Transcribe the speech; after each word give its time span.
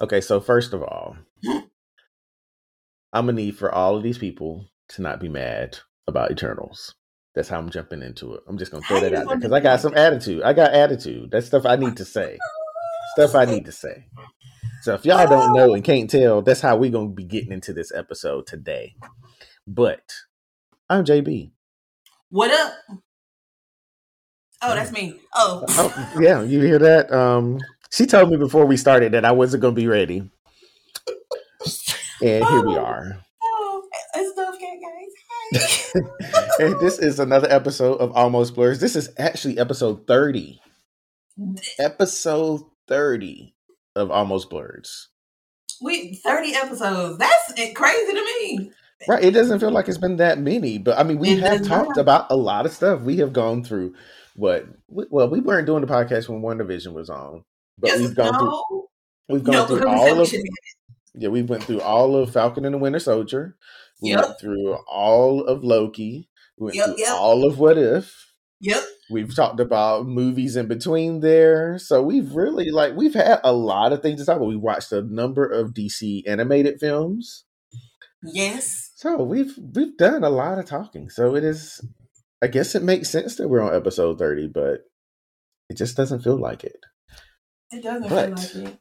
Okay, 0.00 0.20
so 0.20 0.40
first 0.40 0.72
of 0.72 0.82
all, 0.82 1.16
I'm 3.12 3.26
gonna 3.26 3.32
need 3.32 3.56
for 3.56 3.74
all 3.74 3.96
of 3.96 4.02
these 4.02 4.18
people 4.18 4.66
to 4.90 5.02
not 5.02 5.20
be 5.20 5.28
mad 5.28 5.78
about 6.06 6.30
Eternals. 6.30 6.94
That's 7.34 7.48
how 7.48 7.58
I'm 7.58 7.70
jumping 7.70 8.02
into 8.02 8.34
it. 8.34 8.42
I'm 8.48 8.58
just 8.58 8.70
gonna 8.70 8.84
throw 8.84 9.00
that 9.00 9.14
out 9.14 9.26
there 9.28 9.36
because 9.36 9.52
I 9.52 9.60
got 9.60 9.80
some 9.80 9.96
attitude. 9.96 10.42
I 10.42 10.52
got 10.52 10.72
attitude. 10.72 11.30
That's 11.30 11.46
stuff 11.46 11.66
I 11.66 11.76
need 11.76 11.96
to 11.96 12.04
say. 12.04 12.38
Stuff 13.14 13.34
I 13.34 13.44
need 13.44 13.64
to 13.64 13.72
say. 13.72 14.06
So 14.82 14.94
if 14.94 15.04
y'all 15.04 15.26
don't 15.26 15.54
know 15.54 15.74
and 15.74 15.82
can't 15.82 16.08
tell, 16.08 16.42
that's 16.42 16.60
how 16.60 16.76
we're 16.76 16.90
gonna 16.90 17.08
be 17.10 17.24
getting 17.24 17.52
into 17.52 17.72
this 17.72 17.92
episode 17.92 18.46
today. 18.46 18.94
But 19.66 20.12
I'm 20.88 21.04
JB. 21.04 21.50
What 22.30 22.50
up? 22.52 22.72
Oh, 24.62 24.74
that's 24.74 24.92
me. 24.92 25.20
Oh, 25.34 25.64
Oh, 25.68 26.12
yeah, 26.20 26.42
you 26.42 26.60
hear 26.60 26.78
that? 26.78 27.12
Um, 27.12 27.58
she 27.90 28.06
told 28.06 28.30
me 28.30 28.36
before 28.36 28.66
we 28.66 28.76
started 28.76 29.12
that 29.12 29.24
I 29.24 29.32
wasn't 29.32 29.62
gonna 29.62 29.74
be 29.74 29.86
ready, 29.88 30.18
and 32.20 32.44
here 32.44 32.64
we 32.66 32.76
oh, 32.76 32.84
are. 32.84 33.18
oh, 33.42 33.82
it's 34.14 34.34
Cat, 34.58 34.78
guys. 35.52 36.42
Hi. 36.60 36.64
and 36.66 36.80
this 36.80 36.98
is 36.98 37.18
another 37.20 37.48
episode 37.50 37.96
of 38.00 38.12
Almost 38.12 38.54
Blerds. 38.54 38.80
This 38.80 38.96
is 38.96 39.10
actually 39.18 39.58
episode 39.58 40.06
30. 40.06 40.60
Episode 41.78 42.62
30 42.88 43.54
of 43.96 44.10
Almost 44.10 44.50
Blerds. 44.50 45.06
we 45.80 46.14
thirty 46.24 46.54
episodes. 46.54 47.18
That's 47.18 47.52
crazy 47.74 48.12
to 48.12 48.24
me. 48.24 48.72
Right. 49.06 49.22
It 49.24 49.30
doesn't 49.30 49.60
feel 49.60 49.70
like 49.70 49.88
it's 49.88 49.98
been 49.98 50.16
that 50.16 50.38
many, 50.40 50.78
but 50.78 50.98
I 50.98 51.04
mean, 51.04 51.18
we 51.18 51.32
It 51.34 51.40
have 51.40 51.62
talked 51.62 51.96
not. 51.96 51.98
about 51.98 52.26
a 52.30 52.36
lot 52.36 52.66
of 52.66 52.72
stuff. 52.72 53.02
We 53.02 53.18
have 53.18 53.32
gone 53.32 53.62
through 53.62 53.94
what, 54.34 54.66
well, 54.88 55.28
we 55.30 55.40
weren't 55.40 55.66
doing 55.66 55.82
the 55.82 55.86
podcast 55.86 56.28
when 56.28 56.42
WandaVision 56.42 56.92
was 56.94 57.08
on, 57.08 57.44
but 57.78 57.88
Yes, 57.88 58.00
we've 58.00 58.14
gone 58.14 58.38
through, 58.38 58.86
we've 59.28 59.44
gone 59.44 59.54
no, 59.54 59.66
through 59.66 59.88
all 59.88 60.20
of, 60.20 60.32
yeah, 61.14 61.28
we 61.28 61.42
went 61.42 61.64
through 61.64 61.80
all 61.80 62.16
of 62.16 62.32
Falcon 62.32 62.64
and 62.64 62.74
the 62.74 62.78
Winter 62.78 62.98
Soldier. 62.98 63.56
We 64.02 64.10
Yep. 64.10 64.20
went 64.24 64.40
through 64.40 64.74
all 64.88 65.44
of 65.44 65.64
Loki. 65.64 66.28
We 66.58 66.64
went 66.66 66.76
Yep, 66.76 66.86
through 66.86 66.98
yep. 66.98 67.12
all 67.12 67.46
of 67.46 67.58
What 67.58 67.78
If. 67.78 68.14
Yep. 68.60 68.82
We've 69.10 69.34
talked 69.34 69.60
about 69.60 70.06
movies 70.06 70.56
in 70.56 70.66
between 70.66 71.20
there. 71.20 71.78
So 71.78 72.02
we've 72.02 72.34
really 72.34 72.70
like 72.70 72.94
we've 72.96 73.14
had 73.14 73.40
a 73.44 73.52
lot 73.52 73.92
of 73.92 74.02
things 74.02 74.20
to 74.20 74.26
talk 74.26 74.36
about. 74.36 74.48
We 74.48 74.56
watched 74.56 74.92
a 74.92 75.02
number 75.02 75.46
of 75.46 75.72
DC 75.72 76.24
animated 76.26 76.78
films. 76.80 77.44
Yes. 78.22 78.92
So 78.96 79.22
we've 79.22 79.56
we've 79.74 79.96
done 79.96 80.24
a 80.24 80.30
lot 80.30 80.58
of 80.58 80.66
talking. 80.66 81.08
So 81.08 81.36
it 81.36 81.44
is 81.44 81.80
I 82.42 82.48
guess 82.48 82.74
it 82.74 82.82
makes 82.82 83.08
sense 83.10 83.36
that 83.36 83.48
we're 83.48 83.62
on 83.62 83.74
episode 83.74 84.18
30, 84.18 84.48
but 84.48 84.80
it 85.70 85.76
just 85.76 85.96
doesn't 85.96 86.22
feel 86.22 86.38
like 86.38 86.64
it. 86.64 86.84
It 87.70 87.82
doesn't 87.82 88.08
But, 88.08 88.38
feel 88.40 88.64
like 88.64 88.72
it. 88.72 88.78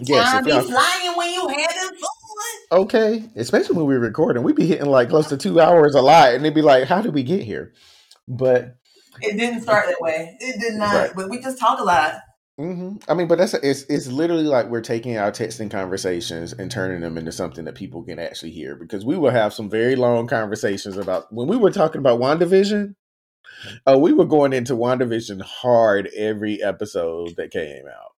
Yes, 0.00 0.34
if 0.34 0.44
be 0.44 0.50
flying 0.52 1.16
when 1.16 1.32
you 1.32 1.48
having 1.48 1.98
fun. 1.98 2.80
okay, 2.82 3.24
especially 3.34 3.76
when 3.76 3.86
we're 3.86 3.98
recording, 3.98 4.44
we 4.44 4.52
be 4.52 4.66
hitting 4.66 4.86
like 4.86 5.08
close 5.08 5.28
to 5.28 5.36
two 5.36 5.60
hours 5.60 5.94
a 5.96 6.00
lot, 6.00 6.34
and 6.34 6.44
they'd 6.44 6.54
be 6.54 6.62
like, 6.62 6.86
How 6.86 7.02
did 7.02 7.14
we 7.14 7.24
get 7.24 7.42
here? 7.42 7.72
But 8.28 8.76
It 9.20 9.36
didn't 9.36 9.62
start 9.62 9.86
that 9.86 10.00
way. 10.00 10.36
It 10.40 10.60
did 10.60 10.74
not. 10.74 10.94
Right. 10.94 11.10
But 11.16 11.28
we 11.30 11.40
just 11.40 11.58
talk 11.58 11.80
a 11.80 11.82
lot. 11.82 12.20
hmm 12.56 12.96
I 13.08 13.14
mean, 13.14 13.26
but 13.26 13.38
that's 13.38 13.54
it's 13.54 13.82
it's 13.84 14.06
literally 14.06 14.44
like 14.44 14.68
we're 14.68 14.82
taking 14.82 15.16
our 15.18 15.32
texting 15.32 15.68
conversations 15.70 16.52
and 16.52 16.70
turning 16.70 17.00
them 17.00 17.18
into 17.18 17.32
something 17.32 17.64
that 17.64 17.74
people 17.74 18.04
can 18.04 18.20
actually 18.20 18.52
hear 18.52 18.76
because 18.76 19.04
we 19.04 19.16
will 19.18 19.30
have 19.30 19.52
some 19.52 19.68
very 19.68 19.96
long 19.96 20.28
conversations 20.28 20.96
about 20.96 21.32
when 21.32 21.48
we 21.48 21.56
were 21.56 21.72
talking 21.72 21.98
about 21.98 22.20
WandaVision. 22.20 22.94
Oh, 23.86 23.98
we 23.98 24.12
were 24.12 24.24
going 24.24 24.52
into 24.52 24.74
WandaVision 24.74 25.42
hard 25.42 26.08
every 26.16 26.62
episode 26.62 27.36
that 27.36 27.50
came 27.50 27.86
out. 27.86 28.12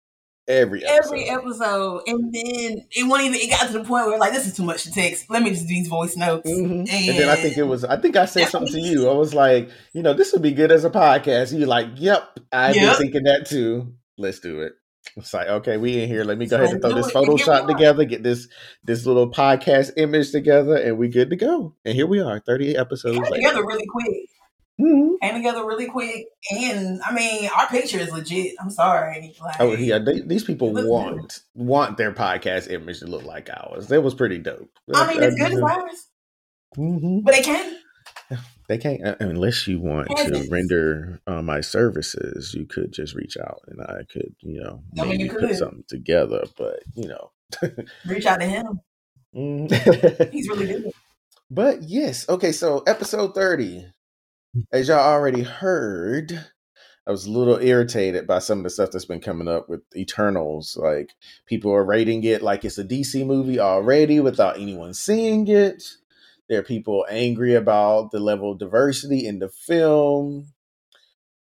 Every 0.48 0.82
episode. 0.82 1.14
Every 1.14 1.28
episode. 1.28 2.02
And 2.06 2.32
then 2.32 2.86
it 2.90 3.06
won't 3.06 3.22
even 3.22 3.38
it 3.38 3.50
got 3.50 3.66
to 3.66 3.72
the 3.74 3.84
point 3.84 4.06
where 4.06 4.18
like 4.18 4.32
this 4.32 4.46
is 4.46 4.56
too 4.56 4.62
much 4.62 4.84
to 4.84 4.90
text. 4.90 5.28
Let 5.28 5.42
me 5.42 5.50
just 5.50 5.68
do 5.68 5.74
these 5.74 5.88
voice 5.88 6.16
notes. 6.16 6.50
Mhm. 6.50 6.70
And, 6.70 6.88
And 6.88 7.18
then 7.18 7.28
I 7.28 7.36
think 7.36 7.58
it 7.58 7.64
was, 7.64 7.84
I 7.84 7.96
think 7.96 8.16
I 8.16 8.24
said 8.24 8.48
something 8.48 8.72
to 8.72 8.80
you. 8.80 9.10
I 9.10 9.14
was 9.14 9.34
like, 9.34 9.68
you 9.92 10.02
know, 10.02 10.14
this 10.14 10.32
would 10.32 10.40
be 10.40 10.52
good 10.52 10.72
as 10.72 10.86
a 10.86 10.90
podcast. 10.90 11.50
And 11.50 11.60
you're 11.60 11.68
like, 11.68 11.88
yep, 11.96 12.40
I've 12.50 12.74
been 12.74 12.94
thinking 12.94 13.24
that 13.24 13.46
too. 13.46 13.92
Let's 14.16 14.40
do 14.40 14.62
it. 14.62 14.72
It's 15.16 15.34
like, 15.34 15.48
okay, 15.48 15.76
we 15.76 16.02
in 16.02 16.08
here. 16.08 16.24
Let 16.24 16.38
me 16.38 16.46
go 16.46 16.56
ahead 16.56 16.70
and 16.70 16.80
throw 16.80 16.94
this 16.94 17.12
do 17.12 17.18
it. 17.18 17.28
And 17.28 17.38
here 17.38 17.46
Photoshop 17.46 17.66
together, 17.66 18.04
get 18.04 18.22
this 18.22 18.48
this 18.84 19.06
little 19.06 19.30
podcast 19.30 19.92
image 19.96 20.32
together, 20.32 20.76
and 20.76 20.98
we 20.98 21.08
good 21.08 21.30
to 21.30 21.36
go. 21.36 21.74
And 21.84 21.94
here 21.94 22.06
we 22.06 22.20
are, 22.20 22.40
38 22.40 22.76
episodes 22.76 23.18
came 23.18 23.32
together 23.32 23.64
really 23.64 23.86
quick. 23.86 24.27
Mhm. 24.80 25.14
Came 25.22 25.34
together 25.34 25.64
really 25.66 25.86
quick. 25.86 26.26
And 26.52 27.00
I 27.04 27.12
mean, 27.12 27.50
our 27.56 27.66
picture 27.68 27.98
is 27.98 28.12
legit. 28.12 28.54
I'm 28.60 28.70
sorry. 28.70 29.34
Like, 29.42 29.56
Oh 29.60 29.72
yeah, 29.74 29.98
they, 29.98 30.20
these 30.20 30.44
people 30.44 30.68
It 30.68 30.74
looks 30.84 30.88
want 30.88 31.40
want 31.54 31.96
their 31.96 32.12
podcast 32.12 32.70
image 32.70 33.00
to 33.00 33.06
look 33.06 33.24
like 33.24 33.50
ours. 33.50 33.88
That 33.88 34.02
was 34.02 34.14
pretty 34.14 34.38
dope. 34.38 34.70
I 34.94 35.06
mean, 35.12 35.22
it's 35.22 35.34
good 35.36 35.52
as 35.52 35.60
ours, 35.60 36.06
Mhm. 36.76 37.24
but 37.24 37.34
they 37.34 37.42
can't. 37.42 37.76
They 38.68 38.76
can't 38.76 39.02
uh, 39.04 39.16
unless 39.20 39.66
you 39.66 39.80
want 39.80 40.08
to 40.08 40.46
render 40.50 41.20
uh, 41.26 41.40
my 41.40 41.62
services. 41.62 42.52
You 42.54 42.66
could 42.66 42.92
just 42.92 43.14
reach 43.14 43.38
out, 43.38 43.62
and 43.66 43.80
I 43.80 44.02
could, 44.12 44.34
you 44.42 44.60
know, 44.60 44.82
I 44.98 45.02
mean, 45.06 45.08
maybe 45.10 45.24
you 45.24 45.30
put 45.32 45.56
something 45.56 45.84
together. 45.88 46.44
But 46.58 46.80
you 46.94 47.08
know, 47.08 47.30
Reach 48.06 48.26
out 48.26 48.40
to 48.40 48.46
him. 48.46 48.80
Mm. 49.34 50.30
He's 50.32 50.48
really 50.50 50.66
good. 50.66 50.92
but 51.50 51.82
yes, 51.82 52.28
okay. 52.28 52.52
So 52.52 52.80
episode 52.86 53.34
thirty, 53.34 53.86
as 54.72 54.88
y'all 54.88 54.98
already 54.98 55.42
heard, 55.42 56.46
I 57.06 57.10
was 57.10 57.26
a 57.26 57.30
little 57.30 57.58
irritated 57.58 58.26
by 58.26 58.38
some 58.38 58.58
of 58.58 58.64
the 58.64 58.70
stuff 58.70 58.90
that's 58.90 59.06
been 59.06 59.20
coming 59.20 59.48
up 59.48 59.68
with 59.68 59.80
Eternals. 59.96 60.76
Like 60.76 61.12
people 61.46 61.72
are 61.72 61.84
rating 61.84 62.22
it 62.24 62.42
like 62.42 62.64
it's 62.64 62.78
a 62.78 62.84
DC 62.84 63.24
movie 63.26 63.58
already 63.58 64.20
without 64.20 64.56
anyone 64.58 64.92
seeing 64.92 65.48
it. 65.48 65.96
There 66.48 66.60
are 66.60 66.64
people 66.64 67.06
angry 67.10 67.54
about 67.54 68.10
the 68.10 68.20
level 68.20 68.52
of 68.52 68.58
diversity 68.58 69.26
in 69.26 69.38
the 69.38 69.48
film. 69.48 70.48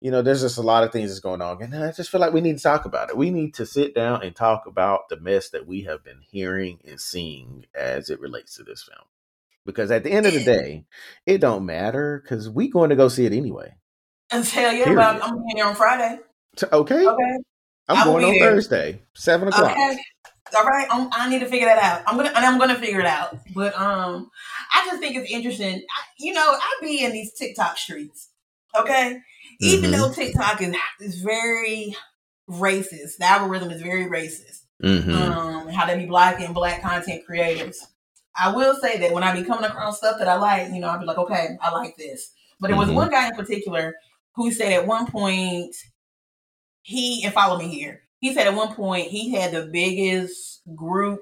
You 0.02 0.12
know, 0.12 0.22
there's 0.22 0.42
just 0.42 0.58
a 0.58 0.62
lot 0.62 0.84
of 0.84 0.92
things 0.92 1.10
that's 1.10 1.22
going 1.22 1.42
on. 1.42 1.62
And 1.62 1.74
I 1.76 1.94
just 1.94 2.10
feel 2.10 2.20
like 2.20 2.34
we 2.34 2.42
need 2.42 2.58
to 2.58 2.64
talk 2.64 2.84
about 2.84 3.10
it. 3.10 3.18
We 3.18 3.30
need 3.30 3.54
to 3.56 3.66
sit 3.66 3.96
down 3.96 4.22
and 4.22 4.36
talk 4.36 4.66
about 4.66 5.08
the 5.08 5.20
mess 5.20 5.50
that 5.52 5.66
we 5.66 5.84
have 5.84 6.04
been 6.04 6.20
hearing 6.30 6.80
and 6.86 7.00
seeing 7.00 7.66
as 7.74 8.10
it 8.10 8.20
relates 8.20 8.56
to 8.58 8.64
this 8.64 8.84
film. 8.84 9.08
Because 9.66 9.92
at 9.92 10.04
the 10.04 10.12
end 10.12 10.26
of 10.26 10.34
the 10.34 10.44
day, 10.44 10.86
it 11.26 11.38
don't 11.40 11.66
matter 11.66 12.22
because 12.22 12.50
we 12.50 12.70
going 12.70 12.90
to 12.90 12.96
go 12.96 13.08
see 13.08 13.26
it 13.26 13.32
anyway. 13.34 13.74
And 14.32 14.44
tell 14.46 14.74
you 14.74 14.86
about 14.86 15.24
I'm 15.24 15.36
being 15.36 15.56
there 15.56 15.68
on 15.68 15.76
Friday. 15.76 16.20
Okay, 16.62 17.08
Okay. 17.08 17.38
I'm 17.88 17.98
I 17.98 18.04
going 18.04 18.24
on 18.26 18.32
there. 18.32 18.52
Thursday, 18.52 19.02
seven 19.14 19.48
o'clock. 19.50 19.72
Okay. 19.72 19.98
All 20.56 20.64
right. 20.66 20.88
I'm, 20.92 21.10
I 21.14 21.30
need 21.30 21.40
to 21.40 21.48
figure 21.48 21.68
that 21.68 21.82
out. 21.82 22.04
I'm 22.08 22.16
gonna 22.16 22.30
and 22.36 22.46
I'm 22.46 22.60
gonna 22.60 22.76
figure 22.76 23.00
it 23.00 23.06
out. 23.06 23.38
But 23.56 23.78
um, 23.80 24.30
I 24.74 24.86
just 24.86 25.00
think 25.02 25.16
it's 25.16 25.32
interesting. 25.32 25.76
I, 25.76 26.02
you 26.20 26.34
know, 26.34 26.42
I 26.42 26.78
be 26.82 27.04
in 27.04 27.12
these 27.12 27.34
TikTok 27.34 27.78
streets. 27.78 28.30
Okay. 28.78 29.20
Even 29.60 29.92
Mhm. 29.92 29.94
though 29.98 30.12
TikTok 30.14 30.62
is 30.62 30.76
is 31.00 31.22
very 31.22 31.96
racist, 32.50 33.18
the 33.20 33.26
algorithm 33.26 33.72
is 33.72 33.82
very 33.82 34.06
racist. 34.06 34.62
Mhm. 34.84 35.14
Um, 35.14 35.68
how 35.70 35.86
they 35.86 35.98
be 35.98 36.06
blocking 36.06 36.54
black 36.54 36.82
content 36.82 37.26
creators. 37.26 37.86
I 38.36 38.52
will 38.56 38.76
say 38.76 38.98
that 39.00 39.12
when 39.12 39.24
I 39.24 39.34
be 39.34 39.44
coming 39.44 39.66
across 39.66 39.98
stuff 39.98 40.18
that 40.20 40.28
I 40.28 40.36
like, 40.36 40.72
you 40.74 40.80
know, 40.80 40.88
I'll 40.88 41.00
be 41.00 41.06
like, 41.06 41.18
okay, 41.18 41.50
I 41.62 41.72
like 41.72 41.96
this. 41.98 42.32
But 42.60 42.68
there 42.70 42.78
was 42.78 42.90
Mhm. 42.90 42.96
one 42.96 43.10
guy 43.10 43.28
in 43.28 43.36
particular 43.36 43.96
who 44.36 44.52
said 44.52 44.72
at 44.74 44.88
one 44.88 45.06
point 45.08 45.76
he 46.82 47.24
and 47.24 47.34
follow 47.34 47.58
me 47.58 47.68
here. 47.70 48.02
He 48.20 48.34
said 48.34 48.48
at 48.48 48.54
one 48.56 48.74
point 48.74 49.08
he 49.08 49.32
had 49.32 49.52
the 49.52 49.68
biggest 49.68 50.62
group 50.76 51.20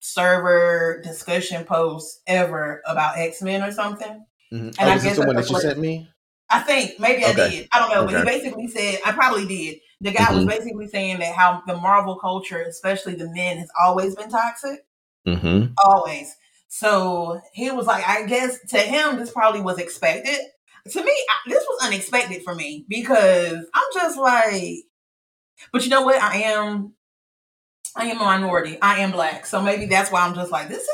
server 0.00 1.00
discussion 1.02 1.64
post 1.64 2.20
ever 2.26 2.82
about 2.86 3.18
X 3.18 3.42
Men 3.42 3.62
or 3.62 3.72
something. 3.72 4.24
Mhm. 4.52 4.68
and 4.78 4.78
Oh, 4.80 4.92
I 4.92 4.98
guess 4.98 5.16
the 5.16 5.22
one 5.22 5.36
that 5.36 5.48
you 5.50 5.58
sent 5.60 5.78
me? 5.78 6.08
I 6.50 6.60
think 6.60 7.00
maybe 7.00 7.24
I 7.24 7.30
Okay. 7.30 7.50
did. 7.50 7.68
I 7.72 7.78
don't 7.80 7.90
know, 7.90 8.04
but 8.04 8.14
he 8.16 8.22
basically 8.24 8.68
said 8.68 9.00
I 9.04 9.12
probably 9.12 9.46
did. 9.46 9.80
The 10.00 10.10
guy 10.12 10.32
was 10.32 10.44
Mhm. 10.44 10.48
basically 10.48 10.88
saying 10.88 11.18
that 11.20 11.34
how 11.34 11.62
the 11.66 11.76
Marvel 11.76 12.16
culture, 12.16 12.60
especially 12.62 13.14
the 13.14 13.28
men, 13.30 13.56
has 13.58 13.68
always 13.82 14.14
been 14.14 14.28
toxic, 14.30 14.84
Mm-hmm. 15.26 15.72
always. 15.82 16.36
So 16.74 17.40
he 17.52 17.70
was 17.70 17.86
like, 17.86 18.02
I 18.06 18.24
guess 18.26 18.58
to 18.70 18.78
him 18.78 19.16
this 19.16 19.30
probably 19.30 19.60
was 19.60 19.78
expected. 19.78 20.36
To 20.90 21.04
me, 21.04 21.12
I, 21.12 21.48
this 21.48 21.64
was 21.68 21.86
unexpected 21.86 22.42
for 22.42 22.52
me 22.52 22.84
because 22.88 23.64
I'm 23.72 23.84
just 23.94 24.18
like, 24.18 24.78
but 25.72 25.84
you 25.84 25.90
know 25.90 26.02
what? 26.02 26.20
I 26.20 26.38
am, 26.38 26.94
I 27.94 28.06
am 28.06 28.20
a 28.20 28.24
minority. 28.24 28.76
I 28.82 28.98
am 28.98 29.12
black, 29.12 29.46
so 29.46 29.62
maybe 29.62 29.86
that's 29.86 30.10
why 30.10 30.22
I'm 30.26 30.34
just 30.34 30.50
like, 30.50 30.68
this 30.68 30.82
is 30.82 30.88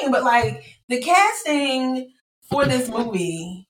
insane. 0.00 0.12
But 0.12 0.24
like 0.24 0.62
the 0.88 1.00
casting 1.00 2.12
for 2.50 2.66
this 2.66 2.90
movie 2.90 3.66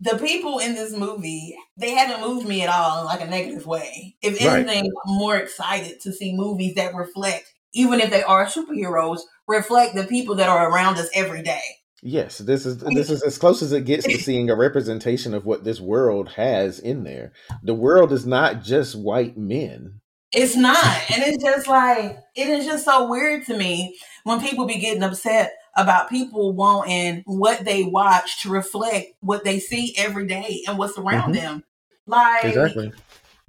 the 0.00 0.18
people 0.18 0.58
in 0.58 0.74
this 0.74 0.92
movie, 0.92 1.56
they 1.76 1.92
haven't 1.92 2.26
moved 2.28 2.46
me 2.48 2.62
at 2.62 2.68
all 2.68 3.00
in 3.00 3.06
like 3.06 3.20
a 3.20 3.26
negative 3.26 3.66
way. 3.66 4.16
If 4.20 4.34
Right. 4.40 4.66
anything, 4.66 4.84
I'm 5.06 5.14
more 5.14 5.36
excited 5.36 6.00
to 6.00 6.12
see 6.12 6.34
movies 6.36 6.74
that 6.74 6.94
reflect, 6.94 7.52
even 7.72 8.00
if 8.00 8.10
they 8.10 8.22
are 8.24 8.46
superheroes, 8.46 9.20
reflect 9.48 9.94
the 9.94 10.04
people 10.04 10.36
that 10.36 10.48
are 10.48 10.70
around 10.70 10.98
us 10.98 11.08
every 11.14 11.42
day. 11.42 11.60
Yes, 12.02 12.38
this 12.38 12.66
is 12.66 12.78
this 12.78 13.10
is 13.10 13.22
as 13.22 13.38
close 13.38 13.62
as 13.62 13.72
it 13.72 13.84
gets 13.84 14.04
to 14.04 14.18
seeing 14.18 14.50
a 14.50 14.56
representation 14.56 15.34
of 15.34 15.46
what 15.46 15.64
this 15.64 15.80
world 15.80 16.30
has 16.30 16.78
in 16.78 17.04
there. 17.04 17.32
The 17.62 17.74
world 17.74 18.12
is 18.12 18.26
not 18.26 18.62
just 18.62 18.96
white 18.96 19.36
men. 19.36 20.00
It's 20.32 20.56
not. 20.56 20.84
And 21.12 21.22
it's 21.22 21.42
just 21.42 21.68
like, 21.68 22.18
it 22.34 22.48
is 22.48 22.64
just 22.64 22.86
so 22.86 23.08
weird 23.08 23.44
to 23.46 23.56
me 23.56 23.96
when 24.24 24.40
people 24.40 24.64
be 24.66 24.78
getting 24.78 25.02
upset 25.02 25.52
about 25.76 26.08
people 26.08 26.52
wanting 26.54 27.22
what 27.26 27.64
they 27.64 27.82
watch 27.82 28.42
to 28.42 28.48
reflect 28.48 29.12
what 29.20 29.44
they 29.44 29.58
see 29.58 29.94
every 29.96 30.26
day 30.26 30.62
and 30.66 30.78
what's 30.78 30.98
around 30.98 31.34
mm-hmm. 31.34 31.44
them. 31.44 31.64
Like, 32.06 32.44
exactly. 32.44 32.92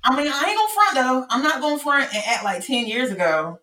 I 0.04 0.16
mean, 0.16 0.32
I 0.32 0.44
ain't 0.46 0.58
gonna 0.58 0.74
front 0.74 0.96
though. 0.96 1.26
I'm 1.30 1.44
not 1.44 1.62
gonna 1.62 1.80
front 1.80 2.14
and 2.14 2.24
act 2.28 2.44
like 2.44 2.66
10 2.66 2.86
years 2.86 3.12
ago 3.12 3.60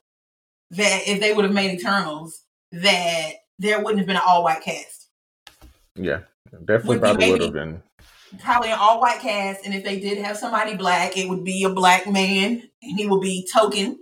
that 0.70 1.02
if 1.06 1.20
they 1.20 1.32
would 1.32 1.44
have 1.44 1.55
made 1.55 1.78
Eternals, 1.78 2.44
that 2.72 3.32
there 3.58 3.78
wouldn't 3.78 3.99
have 3.99 4.06
been 4.06 4.17
an 4.17 4.22
all 4.26 4.44
white 4.44 4.62
cast. 4.62 5.08
Yeah, 5.94 6.20
definitely 6.64 6.96
would 6.96 7.00
probably 7.00 7.32
would 7.32 7.40
have 7.43 7.52
been. 7.52 7.82
Probably 8.38 8.70
an 8.70 8.78
all 8.78 9.00
white 9.00 9.20
cast, 9.20 9.64
and 9.64 9.75
if 9.75 9.82
they 9.82 9.99
did 9.99 10.19
have 10.19 10.37
somebody 10.37 10.76
black, 10.76 11.17
it 11.17 11.28
would 11.28 11.44
be 11.44 11.64
a 11.64 11.70
black 11.70 12.06
man, 12.06 12.62
and 12.82 12.99
he 12.99 13.06
would 13.06 13.20
be 13.20 13.49
token. 13.52 13.99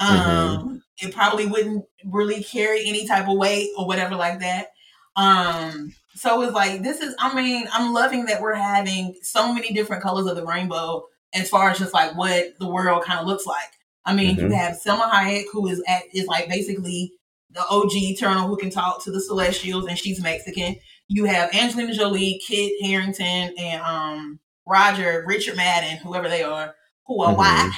Mm-hmm. 0.00 0.30
Um, 0.30 0.58
mm-hmm. 0.58 1.06
It 1.06 1.14
probably 1.14 1.46
wouldn't 1.46 1.84
really 2.04 2.42
carry 2.44 2.86
any 2.86 3.06
type 3.06 3.28
of 3.28 3.36
weight 3.36 3.70
or 3.76 3.86
whatever 3.86 4.14
like 4.14 4.40
that. 4.40 4.68
Um, 5.16 5.92
so 6.14 6.42
it's 6.42 6.52
like 6.52 6.82
this 6.82 7.00
is. 7.00 7.14
I 7.18 7.34
mean, 7.34 7.66
I'm 7.72 7.92
loving 7.92 8.26
that 8.26 8.40
we're 8.40 8.54
having 8.54 9.16
so 9.22 9.52
many 9.52 9.72
different 9.72 10.02
colors 10.02 10.26
of 10.26 10.36
the 10.36 10.46
rainbow 10.46 11.06
as 11.34 11.48
far 11.48 11.70
as 11.70 11.78
just 11.78 11.92
like 11.92 12.16
what 12.16 12.56
the 12.60 12.68
world 12.68 13.04
kind 13.04 13.18
of 13.18 13.26
looks 13.26 13.46
like. 13.46 13.72
I 14.06 14.14
mean, 14.14 14.36
mm-hmm. 14.36 14.50
you 14.50 14.56
have 14.56 14.76
Salma 14.84 15.10
Hayek, 15.10 15.44
who 15.52 15.66
is 15.68 15.82
at 15.88 16.02
is 16.12 16.26
like 16.26 16.48
basically 16.48 17.12
the 17.50 17.64
OG 17.68 17.92
Eternal 17.94 18.48
who 18.48 18.56
can 18.56 18.70
talk 18.70 19.02
to 19.04 19.10
the 19.10 19.20
Celestials, 19.20 19.86
and 19.86 19.98
she's 19.98 20.20
Mexican. 20.20 20.76
You 21.08 21.24
have 21.24 21.54
Angelina 21.54 21.94
Jolie, 21.94 22.40
Kit 22.46 22.72
Harington, 22.82 23.54
and 23.58 23.82
um 23.82 24.40
Roger, 24.66 25.24
Richard 25.26 25.56
Madden, 25.56 25.98
whoever 25.98 26.28
they 26.28 26.42
are, 26.42 26.74
who 27.06 27.22
are 27.22 27.30
mm-hmm. 27.30 27.38
white. 27.38 27.72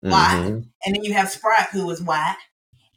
White. 0.00 0.42
Mm-hmm. 0.44 0.60
And 0.84 0.94
then 0.94 1.04
you 1.04 1.12
have 1.14 1.30
Sprite, 1.30 1.68
who 1.72 1.90
is 1.90 2.02
white. 2.02 2.36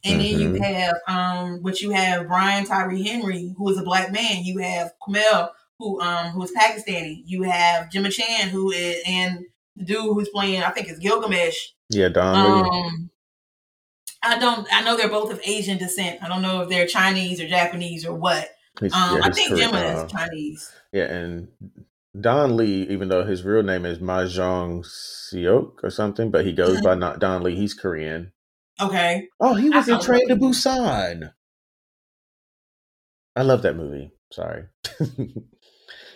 And 0.04 0.22
then 0.22 0.40
you 0.40 0.50
mm-hmm. 0.50 0.64
have 0.64 0.96
um 1.08 1.64
what 1.64 1.82
you 1.82 1.92
have 1.92 2.28
Brian 2.28 2.66
Tyree 2.66 3.04
Henry, 3.04 3.54
who 3.58 3.70
is 3.70 3.78
a 3.78 3.84
black 3.84 4.12
man. 4.12 4.44
You 4.44 4.60
have 4.60 4.94
Kumail, 5.02 5.52
who 5.80 6.00
um 6.02 6.28
who 6.32 6.44
is 6.44 6.52
Pakistani. 6.52 7.22
You 7.26 7.44
have 7.44 7.92
Gemma 7.92 8.10
Chan, 8.10 8.50
who 8.50 8.72
is 8.72 9.02
and 9.06 9.46
the 9.76 9.86
dude 9.86 10.14
who's 10.14 10.30
playing, 10.30 10.64
I 10.64 10.72
think 10.72 10.88
it's 10.88 11.00
Gilgamesh. 11.00 11.74
Yeah, 11.90 12.10
Don. 12.10 12.66
Um, 12.66 13.10
I 14.24 14.40
don't. 14.40 14.68
I 14.72 14.84
know 14.84 14.98
they're 14.98 15.10
both 15.10 15.32
of 15.32 15.40
Asian 15.46 15.78
descent. 15.78 16.22
I 16.22 16.28
don't 16.28 16.42
know 16.42 16.62
if 16.62 16.70
they're 16.70 16.88
Chinese 16.88 17.40
or 17.40 17.48
Japanese 17.48 18.06
or 18.06 18.14
what. 18.14 18.50
um, 18.82 18.90
yeah, 18.92 19.20
I 19.24 19.32
think 19.32 19.58
Gemma 19.58 19.78
uh, 19.78 20.04
is 20.06 20.12
Chinese. 20.12 20.72
Yeah, 20.92 21.06
and 21.06 21.48
Don 22.20 22.58
Lee, 22.58 22.88
even 22.90 23.10
though 23.10 23.24
his 23.24 23.44
real 23.44 23.64
name 23.64 23.86
is 23.86 24.00
Ma 24.00 24.26
Dong-seok 24.26 25.84
or 25.84 25.90
something, 25.90 26.32
but 26.32 26.46
he 26.46 26.54
goes 26.54 26.78
mm-hmm. 26.78 26.86
by 26.86 26.96
not 26.96 27.20
Don 27.20 27.44
Lee. 27.44 27.56
He's 27.56 27.74
Korean. 27.74 28.32
Okay. 28.80 29.28
Oh, 29.40 29.56
he 29.56 29.70
was 29.70 29.88
in 29.88 30.00
Train 30.00 30.28
to 30.28 30.36
Busan. 30.36 31.34
I 33.36 33.42
love 33.42 33.62
that 33.64 33.76
movie. 33.76 34.12
Sorry. 34.32 34.66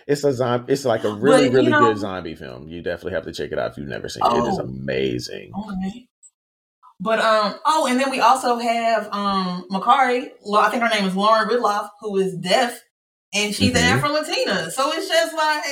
it's 0.08 0.24
a 0.24 0.34
zombie. 0.34 0.74
It's 0.74 0.86
like 0.86 1.04
a 1.04 1.14
really, 1.14 1.50
but, 1.50 1.56
really 1.56 1.72
know, 1.72 1.80
good 1.80 1.98
zombie 1.98 2.36
film. 2.36 2.68
You 2.68 2.82
definitely 2.82 3.14
have 3.14 3.26
to 3.26 3.34
check 3.34 3.52
it 3.52 3.60
out 3.60 3.72
if 3.72 3.78
you've 3.78 3.88
never 3.88 4.10
seen 4.10 4.24
oh, 4.26 4.36
it. 4.36 4.48
It 4.48 4.52
is 4.52 4.60
oh. 4.60 4.64
amazing. 4.64 5.52
Okay. 5.58 6.08
But 7.00 7.20
um 7.20 7.56
oh, 7.66 7.88
and 7.90 8.00
then 8.00 8.12
we 8.12 8.20
also 8.20 8.60
have 8.60 9.10
um 9.12 9.66
Makkari. 9.72 10.30
I 10.56 10.70
think 10.70 10.84
her 10.84 10.90
name 10.90 11.06
is 11.06 11.16
Lauren 11.16 11.50
Ridloff, 11.50 11.90
who 12.00 12.18
is 12.18 12.38
deaf, 12.38 12.80
and 13.34 13.56
she's 13.56 13.74
mm-hmm. 13.74 13.78
an 13.78 13.98
Afro 13.98 14.12
Latina. 14.12 14.70
So 14.70 14.92
it's 14.94 15.08
just 15.08 15.36
like 15.36 15.64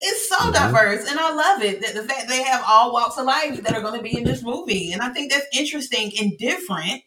it's 0.00 0.28
so 0.30 0.36
mm-hmm. 0.36 0.52
diverse, 0.52 1.10
and 1.10 1.20
I 1.20 1.34
love 1.34 1.62
it. 1.62 1.82
That 1.82 1.94
the 1.94 2.02
fact 2.02 2.28
they 2.28 2.42
have 2.42 2.64
all 2.66 2.92
walks 2.92 3.18
of 3.18 3.26
life 3.26 3.62
that 3.62 3.74
are 3.74 3.82
going 3.82 3.98
to 3.98 4.02
be 4.02 4.16
in 4.16 4.24
this 4.24 4.42
movie, 4.42 4.92
and 4.92 5.02
I 5.02 5.10
think 5.10 5.30
that's 5.30 5.46
interesting 5.52 6.10
and 6.18 6.32
different. 6.38 7.02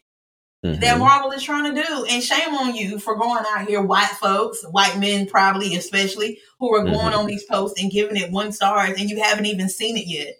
Mm-hmm. 0.64 0.80
That 0.80 0.98
Marvel 0.98 1.30
is 1.32 1.42
trying 1.42 1.74
to 1.74 1.82
do, 1.82 2.06
and 2.08 2.22
shame 2.22 2.54
on 2.54 2.74
you 2.74 2.98
for 2.98 3.16
going 3.16 3.44
out 3.46 3.68
here, 3.68 3.82
white 3.82 4.08
folks, 4.08 4.64
white 4.70 4.98
men 4.98 5.26
probably 5.26 5.76
especially, 5.76 6.38
who 6.58 6.74
are 6.74 6.82
going 6.82 6.96
mm-hmm. 6.96 7.18
on 7.18 7.26
these 7.26 7.44
posts 7.44 7.80
and 7.82 7.92
giving 7.92 8.16
it 8.16 8.30
one 8.30 8.50
stars, 8.50 8.98
and 8.98 9.10
you 9.10 9.22
haven't 9.22 9.46
even 9.46 9.68
seen 9.68 9.98
it 9.98 10.06
yet 10.06 10.36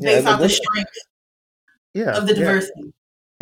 based 0.00 0.24
yeah, 0.24 0.32
off 0.32 0.40
the 0.40 0.48
strength 0.48 0.92
yeah, 1.94 2.16
of 2.16 2.26
the 2.26 2.34
diversity. 2.34 2.80
Yeah. 2.84 2.90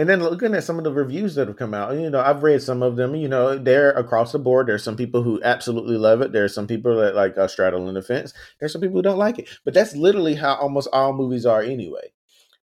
And 0.00 0.09
then 0.09 0.23
looking 0.23 0.55
at 0.55 0.62
some 0.62 0.79
of 0.79 0.85
the 0.85 0.93
reviews 0.93 1.35
that 1.35 1.49
have 1.49 1.56
come 1.56 1.75
out, 1.75 1.95
you 1.97 2.09
know, 2.09 2.21
I've 2.21 2.45
read 2.45 2.62
some 2.62 2.85
of 2.85 2.95
them. 2.95 3.17
You 3.17 3.27
know, 3.27 3.59
they're 3.59 3.91
across 3.91 4.31
the 4.31 4.39
board. 4.39 4.69
There's 4.69 4.85
some 4.85 4.97
people 4.97 5.25
who 5.25 5.43
absolutely 5.43 5.97
love 5.97 6.21
it. 6.21 6.31
There's 6.31 6.55
some 6.55 6.69
people 6.69 6.97
that 6.99 7.17
like 7.17 7.37
uh, 7.37 7.49
straddling 7.49 7.95
the 7.95 8.03
fence. 8.03 8.33
There's 8.61 8.73
some 8.73 8.81
people 8.81 8.97
who 8.97 9.03
don't 9.03 9.19
like 9.19 9.41
it. 9.41 9.49
But 9.65 9.75
that's 9.75 9.97
literally 9.97 10.37
how 10.37 10.55
almost 10.55 10.89
all 10.93 11.12
movies 11.12 11.45
are 11.47 11.62
anyway. 11.62 12.12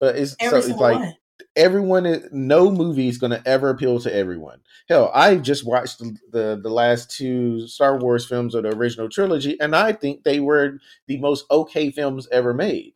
But 0.01 0.17
it's 0.17 0.37
Every 0.41 0.63
so 0.63 0.69
it's 0.71 0.81
like 0.81 0.99
one. 0.99 1.15
Everyone 1.59 2.07
is 2.07 2.27
no 2.33 2.71
movie 2.71 3.09
is 3.09 3.19
going 3.19 3.33
to 3.33 3.47
ever 3.47 3.69
appeal 3.69 4.01
to 4.01 4.15
everyone. 4.15 4.61
Hell, 4.89 5.11
I 5.13 5.37
just 5.37 5.67
watched 5.67 5.99
the, 5.99 6.17
the 6.31 6.61
the 6.63 6.71
last 6.71 7.11
two 7.11 7.67
Star 7.67 7.99
Wars 7.99 8.25
films 8.25 8.55
of 8.55 8.63
the 8.63 8.75
original 8.75 9.11
trilogy, 9.11 9.61
and 9.61 9.77
I 9.77 9.93
think 9.93 10.23
they 10.23 10.41
were 10.41 10.79
the 11.07 11.19
most 11.19 11.45
okay 11.51 11.91
films 11.91 12.29
ever 12.33 12.55
made. 12.55 12.95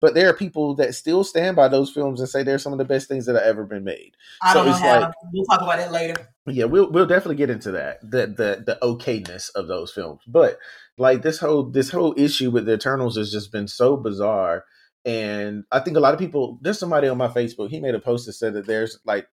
But 0.00 0.14
there 0.14 0.28
are 0.28 0.34
people 0.34 0.74
that 0.76 0.94
still 0.94 1.24
stand 1.24 1.56
by 1.56 1.68
those 1.68 1.90
films 1.90 2.20
and 2.20 2.28
say 2.28 2.42
they're 2.42 2.58
some 2.58 2.72
of 2.72 2.78
the 2.78 2.84
best 2.84 3.08
things 3.08 3.26
that 3.26 3.34
have 3.34 3.44
ever 3.44 3.64
been 3.64 3.82
made. 3.82 4.12
I 4.42 4.52
so 4.52 4.64
don't 4.64 4.66
know 4.66 4.72
how. 4.72 5.00
Like, 5.00 5.12
we'll 5.32 5.44
talk 5.46 5.62
about 5.62 5.78
it 5.80 5.90
later. 5.90 6.14
Yeah, 6.46 6.66
we'll 6.66 6.90
we'll 6.90 7.06
definitely 7.06 7.36
get 7.36 7.50
into 7.50 7.72
that. 7.72 8.00
The 8.02 8.26
the 8.26 8.62
the 8.64 8.78
okayness 8.82 9.50
of 9.54 9.68
those 9.68 9.90
films. 9.90 10.20
But 10.26 10.58
like 10.98 11.22
this 11.22 11.38
whole 11.38 11.64
this 11.64 11.90
whole 11.90 12.14
issue 12.16 12.50
with 12.50 12.66
the 12.66 12.74
Eternals 12.74 13.16
has 13.16 13.32
just 13.32 13.50
been 13.50 13.68
so 13.68 13.96
bizarre. 13.96 14.64
And 15.06 15.64
I 15.70 15.78
think 15.78 15.96
a 15.96 16.00
lot 16.00 16.14
of 16.14 16.20
people 16.20 16.58
there's 16.60 16.80
somebody 16.80 17.06
on 17.08 17.16
my 17.16 17.28
Facebook, 17.28 17.70
he 17.70 17.80
made 17.80 17.94
a 17.94 18.00
post 18.00 18.26
that 18.26 18.32
said 18.32 18.54
that 18.54 18.66
there's 18.66 18.98
like 19.06 19.28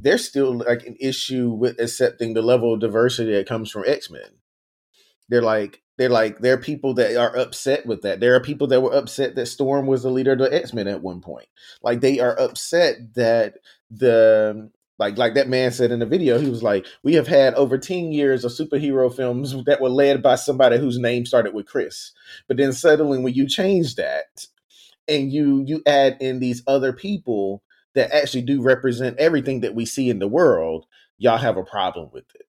there's 0.00 0.26
still 0.26 0.54
like 0.54 0.86
an 0.86 0.96
issue 0.98 1.50
with 1.50 1.78
accepting 1.78 2.32
the 2.34 2.42
level 2.42 2.74
of 2.74 2.80
diversity 2.80 3.32
that 3.32 3.46
comes 3.46 3.70
from 3.70 3.84
X-Men. 3.86 4.38
They're 5.28 5.42
like, 5.42 5.82
they're 5.98 6.08
like 6.08 6.38
there 6.38 6.54
are 6.54 6.58
people 6.58 6.94
that 6.94 7.14
are 7.16 7.36
upset 7.36 7.84
with 7.84 8.02
that. 8.02 8.20
There 8.20 8.34
are 8.34 8.40
people 8.40 8.66
that 8.68 8.80
were 8.80 8.94
upset 8.94 9.34
that 9.34 9.46
Storm 9.46 9.86
was 9.86 10.02
the 10.02 10.10
leader 10.10 10.32
of 10.32 10.38
the 10.38 10.52
X 10.52 10.72
Men 10.72 10.88
at 10.88 11.02
one 11.02 11.20
point. 11.20 11.46
Like 11.82 12.00
they 12.00 12.18
are 12.18 12.38
upset 12.40 13.14
that 13.14 13.58
the 13.90 14.70
like 14.98 15.18
like 15.18 15.34
that 15.34 15.48
man 15.48 15.72
said 15.72 15.92
in 15.92 15.98
the 15.98 16.06
video, 16.06 16.38
he 16.38 16.48
was 16.48 16.62
like, 16.62 16.86
"We 17.02 17.14
have 17.14 17.26
had 17.28 17.54
over 17.54 17.76
ten 17.76 18.12
years 18.12 18.44
of 18.44 18.52
superhero 18.52 19.14
films 19.14 19.54
that 19.66 19.80
were 19.82 19.90
led 19.90 20.22
by 20.22 20.36
somebody 20.36 20.78
whose 20.78 20.98
name 20.98 21.26
started 21.26 21.52
with 21.52 21.66
Chris, 21.66 22.12
but 22.48 22.56
then 22.56 22.72
suddenly 22.72 23.18
when 23.18 23.34
you 23.34 23.46
change 23.46 23.96
that 23.96 24.46
and 25.08 25.32
you 25.32 25.64
you 25.66 25.82
add 25.86 26.16
in 26.20 26.40
these 26.40 26.62
other 26.66 26.92
people 26.92 27.62
that 27.94 28.12
actually 28.12 28.42
do 28.42 28.62
represent 28.62 29.18
everything 29.18 29.60
that 29.60 29.74
we 29.74 29.84
see 29.84 30.08
in 30.08 30.18
the 30.18 30.28
world, 30.28 30.86
y'all 31.18 31.38
have 31.38 31.56
a 31.56 31.64
problem 31.64 32.10
with 32.12 32.24
it." 32.34 32.46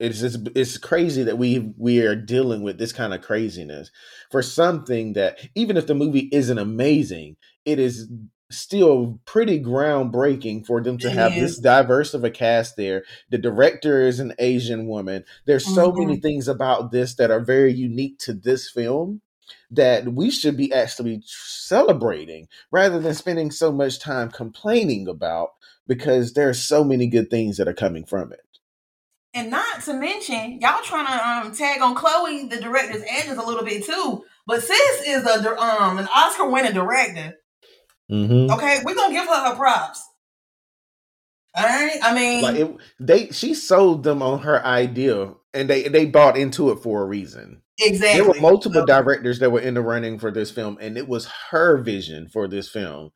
It's 0.00 0.20
just 0.20 0.48
it's 0.54 0.78
crazy 0.78 1.24
that 1.24 1.38
we 1.38 1.72
we 1.76 2.00
are 2.06 2.14
dealing 2.14 2.62
with 2.62 2.78
this 2.78 2.92
kind 2.92 3.12
of 3.12 3.22
craziness 3.22 3.90
for 4.30 4.42
something 4.42 5.14
that 5.14 5.48
even 5.56 5.76
if 5.76 5.86
the 5.86 5.94
movie 5.94 6.28
isn't 6.30 6.58
amazing, 6.58 7.36
it 7.64 7.78
is 7.80 8.08
still 8.50 9.20
pretty 9.24 9.60
groundbreaking 9.60 10.64
for 10.64 10.80
them 10.82 10.96
to 10.98 11.10
have 11.10 11.34
this 11.34 11.58
diverse 11.58 12.14
of 12.14 12.24
a 12.24 12.30
cast 12.30 12.76
there. 12.76 13.04
The 13.30 13.38
director 13.38 14.00
is 14.00 14.20
an 14.20 14.34
Asian 14.38 14.86
woman. 14.86 15.24
There's 15.46 15.66
so 15.66 15.90
mm-hmm. 15.90 16.00
many 16.00 16.16
things 16.20 16.48
about 16.48 16.90
this 16.90 17.14
that 17.16 17.30
are 17.30 17.40
very 17.40 17.72
unique 17.72 18.18
to 18.20 18.32
this 18.32 18.70
film 18.70 19.20
that 19.70 20.12
we 20.12 20.30
should 20.30 20.56
be 20.56 20.72
actually 20.72 21.22
celebrating 21.24 22.48
rather 22.70 22.98
than 22.98 23.14
spending 23.14 23.50
so 23.50 23.72
much 23.72 23.98
time 23.98 24.30
complaining 24.30 25.08
about 25.08 25.50
because 25.86 26.34
there 26.34 26.48
are 26.48 26.54
so 26.54 26.84
many 26.84 27.06
good 27.06 27.30
things 27.30 27.56
that 27.56 27.68
are 27.68 27.74
coming 27.74 28.04
from 28.04 28.32
it. 28.32 28.40
And 29.34 29.50
not 29.50 29.82
to 29.84 29.94
mention, 29.94 30.58
y'all 30.60 30.82
trying 30.82 31.06
to 31.06 31.28
um, 31.28 31.54
tag 31.54 31.80
on 31.82 31.94
Chloe, 31.94 32.48
the 32.48 32.60
director's 32.60 33.02
edges 33.08 33.36
a 33.36 33.42
little 33.42 33.64
bit 33.64 33.84
too. 33.84 34.24
But 34.46 34.62
sis 34.62 35.06
is 35.06 35.24
a 35.26 35.56
um 35.62 35.98
an 35.98 36.08
Oscar 36.14 36.48
winning 36.48 36.72
director. 36.72 37.34
Mm-hmm. 38.10 38.52
Okay, 38.52 38.80
we're 38.84 38.94
gonna 38.94 39.12
give 39.12 39.26
her 39.26 39.48
her 39.50 39.56
props. 39.56 40.02
All 41.58 41.64
right. 41.64 41.98
I 42.02 42.14
mean, 42.14 42.42
like 42.42 42.56
it, 42.56 42.76
they 43.00 43.30
she 43.30 43.54
sold 43.54 44.04
them 44.04 44.22
on 44.22 44.40
her 44.40 44.64
idea, 44.64 45.34
and 45.52 45.68
they 45.68 45.88
they 45.88 46.06
bought 46.06 46.38
into 46.38 46.70
it 46.70 46.76
for 46.76 47.02
a 47.02 47.06
reason. 47.06 47.62
Exactly. 47.80 48.20
There 48.20 48.28
were 48.28 48.40
multiple 48.40 48.82
so, 48.82 48.86
directors 48.86 49.40
that 49.40 49.50
were 49.50 49.60
in 49.60 49.74
the 49.74 49.82
running 49.82 50.18
for 50.18 50.30
this 50.30 50.50
film, 50.50 50.78
and 50.80 50.96
it 50.96 51.08
was 51.08 51.26
her 51.50 51.78
vision 51.78 52.28
for 52.28 52.46
this 52.46 52.68
film 52.68 53.10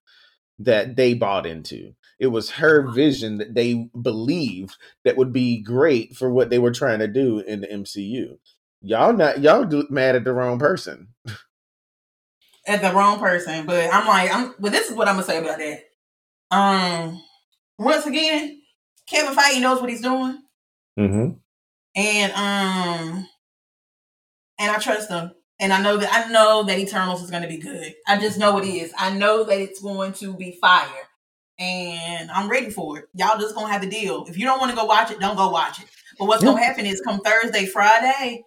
that 0.58 0.96
they 0.96 1.14
bought 1.14 1.46
into. 1.46 1.94
It 2.18 2.28
was 2.28 2.50
her 2.50 2.90
vision 2.90 3.38
that 3.38 3.54
they 3.54 3.88
believed 4.00 4.76
that 5.04 5.16
would 5.16 5.32
be 5.32 5.62
great 5.62 6.16
for 6.16 6.30
what 6.30 6.50
they 6.50 6.58
were 6.58 6.70
trying 6.72 7.00
to 7.00 7.08
do 7.08 7.40
in 7.40 7.60
the 7.60 7.66
MCU. 7.66 8.38
Y'all 8.80 9.12
not 9.12 9.40
y'all 9.40 9.64
do, 9.64 9.86
mad 9.90 10.16
at 10.16 10.24
the 10.24 10.32
wrong 10.32 10.58
person. 10.58 11.08
At 12.66 12.82
the 12.82 12.92
wrong 12.92 13.18
person, 13.18 13.66
but 13.66 13.92
I'm 13.92 14.06
like, 14.06 14.32
I'm. 14.32 14.54
But 14.58 14.72
this 14.72 14.90
is 14.90 14.96
what 14.96 15.08
I'm 15.08 15.14
gonna 15.14 15.26
say 15.26 15.38
about 15.38 15.58
that. 15.58 15.82
Um, 16.56 17.20
once 17.78 18.06
again, 18.06 18.60
Kevin 19.08 19.34
Feige 19.34 19.60
knows 19.60 19.80
what 19.80 19.90
he's 19.90 20.02
doing. 20.02 20.42
Mm-hmm. 20.98 21.32
And 21.94 22.32
um, 22.32 23.28
and 24.58 24.70
I 24.70 24.78
trust 24.78 25.10
him. 25.10 25.32
And 25.60 25.72
I 25.72 25.80
know 25.80 25.96
that 25.96 26.12
I 26.12 26.32
know 26.32 26.64
that 26.64 26.78
Eternals 26.78 27.22
is 27.22 27.30
going 27.30 27.42
to 27.42 27.48
be 27.48 27.58
good. 27.58 27.94
I 28.08 28.18
just 28.18 28.38
know 28.38 28.58
it 28.58 28.66
is. 28.66 28.92
I 28.98 29.10
know 29.10 29.44
that 29.44 29.60
it's 29.60 29.80
going 29.80 30.12
to 30.14 30.34
be 30.34 30.58
fire, 30.60 31.08
and 31.58 32.30
I'm 32.32 32.50
ready 32.50 32.70
for 32.70 32.98
it. 32.98 33.04
Y'all 33.14 33.38
just 33.38 33.54
gonna 33.54 33.72
have 33.72 33.82
to 33.82 33.88
deal. 33.88 34.24
If 34.28 34.36
you 34.36 34.44
don't 34.44 34.58
want 34.58 34.70
to 34.70 34.76
go 34.76 34.86
watch 34.86 35.12
it, 35.12 35.20
don't 35.20 35.36
go 35.36 35.50
watch 35.50 35.80
it. 35.80 35.88
But 36.18 36.26
what's 36.26 36.42
gonna 36.42 36.60
happen 36.60 36.84
is, 36.84 37.00
come 37.00 37.20
Thursday, 37.20 37.66
Friday, 37.66 38.42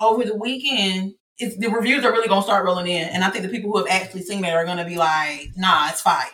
over 0.00 0.24
the 0.24 0.36
weekend, 0.36 1.14
it's 1.38 1.56
the 1.58 1.68
reviews 1.68 2.04
are 2.04 2.12
really 2.12 2.28
gonna 2.28 2.42
start 2.42 2.64
rolling 2.64 2.86
in, 2.86 3.08
and 3.08 3.24
I 3.24 3.30
think 3.30 3.44
the 3.44 3.50
people 3.50 3.70
who 3.70 3.78
have 3.78 3.88
actually 3.88 4.22
seen 4.22 4.42
it 4.42 4.54
are 4.54 4.64
gonna 4.64 4.86
be 4.86 4.96
like, 4.96 5.50
"Nah, 5.54 5.90
it's 5.90 6.00
fine." 6.00 6.26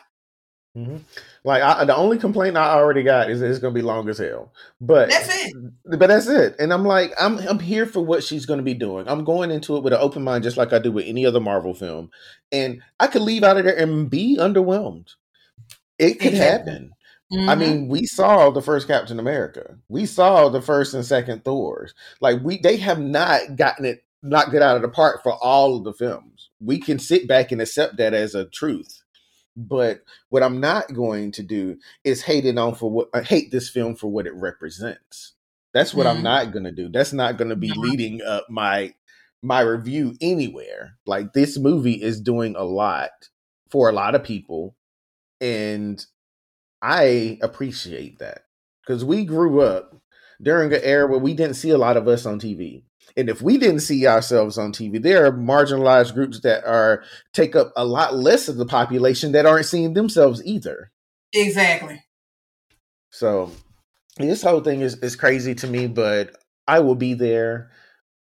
Mm-hmm. 0.76 0.96
Like 1.44 1.62
I, 1.62 1.84
the 1.84 1.94
only 1.94 2.16
complaint 2.16 2.56
I 2.56 2.70
already 2.70 3.02
got 3.02 3.30
is 3.30 3.42
it's 3.42 3.58
gonna 3.58 3.74
be 3.74 3.82
long 3.82 4.08
as 4.08 4.16
hell. 4.16 4.52
But 4.80 5.10
that's 5.10 5.28
it. 5.28 5.54
But 5.84 6.08
that's 6.08 6.26
it. 6.26 6.56
And 6.58 6.72
I'm 6.72 6.84
like, 6.84 7.12
I'm 7.20 7.38
I'm 7.38 7.58
here 7.58 7.84
for 7.84 8.00
what 8.00 8.24
she's 8.24 8.46
gonna 8.46 8.62
be 8.62 8.72
doing. 8.72 9.06
I'm 9.06 9.24
going 9.24 9.50
into 9.50 9.76
it 9.76 9.82
with 9.82 9.92
an 9.92 10.00
open 10.00 10.24
mind, 10.24 10.44
just 10.44 10.56
like 10.56 10.72
I 10.72 10.78
do 10.78 10.90
with 10.90 11.04
any 11.06 11.26
other 11.26 11.40
Marvel 11.40 11.74
film. 11.74 12.10
And 12.50 12.80
I 12.98 13.08
could 13.08 13.22
leave 13.22 13.44
out 13.44 13.58
of 13.58 13.64
there 13.64 13.76
and 13.76 14.08
be 14.08 14.38
underwhelmed. 14.38 15.10
It 15.98 16.18
could 16.18 16.34
happen. 16.34 16.92
Mm-hmm. 17.32 17.48
I 17.48 17.54
mean, 17.54 17.88
we 17.88 18.06
saw 18.06 18.50
the 18.50 18.62
first 18.62 18.86
Captain 18.86 19.18
America. 19.18 19.76
We 19.88 20.06
saw 20.06 20.48
the 20.48 20.62
first 20.62 20.94
and 20.94 21.04
second 21.04 21.44
Thors. 21.44 21.94
Like 22.20 22.40
we 22.42 22.58
they 22.58 22.78
have 22.78 23.00
not 23.00 23.56
gotten 23.56 23.84
it 23.84 24.02
knocked 24.22 24.54
it 24.54 24.62
out 24.62 24.76
of 24.76 24.82
the 24.82 24.88
park 24.88 25.22
for 25.22 25.32
all 25.32 25.76
of 25.76 25.84
the 25.84 25.92
films. 25.92 26.48
We 26.58 26.80
can 26.80 26.98
sit 26.98 27.28
back 27.28 27.52
and 27.52 27.60
accept 27.60 27.98
that 27.98 28.14
as 28.14 28.34
a 28.34 28.46
truth. 28.46 29.03
But 29.56 30.00
what 30.30 30.42
I'm 30.42 30.60
not 30.60 30.92
going 30.92 31.32
to 31.32 31.42
do 31.42 31.76
is 32.02 32.22
hate 32.22 32.44
it 32.44 32.58
on 32.58 32.74
for 32.74 32.90
what 32.90 33.08
I 33.14 33.18
uh, 33.18 33.22
hate 33.22 33.50
this 33.50 33.68
film 33.68 33.94
for 33.94 34.08
what 34.08 34.26
it 34.26 34.34
represents. 34.34 35.34
That's 35.72 35.94
what 35.94 36.06
mm-hmm. 36.06 36.18
I'm 36.18 36.22
not 36.22 36.52
going 36.52 36.64
to 36.64 36.72
do. 36.72 36.88
That's 36.88 37.12
not 37.12 37.36
going 37.36 37.50
to 37.50 37.56
be 37.56 37.72
leading 37.74 38.20
up 38.22 38.46
my 38.50 38.94
my 39.42 39.60
review 39.60 40.16
anywhere. 40.20 40.96
Like 41.06 41.32
this 41.32 41.58
movie 41.58 42.02
is 42.02 42.20
doing 42.20 42.56
a 42.56 42.64
lot 42.64 43.10
for 43.70 43.88
a 43.88 43.92
lot 43.92 44.14
of 44.14 44.24
people 44.24 44.76
and 45.40 46.04
I 46.80 47.38
appreciate 47.42 48.18
that 48.18 48.44
because 48.86 49.04
we 49.04 49.24
grew 49.24 49.60
up 49.60 49.96
during 50.42 50.72
an 50.72 50.80
era 50.82 51.06
where 51.06 51.18
we 51.18 51.34
didn't 51.34 51.56
see 51.56 51.70
a 51.70 51.78
lot 51.78 51.96
of 51.96 52.08
us 52.08 52.26
on 52.26 52.40
TV. 52.40 52.84
And 53.16 53.28
if 53.28 53.40
we 53.40 53.58
didn't 53.58 53.80
see 53.80 54.06
ourselves 54.06 54.58
on 54.58 54.72
TV, 54.72 55.00
there 55.00 55.24
are 55.24 55.32
marginalized 55.32 56.14
groups 56.14 56.40
that 56.40 56.64
are 56.64 57.04
take 57.32 57.54
up 57.54 57.72
a 57.76 57.84
lot 57.84 58.16
less 58.16 58.48
of 58.48 58.56
the 58.56 58.66
population 58.66 59.32
that 59.32 59.46
aren't 59.46 59.66
seeing 59.66 59.94
themselves 59.94 60.44
either. 60.44 60.90
Exactly. 61.32 62.02
So 63.10 63.52
this 64.18 64.42
whole 64.42 64.60
thing 64.60 64.80
is, 64.80 64.96
is 64.98 65.14
crazy 65.14 65.54
to 65.56 65.66
me, 65.66 65.86
but 65.86 66.36
I 66.66 66.80
will 66.80 66.96
be 66.96 67.14
there 67.14 67.70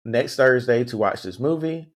next 0.05 0.35
Thursday 0.35 0.83
to 0.85 0.97
watch 0.97 1.23
this 1.23 1.39
movie. 1.39 1.91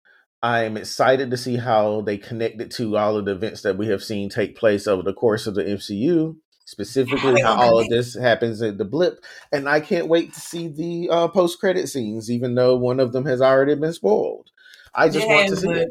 I 0.42 0.64
am 0.64 0.76
excited 0.76 1.30
to 1.30 1.36
see 1.36 1.56
how 1.56 2.02
they 2.02 2.18
connect 2.18 2.60
it 2.60 2.70
to 2.72 2.96
all 2.96 3.16
of 3.16 3.24
the 3.24 3.32
events 3.32 3.62
that 3.62 3.78
we 3.78 3.88
have 3.88 4.04
seen 4.04 4.28
take 4.28 4.56
place 4.56 4.86
over 4.86 5.02
the 5.02 5.14
course 5.14 5.46
of 5.46 5.54
the 5.54 5.64
MCU 5.64 6.36
specifically 6.64 7.40
how 7.42 7.54
all 7.60 7.78
of 7.78 7.88
this 7.88 8.14
happens 8.14 8.62
at 8.62 8.78
the 8.78 8.84
blip 8.84 9.22
and 9.52 9.68
i 9.68 9.80
can't 9.80 10.08
wait 10.08 10.32
to 10.32 10.40
see 10.40 10.68
the 10.68 11.08
uh, 11.10 11.28
post-credit 11.28 11.88
scenes 11.88 12.30
even 12.30 12.54
though 12.54 12.74
one 12.74 13.00
of 13.00 13.12
them 13.12 13.26
has 13.26 13.40
already 13.40 13.74
been 13.74 13.92
spoiled. 13.92 14.50
I 14.94 15.08
just 15.08 15.26
yeah, 15.26 15.34
want 15.34 15.48
to 15.48 15.56
see 15.56 15.70
it. 15.70 15.88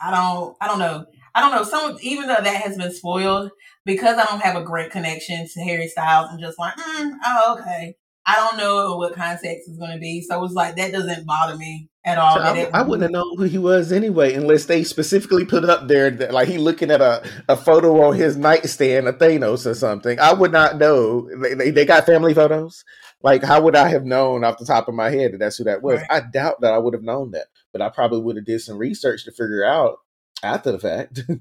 i 0.00 0.10
don't 0.10 0.56
i 0.60 0.66
don't 0.66 0.78
know. 0.78 1.06
I 1.36 1.40
don't 1.40 1.50
know. 1.50 1.64
Some 1.64 1.98
even 2.00 2.28
though 2.28 2.36
that 2.40 2.62
has 2.62 2.76
been 2.76 2.92
spoiled 2.92 3.50
because 3.84 4.18
i 4.18 4.24
don't 4.24 4.42
have 4.42 4.56
a 4.56 4.64
great 4.64 4.90
connection 4.90 5.46
to 5.48 5.60
harry 5.60 5.88
styles 5.88 6.30
and 6.30 6.40
just 6.40 6.58
like 6.58 6.74
mm, 6.76 7.12
oh 7.24 7.56
okay. 7.58 7.96
I 8.26 8.36
don't 8.36 8.56
know 8.56 8.96
what 8.96 9.14
context 9.14 9.68
is 9.68 9.76
going 9.76 9.92
to 9.92 9.98
be. 9.98 10.22
So 10.22 10.42
it's 10.44 10.54
like 10.54 10.76
that 10.76 10.92
doesn't 10.92 11.26
bother 11.26 11.56
me 11.56 11.90
at 12.04 12.18
all. 12.18 12.36
So 12.36 12.42
I, 12.42 12.70
I, 12.72 12.82
wouldn't 12.82 13.02
have 13.02 13.10
known 13.10 13.36
who 13.36 13.44
he 13.44 13.58
was 13.58 13.92
anyway, 13.92 14.34
unless 14.34 14.66
they 14.66 14.84
specifically 14.84 15.44
put 15.44 15.64
up 15.64 15.88
there 15.88 16.10
that 16.10 16.32
like 16.32 16.48
he 16.48 16.58
looking 16.58 16.90
at 16.90 17.00
a, 17.00 17.26
a 17.48 17.56
photo 17.56 18.02
on 18.02 18.14
his 18.14 18.36
nightstand 18.36 19.08
of 19.08 19.18
Thanos 19.18 19.66
or 19.66 19.74
something. 19.74 20.18
I 20.20 20.32
would 20.32 20.52
not 20.52 20.78
know. 20.78 21.28
They, 21.56 21.70
they 21.70 21.84
got 21.84 22.06
family 22.06 22.34
photos. 22.34 22.84
Like, 23.22 23.42
how 23.42 23.62
would 23.62 23.74
I 23.74 23.88
have 23.88 24.04
known 24.04 24.44
off 24.44 24.58
the 24.58 24.66
top 24.66 24.86
of 24.86 24.94
my 24.94 25.10
head 25.10 25.32
that 25.32 25.38
that's 25.38 25.56
who 25.56 25.64
that 25.64 25.82
was? 25.82 26.00
Right. 26.00 26.10
I 26.10 26.20
doubt 26.20 26.60
that 26.60 26.74
I 26.74 26.78
would 26.78 26.94
have 26.94 27.02
known 27.02 27.30
that, 27.30 27.46
but 27.72 27.80
I 27.80 27.88
probably 27.88 28.20
would 28.20 28.36
have 28.36 28.44
did 28.44 28.60
some 28.60 28.76
research 28.76 29.24
to 29.24 29.32
figure 29.32 29.64
out 29.64 29.98
after 30.42 30.72
the 30.72 30.78
fact. 30.78 31.22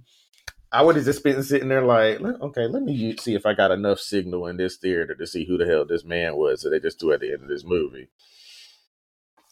I 0.71 0.81
would 0.81 0.95
have 0.95 1.05
just 1.05 1.23
been 1.23 1.43
sitting 1.43 1.67
there 1.67 1.83
like, 1.83 2.19
okay, 2.19 2.65
let 2.65 2.81
me 2.81 3.15
see 3.17 3.35
if 3.35 3.45
I 3.45 3.53
got 3.53 3.69
enough 3.69 3.99
signal 3.99 4.47
in 4.47 4.57
this 4.57 4.77
theater 4.77 5.13
to 5.13 5.27
see 5.27 5.45
who 5.45 5.55
the 5.55 5.67
hell 5.67 5.85
this 5.85 6.03
man 6.03 6.35
was. 6.35 6.61
So 6.61 6.69
they 6.69 6.79
just 6.79 6.99
do 6.99 7.11
at 7.11 7.19
the 7.19 7.31
end 7.31 7.43
of 7.43 7.47
this 7.47 7.63
movie. 7.63 8.09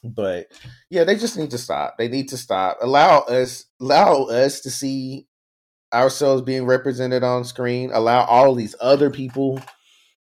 But 0.03 0.47
yeah, 0.89 1.03
they 1.03 1.15
just 1.15 1.37
need 1.37 1.51
to 1.51 1.57
stop. 1.57 1.97
They 1.97 2.07
need 2.07 2.29
to 2.29 2.37
stop. 2.37 2.77
Allow 2.81 3.19
us, 3.19 3.65
allow 3.79 4.23
us 4.23 4.61
to 4.61 4.71
see 4.71 5.27
ourselves 5.93 6.41
being 6.41 6.65
represented 6.65 7.23
on 7.23 7.43
screen. 7.43 7.91
Allow 7.93 8.25
all 8.25 8.55
these 8.55 8.75
other 8.81 9.09
people 9.09 9.61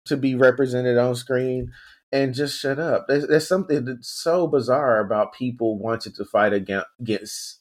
to 0.06 0.16
be 0.16 0.34
represented 0.34 0.98
on 0.98 1.14
screen, 1.14 1.72
and 2.12 2.34
just 2.34 2.58
shut 2.58 2.78
up. 2.78 3.06
There's, 3.06 3.26
there's 3.28 3.46
something 3.46 3.84
that's 3.84 4.08
so 4.08 4.46
bizarre 4.46 4.98
about 4.98 5.34
people 5.34 5.78
wanting 5.78 6.12
to 6.14 6.24
fight 6.24 6.52
against, 6.52 7.60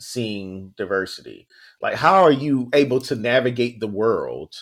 seeing 0.00 0.74
diversity. 0.76 1.46
Like, 1.80 1.94
how 1.94 2.22
are 2.22 2.32
you 2.32 2.68
able 2.74 3.00
to 3.02 3.14
navigate 3.16 3.80
the 3.80 3.86
world 3.86 4.54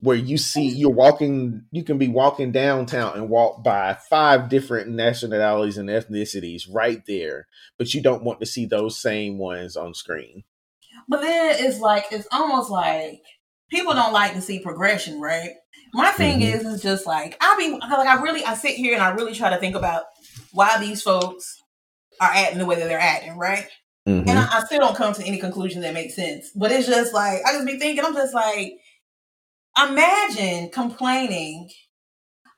where 0.00 0.16
you 0.16 0.36
see 0.36 0.68
you're 0.68 0.90
walking, 0.90 1.64
you 1.70 1.82
can 1.82 1.98
be 1.98 2.08
walking 2.08 2.52
downtown 2.52 3.16
and 3.16 3.28
walk 3.28 3.62
by 3.62 3.96
five 4.10 4.48
different 4.48 4.88
nationalities 4.88 5.78
and 5.78 5.88
ethnicities 5.88 6.64
right 6.70 7.02
there, 7.06 7.46
but 7.78 7.94
you 7.94 8.02
don't 8.02 8.22
want 8.22 8.40
to 8.40 8.46
see 8.46 8.66
those 8.66 9.00
same 9.00 9.38
ones 9.38 9.76
on 9.76 9.94
screen. 9.94 10.44
But 11.08 11.22
then 11.22 11.56
it's 11.58 11.80
like, 11.80 12.06
it's 12.10 12.28
almost 12.30 12.70
like 12.70 13.22
people 13.70 13.94
don't 13.94 14.12
like 14.12 14.34
to 14.34 14.42
see 14.42 14.58
progression, 14.58 15.20
right? 15.20 15.50
My 15.94 16.10
thing 16.10 16.40
mm-hmm. 16.40 16.56
is, 16.56 16.64
is 16.64 16.82
just 16.82 17.06
like, 17.06 17.36
I 17.40 17.54
be 17.58 17.72
like, 17.72 18.06
I 18.06 18.20
really, 18.20 18.44
I 18.44 18.54
sit 18.54 18.76
here 18.76 18.92
and 18.92 19.02
I 19.02 19.10
really 19.10 19.34
try 19.34 19.50
to 19.50 19.56
think 19.56 19.76
about 19.76 20.04
why 20.52 20.78
these 20.78 21.02
folks 21.02 21.62
are 22.20 22.30
acting 22.30 22.58
the 22.58 22.66
way 22.66 22.76
that 22.76 22.88
they're 22.88 22.98
acting, 22.98 23.38
right? 23.38 23.66
Mm-hmm. 24.06 24.28
And 24.28 24.38
I, 24.38 24.58
I, 24.58 24.64
still 24.64 24.78
don't 24.78 24.96
come 24.96 25.14
to 25.14 25.24
any 25.24 25.38
conclusion 25.38 25.82
that 25.82 25.94
makes 25.94 26.14
sense. 26.14 26.50
But 26.54 26.70
it's 26.70 26.86
just 26.86 27.12
like 27.12 27.40
I 27.44 27.52
just 27.52 27.66
be 27.66 27.78
thinking, 27.78 28.04
I'm 28.04 28.14
just 28.14 28.34
like, 28.34 28.74
imagine 29.76 30.70
complaining 30.70 31.70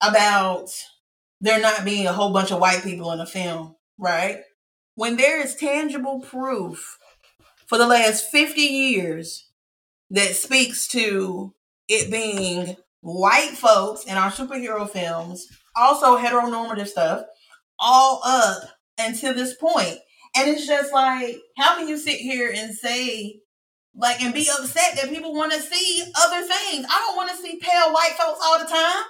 about 0.03 0.71
there 1.41 1.61
not 1.61 1.85
being 1.85 2.07
a 2.07 2.13
whole 2.13 2.33
bunch 2.33 2.51
of 2.51 2.61
white 2.61 2.83
people 2.83 3.13
in 3.13 3.21
a 3.21 3.27
film, 3.27 3.77
right? 3.99 4.41
When 4.95 5.17
there 5.17 5.41
is 5.41 5.55
tangible 5.55 6.21
proof 6.21 6.99
for 7.67 7.79
the 7.79 7.87
last 7.87 8.31
50 8.31 8.61
years 8.61 9.49
that 10.11 10.35
speaks 10.35 10.89
to 10.89 11.55
it 11.89 12.11
being 12.11 12.77
white 13.01 13.53
folks 13.57 14.05
in 14.05 14.17
our 14.17 14.31
superhero 14.31 14.89
films, 14.89 15.47
also 15.77 16.17
heteronormative 16.19 16.89
stuff, 16.89 17.23
all 17.79 18.21
up 18.25 18.65
until 18.99 19.35
this 19.35 19.55
point. 19.55 19.99
and 20.37 20.49
it's 20.49 20.67
just 20.67 20.93
like, 20.93 21.37
how 21.57 21.77
can 21.77 21.89
you 21.89 21.97
sit 21.97 22.17
here 22.17 22.53
and 22.55 22.75
say, 22.75 23.41
like, 23.99 24.23
and 24.23 24.33
be 24.33 24.49
upset 24.49 24.95
that 24.97 25.11
people 25.11 25.35
want 25.35 25.53
to 25.53 25.61
see 25.61 26.11
other 26.17 26.41
things? 26.41 26.87
I 26.89 27.05
don't 27.07 27.17
want 27.17 27.31
to 27.31 27.37
see 27.37 27.59
pale 27.61 27.93
white 27.93 28.15
folks 28.19 28.41
all 28.43 28.59
the 28.59 28.65
time. 28.65 29.05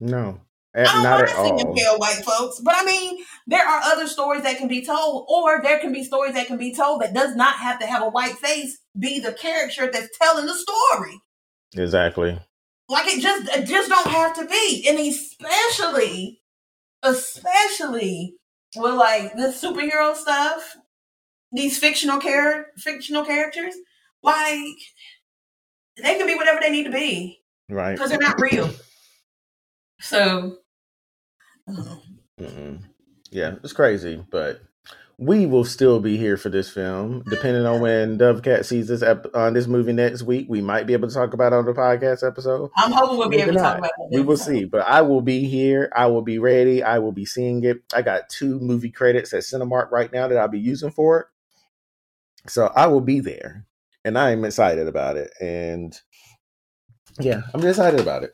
No. 0.00 0.40
I 0.76 0.84
don't 0.84 1.02
want 1.02 1.28
to 1.28 1.34
see 1.34 1.64
them 1.64 1.74
pale 1.74 1.98
white 1.98 2.22
folks, 2.24 2.60
but 2.60 2.74
I 2.76 2.84
mean, 2.84 3.24
there 3.46 3.66
are 3.66 3.80
other 3.84 4.06
stories 4.06 4.42
that 4.42 4.58
can 4.58 4.68
be 4.68 4.84
told, 4.84 5.26
or 5.28 5.60
there 5.62 5.78
can 5.78 5.92
be 5.92 6.04
stories 6.04 6.34
that 6.34 6.46
can 6.46 6.58
be 6.58 6.74
told 6.74 7.00
that 7.00 7.14
does 7.14 7.34
not 7.34 7.56
have 7.56 7.78
to 7.80 7.86
have 7.86 8.02
a 8.02 8.10
white 8.10 8.36
face 8.36 8.78
be 8.96 9.18
the 9.18 9.32
character 9.32 9.90
that's 9.90 10.16
telling 10.18 10.46
the 10.46 10.54
story. 10.54 11.20
Exactly. 11.74 12.38
Like 12.88 13.06
it 13.06 13.20
just, 13.20 13.48
it 13.56 13.66
just 13.66 13.88
don't 13.88 14.08
have 14.08 14.36
to 14.36 14.46
be, 14.46 14.86
and 14.88 14.98
especially, 14.98 16.42
especially 17.02 18.34
with 18.76 18.94
like 18.94 19.34
the 19.34 19.48
superhero 19.48 20.14
stuff, 20.14 20.76
these 21.52 21.78
fictional 21.78 22.20
char- 22.20 22.66
fictional 22.76 23.24
characters, 23.24 23.74
like 24.22 24.76
they 25.96 26.16
can 26.16 26.26
be 26.26 26.34
whatever 26.34 26.60
they 26.60 26.70
need 26.70 26.84
to 26.84 26.90
be, 26.90 27.40
right? 27.68 27.92
Because 27.92 28.10
they're 28.10 28.18
not 28.18 28.40
real. 28.40 28.70
so, 30.00 30.56
mm-hmm. 31.68 32.76
yeah, 33.30 33.54
it's 33.62 33.72
crazy, 33.72 34.24
but 34.30 34.60
we 35.20 35.46
will 35.46 35.64
still 35.64 35.98
be 35.98 36.16
here 36.16 36.36
for 36.36 36.48
this 36.48 36.70
film, 36.70 37.24
depending 37.28 37.66
on 37.66 37.80
when 37.80 38.18
Dovekat 38.18 38.64
sees 38.64 38.86
this 38.86 39.02
ep- 39.02 39.34
on 39.34 39.52
this 39.52 39.66
movie 39.66 39.92
next 39.92 40.22
week. 40.22 40.46
We 40.48 40.60
might 40.60 40.86
be 40.86 40.92
able 40.92 41.08
to 41.08 41.14
talk 41.14 41.34
about 41.34 41.52
it 41.52 41.56
on 41.56 41.64
the 41.64 41.72
podcast 41.72 42.26
episode. 42.26 42.70
I'm 42.76 42.92
hoping 42.92 43.18
we'll 43.18 43.28
be 43.28 43.40
able 43.40 43.54
to 43.54 43.58
talk 43.58 43.78
about 43.78 43.90
it. 43.98 44.14
We 44.16 44.22
will 44.22 44.36
see, 44.36 44.64
but 44.64 44.82
I 44.82 45.02
will 45.02 45.20
be 45.20 45.48
here. 45.48 45.90
I 45.94 46.06
will 46.06 46.22
be 46.22 46.38
ready. 46.38 46.84
I 46.84 47.00
will 47.00 47.10
be 47.10 47.26
seeing 47.26 47.64
it. 47.64 47.78
I 47.92 48.02
got 48.02 48.28
two 48.28 48.60
movie 48.60 48.92
credits 48.92 49.32
at 49.34 49.42
Cinemark 49.42 49.90
right 49.90 50.12
now 50.12 50.28
that 50.28 50.38
I'll 50.38 50.46
be 50.46 50.60
using 50.60 50.92
for 50.92 51.20
it, 51.20 51.26
so 52.48 52.72
I 52.74 52.86
will 52.86 53.00
be 53.00 53.20
there, 53.20 53.66
and 54.04 54.18
I 54.18 54.30
am 54.30 54.44
excited 54.44 54.88
about 54.88 55.16
it. 55.16 55.30
And 55.40 55.94
yeah, 57.20 57.42
I'm 57.54 57.64
excited 57.64 58.00
about 58.00 58.24
it. 58.24 58.32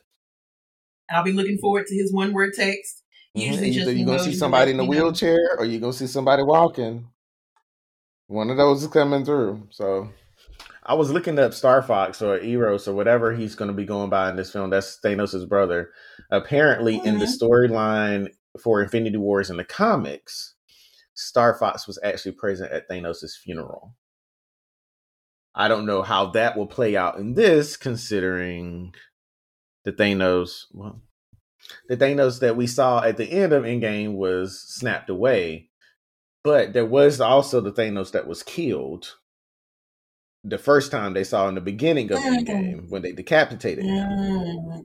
I'll 1.11 1.25
be 1.25 1.33
looking 1.33 1.59
forward 1.59 1.87
to 1.87 1.95
his 1.95 2.13
one 2.13 2.33
word 2.33 2.53
text 2.55 3.03
Usually 3.35 3.71
Either 3.71 3.85
just 3.87 3.97
you're 3.97 4.07
gonna 4.07 4.19
see 4.21 4.33
somebody 4.35 4.71
in 4.71 4.79
a 4.79 4.83
letting 4.85 4.95
know. 4.97 5.05
wheelchair 5.07 5.57
or 5.59 5.65
you're 5.65 5.81
gonna 5.81 5.93
see 5.93 6.07
somebody 6.07 6.45
walking. 6.45 7.09
One 8.29 8.49
of 8.49 8.57
those 8.57 8.83
is 8.85 8.89
coming 8.89 9.25
through. 9.25 9.67
So 9.71 10.09
I 10.85 10.95
was 10.95 11.11
looking 11.11 11.39
up 11.41 11.53
Star 11.53 11.83
Fox 11.83 12.23
or 12.23 12.39
Eros 12.39 12.87
or 12.87 12.95
whatever 12.95 13.35
he's 13.35 13.57
gonna 13.57 13.73
be 13.73 13.85
going 13.85 14.09
by 14.09 14.31
in 14.31 14.37
this 14.37 14.53
film. 14.53 14.71
That's 14.71 15.01
Thanos' 15.05 15.49
brother. 15.49 15.91
Apparently 16.31 17.01
in 17.05 17.19
the 17.19 17.25
Mhm. 17.27 17.39
storyline 17.41 18.29
for 18.61 18.81
Infinity 18.81 19.17
Wars 19.17 19.51
in 19.51 19.57
the 19.57 19.65
comics, 19.65 20.55
Star 21.15 21.55
Fox 21.59 21.89
was 21.89 21.99
actually 22.05 22.33
present 22.33 22.71
at 22.71 22.89
Thanos' 22.89 23.37
funeral. 23.43 23.97
I 25.55 25.69
don't 25.69 25.87
know 25.87 26.03
how 26.03 26.27
that 26.31 26.57
will 26.57 26.67
play 26.67 26.97
out 26.97 27.19
in 27.19 27.35
this, 27.35 27.77
considering 27.77 28.95
the 29.85 29.93
Thanos, 29.93 30.65
well, 30.73 31.01
the 31.89 31.97
Thanos 31.97 32.41
that 32.41 32.57
we 32.57 32.67
saw 32.67 33.03
at 33.03 33.17
the 33.17 33.31
end 33.31 33.53
of 33.53 33.63
Endgame 33.65 34.15
was 34.15 34.61
snapped 34.61 35.11
away, 35.11 35.71
but 36.43 36.73
there 36.73 36.85
was 36.87 37.21
also 37.21 37.61
the 37.61 37.73
Thanos 37.73 38.13
that 38.13 38.27
was 38.27 38.43
killed 38.43 39.17
the 40.43 40.59
first 40.59 40.91
time 40.91 41.15
they 41.15 41.25
saw 41.25 41.49
in 41.49 41.55
the 41.55 41.61
beginning 41.61 42.13
of 42.13 42.19
Mhm. 42.19 42.45
Endgame 42.47 42.91
when 42.91 43.03
they 43.03 43.13
decapitated 43.13 43.85
him. 43.85 44.09
Mm. 44.09 44.85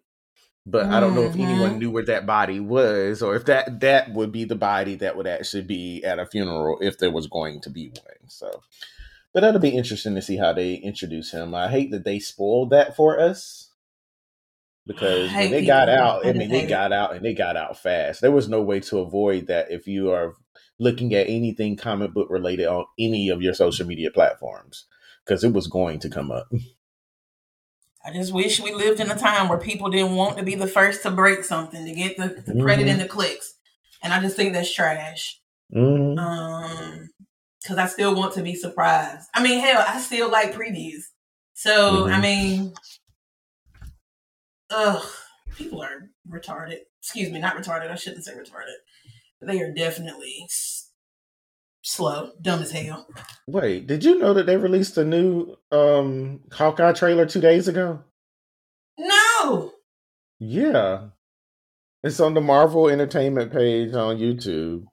But 0.66 0.86
I 0.88 1.00
don't 1.00 1.16
know 1.16 1.24
if 1.24 1.34
anyone 1.34 1.72
Mhm. 1.76 1.78
knew 1.80 1.92
where 1.92 2.06
that 2.06 2.26
body 2.26 2.60
was, 2.60 3.22
or 3.24 3.36
if 3.36 3.46
that 3.46 3.80
that 3.80 4.14
would 4.14 4.32
be 4.32 4.46
the 4.46 4.56
body 4.56 4.96
that 4.96 5.18
would 5.18 5.26
actually 5.28 5.64
be 5.64 6.04
at 6.04 6.20
a 6.20 6.26
funeral 6.26 6.78
if 6.80 6.98
there 7.00 7.12
was 7.12 7.28
going 7.28 7.60
to 7.62 7.70
be 7.70 7.88
one. 7.90 8.30
So, 8.30 8.62
but 9.34 9.42
that'll 9.42 9.60
be 9.60 9.70
interesting 9.78 10.16
to 10.16 10.22
see 10.22 10.38
how 10.38 10.54
they 10.54 10.76
introduce 10.76 11.32
him. 11.32 11.54
I 11.56 11.70
hate 11.70 11.92
that 11.92 12.04
they 12.06 12.20
spoiled 12.20 12.70
that 12.72 12.96
for 12.96 13.20
us 13.20 13.72
because 14.88 15.32
when 15.32 15.52
they 15.52 15.66
got 15.66 15.90
out, 15.90 16.26
I 16.26 16.34
mean, 16.34 16.50
they 16.50 16.66
got 16.66 16.92
out 16.92 17.16
and 17.16 17.24
they 17.24 17.34
got 17.34 17.56
out 17.58 17.78
fast. 17.78 18.22
There 18.22 18.32
was 18.32 18.50
no 18.50 18.62
way 18.62 18.80
to 18.82 19.00
avoid 19.00 19.48
that 19.48 19.72
if 19.72 19.88
you 19.88 20.12
are 20.12 20.34
looking 20.80 21.14
at 21.14 21.28
anything 21.30 21.76
comic 21.76 22.14
book 22.14 22.28
related 22.30 22.68
on 22.68 22.86
any 22.98 23.30
of 23.30 23.42
your 23.42 23.54
social 23.54 23.86
media 23.86 24.10
platforms 24.12 24.86
because 25.26 25.44
it 25.44 25.54
was 25.54 25.68
going 25.68 26.00
to 26.00 26.10
come 26.10 26.32
up. 26.32 26.48
I 28.06 28.14
just 28.14 28.34
wish 28.34 28.62
we 28.62 28.74
lived 28.74 29.02
in 29.02 29.12
a 29.12 29.18
time 29.18 29.50
where 29.50 29.58
people 29.58 29.90
didn't 29.90 30.16
want 30.16 30.38
to 30.38 30.44
be 30.44 30.56
the 30.56 30.68
first 30.68 31.04
to 31.04 31.12
break 31.12 31.44
something 31.44 31.86
to 31.86 31.92
get 31.94 32.16
the, 32.18 32.42
the 32.48 32.60
credit 32.64 32.88
Mhm. 32.88 32.92
and 32.92 33.02
the 33.02 33.08
clicks. 33.08 33.56
And 34.02 34.14
I 34.14 34.22
just 34.22 34.38
think 34.38 34.54
that's 34.54 34.74
trash. 34.74 35.40
Mhm. 35.76 36.18
Um, 36.18 37.10
because 37.62 37.78
I 37.78 37.88
still 37.88 38.16
want 38.16 38.34
to 38.36 38.42
be 38.44 38.56
surprised. 38.56 39.28
I 39.34 39.44
mean, 39.44 39.60
hell, 39.60 39.84
I 39.88 40.00
still 40.00 40.30
like 40.32 40.54
previews. 40.54 41.04
So 41.54 42.08
I 42.08 42.12
Mhm. 42.14 42.22
mean, 42.22 42.74
ugh, 44.70 45.06
people 45.56 45.82
are 45.82 46.10
retarded. 46.30 46.80
Excuse 47.02 47.32
me, 47.32 47.40
not 47.40 47.56
retarded. 47.56 47.92
I 47.92 47.96
shouldn't 47.96 48.24
say 48.26 48.34
retarded. 48.34 48.76
They 49.42 49.62
are 49.62 49.72
definitely 49.74 50.42
s- 50.46 50.92
slow, 51.82 52.32
dumb 52.42 52.62
as 52.62 52.72
hell. 52.72 53.08
Wait, 53.48 53.88
did 53.88 54.04
you 54.04 54.18
know 54.20 54.34
that 54.34 54.46
they 54.46 54.58
released 54.58 54.98
a 54.98 55.06
new 55.06 55.56
um 55.72 56.42
Hawkeye 56.52 56.94
trailer 56.94 57.26
two 57.26 57.42
days 57.42 57.68
ago? 57.68 58.04
No, 58.98 59.74
Yeah. 60.40 61.10
It's 62.02 62.20
on 62.22 62.34
the 62.34 62.40
Marvel 62.42 62.88
Entertainment 62.90 63.52
page 63.52 63.94
on 63.94 64.18
YouTube. 64.20 64.86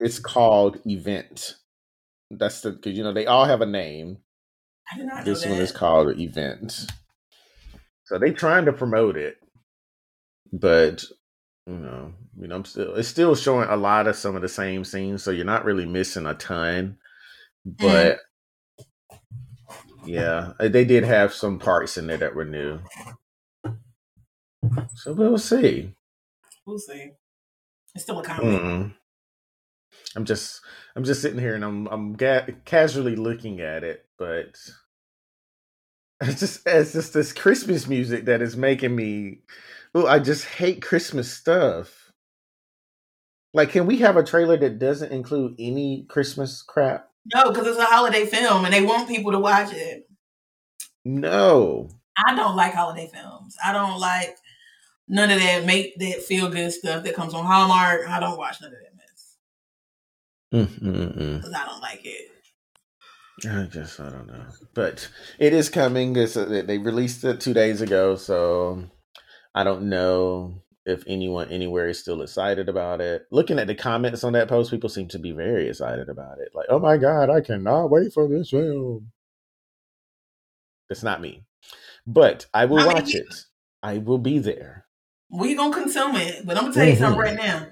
It's 0.00 0.18
called 0.18 0.80
Event. 0.86 1.56
That's 2.30 2.62
the 2.62 2.72
because 2.72 2.96
you 2.96 3.04
know 3.04 3.12
they 3.12 3.26
all 3.26 3.44
have 3.44 3.60
a 3.60 3.66
name. 3.66 4.18
I 4.92 4.96
did 4.96 5.06
not 5.06 5.18
know 5.18 5.24
This 5.24 5.46
one 5.46 5.58
is 5.58 5.72
called 5.72 6.18
Event. 6.18 6.86
So 8.04 8.18
they 8.18 8.32
trying 8.32 8.64
to 8.64 8.72
promote 8.72 9.16
it, 9.16 9.36
but 10.52 11.04
you 11.66 11.74
know, 11.74 12.12
you 12.40 12.48
know, 12.48 12.56
I'm 12.56 12.64
still 12.64 12.94
it's 12.94 13.08
still 13.08 13.34
showing 13.34 13.68
a 13.68 13.76
lot 13.76 14.06
of 14.08 14.16
some 14.16 14.34
of 14.34 14.42
the 14.42 14.48
same 14.48 14.84
scenes, 14.84 15.22
so 15.22 15.30
you're 15.30 15.44
not 15.44 15.64
really 15.64 15.86
missing 15.86 16.26
a 16.26 16.34
ton. 16.34 16.96
But 17.64 18.18
yeah, 20.04 20.54
uh, 20.58 20.68
they 20.68 20.84
did 20.84 21.04
have 21.04 21.34
some 21.34 21.58
parts 21.58 21.98
in 21.98 22.06
there 22.06 22.16
that 22.16 22.34
were 22.34 22.44
new. 22.44 22.80
So 24.94 25.12
we'll 25.12 25.38
see. 25.38 25.92
We'll 26.66 26.78
see. 26.78 27.10
It's 27.94 28.04
still 28.04 28.20
a 28.20 28.24
comic. 28.24 28.44
Mm. 28.44 28.94
I'm 30.16 30.24
just 30.24 30.60
I'm 30.96 31.04
just 31.04 31.22
sitting 31.22 31.38
here 31.38 31.54
and 31.54 31.64
I'm 31.64 31.86
I'm 31.88 32.14
ga- 32.14 32.46
casually 32.64 33.16
looking 33.16 33.60
at 33.60 33.84
it, 33.84 34.06
but 34.18 34.58
it's 36.20 36.40
just 36.40 36.62
it's 36.66 36.92
just 36.92 37.14
this 37.14 37.32
Christmas 37.32 37.86
music 37.86 38.24
that 38.26 38.42
is 38.42 38.56
making 38.56 38.94
me. 38.94 39.40
Oh, 39.94 40.06
I 40.06 40.18
just 40.18 40.44
hate 40.44 40.82
Christmas 40.82 41.32
stuff. 41.32 42.12
Like, 43.52 43.70
can 43.70 43.86
we 43.86 43.98
have 43.98 44.16
a 44.16 44.22
trailer 44.22 44.56
that 44.56 44.78
doesn't 44.78 45.10
include 45.10 45.56
any 45.58 46.06
Christmas 46.08 46.62
crap? 46.62 47.10
No, 47.34 47.50
because 47.50 47.66
it's 47.66 47.78
a 47.78 47.84
holiday 47.84 48.24
film 48.26 48.64
and 48.64 48.72
they 48.72 48.82
want 48.82 49.08
people 49.08 49.32
to 49.32 49.40
watch 49.40 49.72
it. 49.72 50.08
No. 51.04 51.88
I 52.26 52.34
don't 52.34 52.54
like 52.54 52.74
holiday 52.74 53.10
films. 53.12 53.56
I 53.64 53.72
don't 53.72 53.98
like 53.98 54.36
none 55.08 55.30
of 55.30 55.40
that 55.40 55.64
make 55.64 55.98
that 55.98 56.22
feel 56.22 56.48
good 56.48 56.72
stuff 56.72 57.02
that 57.02 57.16
comes 57.16 57.34
on 57.34 57.44
Hallmark. 57.44 58.08
I 58.08 58.20
don't 58.20 58.38
watch 58.38 58.60
none 58.60 58.72
of 58.72 58.78
that 58.78 58.89
Mm-mm-mm. 60.52 61.44
I 61.54 61.66
don't 61.66 61.80
like 61.80 62.00
it. 62.04 62.28
I 63.48 63.64
just 63.64 63.98
I 64.00 64.10
don't 64.10 64.26
know, 64.26 64.44
but 64.74 65.08
it 65.38 65.52
is 65.54 65.68
coming. 65.70 66.14
It's, 66.16 66.34
they 66.34 66.76
released 66.78 67.24
it 67.24 67.40
two 67.40 67.54
days 67.54 67.80
ago, 67.80 68.16
so 68.16 68.84
I 69.54 69.64
don't 69.64 69.88
know 69.88 70.62
if 70.84 71.04
anyone 71.06 71.48
anywhere 71.50 71.88
is 71.88 71.98
still 72.00 72.20
excited 72.22 72.68
about 72.68 73.00
it. 73.00 73.22
Looking 73.30 73.58
at 73.58 73.66
the 73.66 73.74
comments 73.74 74.24
on 74.24 74.34
that 74.34 74.48
post, 74.48 74.70
people 74.70 74.90
seem 74.90 75.08
to 75.08 75.18
be 75.18 75.32
very 75.32 75.68
excited 75.68 76.08
about 76.10 76.38
it. 76.40 76.48
Like, 76.54 76.66
oh 76.68 76.78
my 76.78 76.98
god, 76.98 77.30
I 77.30 77.40
cannot 77.40 77.86
wait 77.90 78.12
for 78.12 78.28
this 78.28 78.50
film. 78.50 79.10
It's 80.90 81.02
not 81.02 81.22
me, 81.22 81.44
but 82.06 82.44
I 82.52 82.66
will 82.66 82.84
watch 82.84 83.14
it. 83.14 83.32
I 83.82 83.98
will 83.98 84.18
be 84.18 84.38
there. 84.38 84.84
We 85.30 85.54
gonna 85.54 85.72
consume 85.74 86.16
it, 86.16 86.44
but 86.44 86.56
I'm 86.58 86.64
gonna 86.64 86.74
tell 86.74 86.86
you 86.88 86.96
something 86.96 87.18
Mhm. 87.18 87.24
right 87.24 87.36
now. 87.36 87.68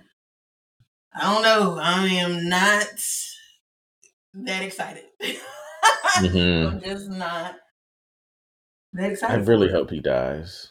I 1.18 1.32
don't 1.34 1.42
know. 1.42 1.78
I 1.82 2.06
am 2.06 2.48
not 2.48 2.86
that 4.34 4.62
excited. 4.62 5.04
Mhm. 6.18 6.66
I'm 6.72 6.80
just 6.80 7.08
not 7.08 7.54
that 8.94 9.12
excited. 9.12 9.44
for 9.44 9.50
really 9.50 9.70
hope 9.70 9.90
he 9.90 10.00
dies. 10.00 10.68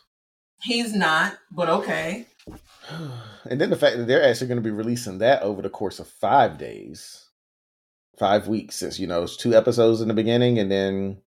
he's 0.62 0.93
not, 0.93 1.38
but 1.51 1.69
okay. 1.69 2.25
And 3.49 3.62
then 3.62 3.69
the 3.69 3.75
fact 3.77 3.95
that 3.97 4.07
they're 4.07 4.23
actually 4.23 4.47
going 4.47 4.57
to 4.57 4.63
be 4.69 4.71
releasing 4.71 5.19
that 5.19 5.41
over 5.41 5.62
the 5.62 5.69
course 5.69 5.99
of 5.99 6.07
five 6.10 6.57
days, 6.57 7.29
five 8.17 8.47
weeks, 8.49 8.75
since 8.75 8.99
you 8.99 9.07
know 9.07 9.23
it's 9.23 9.38
two 9.38 9.53
episodes 9.55 10.01
in 10.01 10.07
the 10.10 10.13
beginning, 10.13 10.60
and 10.60 10.69
then 10.69 11.21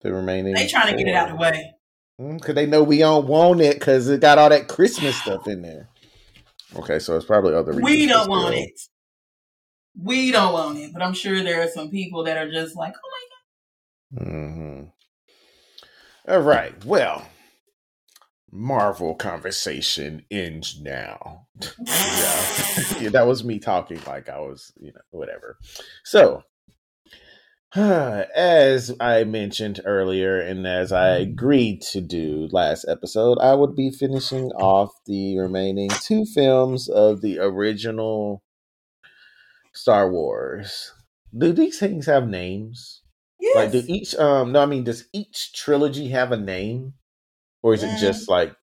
the 0.00 0.12
remaining. 0.12 0.54
They 0.54 0.66
trying 0.66 0.90
to 0.90 0.98
get 0.98 1.06
it 1.08 1.14
out 1.14 1.30
of 1.30 1.36
the 1.36 1.40
way. 1.40 1.74
because 2.18 2.54
they 2.56 2.66
know 2.66 2.82
we 2.82 2.98
don't 2.98 3.26
want 3.28 3.60
it 3.60 3.78
because 3.78 4.08
it 4.08 4.20
got 4.20 4.38
all 4.38 4.48
that 4.48 4.66
Christmas 4.68 5.14
stuff 5.16 5.46
in 5.46 5.62
there. 5.62 5.88
Okay, 6.76 6.98
so 6.98 7.16
it's 7.16 7.26
probably 7.26 7.54
other 7.54 7.72
reasons. 7.72 7.84
We 7.84 8.06
don't 8.06 8.28
want 8.28 8.54
it. 8.54 8.80
We 10.00 10.30
don't 10.32 10.52
want 10.52 10.78
it, 10.78 10.92
but 10.92 11.02
I'm 11.02 11.14
sure 11.14 11.42
there 11.42 11.62
are 11.62 11.68
some 11.68 11.90
people 11.90 12.24
that 12.24 12.38
are 12.38 12.50
just 12.50 12.76
like, 12.76 12.94
oh 12.96 14.20
my 14.20 14.22
god." 14.22 14.26
hmm 14.26 14.82
All 16.28 16.40
right. 16.40 16.84
Well, 16.84 17.26
Marvel 18.50 19.14
conversation 19.14 20.24
ends 20.30 20.80
now. 20.80 21.46
yeah. 21.86 22.44
yeah, 23.00 23.08
that 23.10 23.26
was 23.26 23.44
me 23.44 23.58
talking 23.58 24.00
like 24.06 24.28
I 24.28 24.38
was, 24.40 24.72
you 24.80 24.92
know, 24.92 25.00
whatever. 25.10 25.58
So, 26.04 26.42
as 27.76 28.94
I 29.00 29.24
mentioned 29.24 29.80
earlier, 29.84 30.38
and 30.40 30.66
as 30.66 30.92
I 30.92 31.16
agreed 31.16 31.80
to 31.92 32.00
do 32.00 32.48
last 32.52 32.84
episode, 32.88 33.38
I 33.38 33.54
would 33.54 33.74
be 33.74 33.90
finishing 33.90 34.50
off 34.52 34.90
the 35.06 35.38
remaining 35.38 35.88
two 36.02 36.26
films 36.26 36.88
of 36.88 37.22
the 37.22 37.38
original 37.38 38.42
Star 39.72 40.10
Wars. 40.10 40.92
Do 41.36 41.52
these 41.52 41.78
things 41.78 42.04
have 42.06 42.28
names? 42.28 43.00
yes. 43.40 43.56
Like, 43.56 43.72
do 43.72 43.82
each 43.86 44.14
um? 44.16 44.52
No, 44.52 44.60
I 44.62 44.66
mean, 44.66 44.84
does 44.84 45.06
each 45.14 45.52
trilogy 45.54 46.08
have 46.08 46.30
a 46.30 46.36
name, 46.36 46.92
or 47.62 47.72
is 47.74 47.82
it 47.82 47.88
Mm. 47.90 48.00
just 48.00 48.28
like 48.28 48.54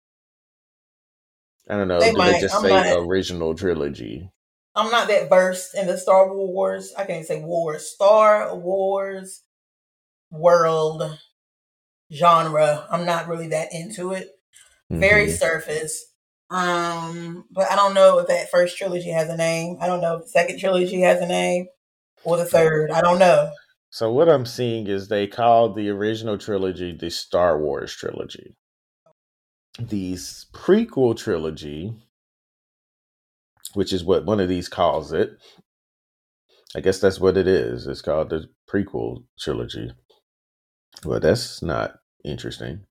I 1.68 1.78
don't 1.78 1.88
know? 1.88 2.00
They 2.00 2.12
do 2.12 2.18
might. 2.18 2.34
they 2.34 2.42
just 2.42 2.56
I'm 2.56 2.62
say 2.62 2.70
not- 2.70 3.08
original 3.08 3.56
trilogy? 3.56 4.30
I'm 4.80 4.92
not 4.92 5.10
that 5.10 5.30
versed 5.30 5.76
in 5.76 5.88
the 5.88 5.98
Star 5.98 6.34
Wars. 6.34 6.94
I 6.98 7.06
can't 7.06 7.26
say 7.26 7.42
wars. 7.42 7.90
Star 7.90 8.56
Wars 8.56 9.44
world 10.32 11.20
genre. 12.14 12.88
I'm 12.92 13.06
not 13.06 13.28
really 13.28 13.50
that 13.50 13.74
into 13.74 14.14
it. 14.14 14.30
Very 14.90 15.28
Mhm. 15.28 15.38
surface. 15.38 16.06
Um, 16.50 17.46
but 17.52 17.72
I 17.72 17.76
don't 17.76 17.94
know 17.94 18.20
if 18.20 18.28
that 18.28 18.50
first 18.50 18.78
trilogy 18.78 19.12
has 19.12 19.30
a 19.30 19.38
name. 19.38 19.78
I 19.82 19.88
don't 19.88 20.02
know 20.02 20.18
if 20.18 20.24
the 20.24 20.30
second 20.30 20.60
trilogy 20.60 21.02
has 21.02 21.22
a 21.22 21.28
name 21.28 21.68
or 22.24 22.38
the 22.38 22.46
third. 22.46 22.92
I 22.92 23.02
don't 23.02 23.20
know. 23.20 23.52
So 23.92 24.12
what 24.12 24.30
I'm 24.30 24.46
seeing 24.46 24.88
is 24.88 25.08
they 25.08 25.28
called 25.28 25.76
the 25.76 25.90
original 25.90 26.38
trilogy 26.38 26.96
the 26.96 27.12
Star 27.12 27.60
Wars 27.60 27.94
trilogy. 27.94 28.56
The 29.80 30.14
prequel 30.54 31.18
trilogy 31.18 31.94
which 33.74 33.94
is 33.94 34.04
what 34.04 34.26
one 34.26 34.40
of 34.40 34.50
these 34.50 34.70
calls 34.70 35.12
it. 35.14 35.38
I 36.76 36.82
guess 36.82 37.00
that's 37.00 37.20
what 37.20 37.38
it 37.38 37.48
is. 37.48 37.88
It's 37.88 38.02
called 38.02 38.30
the 38.30 38.50
prequel 38.72 39.24
trilogy. 39.40 39.92
Well, 41.04 41.20
that's 41.20 41.62
not 41.62 41.96
interesting. 42.24 42.86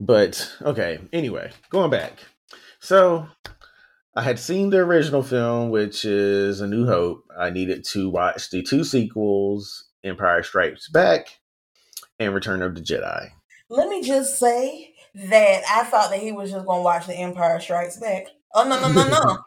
But 0.00 0.56
okay, 0.62 1.00
anyway, 1.12 1.50
going 1.70 1.90
back. 1.90 2.20
So 2.80 3.26
I 4.14 4.22
had 4.22 4.38
seen 4.38 4.70
the 4.70 4.78
original 4.78 5.22
film, 5.22 5.70
which 5.70 6.04
is 6.04 6.60
A 6.60 6.66
New 6.66 6.86
Hope. 6.86 7.24
I 7.38 7.50
needed 7.50 7.84
to 7.90 8.08
watch 8.08 8.50
the 8.50 8.62
two 8.62 8.84
sequels, 8.84 9.88
Empire 10.04 10.42
Strikes 10.42 10.88
Back 10.88 11.38
and 12.18 12.34
Return 12.34 12.62
of 12.62 12.74
the 12.74 12.80
Jedi. 12.80 13.30
Let 13.68 13.88
me 13.88 14.02
just 14.02 14.38
say 14.38 14.94
that 15.14 15.62
I 15.68 15.84
thought 15.84 16.10
that 16.10 16.20
he 16.20 16.32
was 16.32 16.52
just 16.52 16.64
going 16.64 16.78
to 16.78 16.82
watch 16.82 17.06
The 17.06 17.14
Empire 17.14 17.60
Strikes 17.60 17.98
Back. 17.98 18.28
Oh 18.54 18.68
no 18.68 18.80
no 18.80 18.92
no 18.92 19.08
no! 19.08 19.38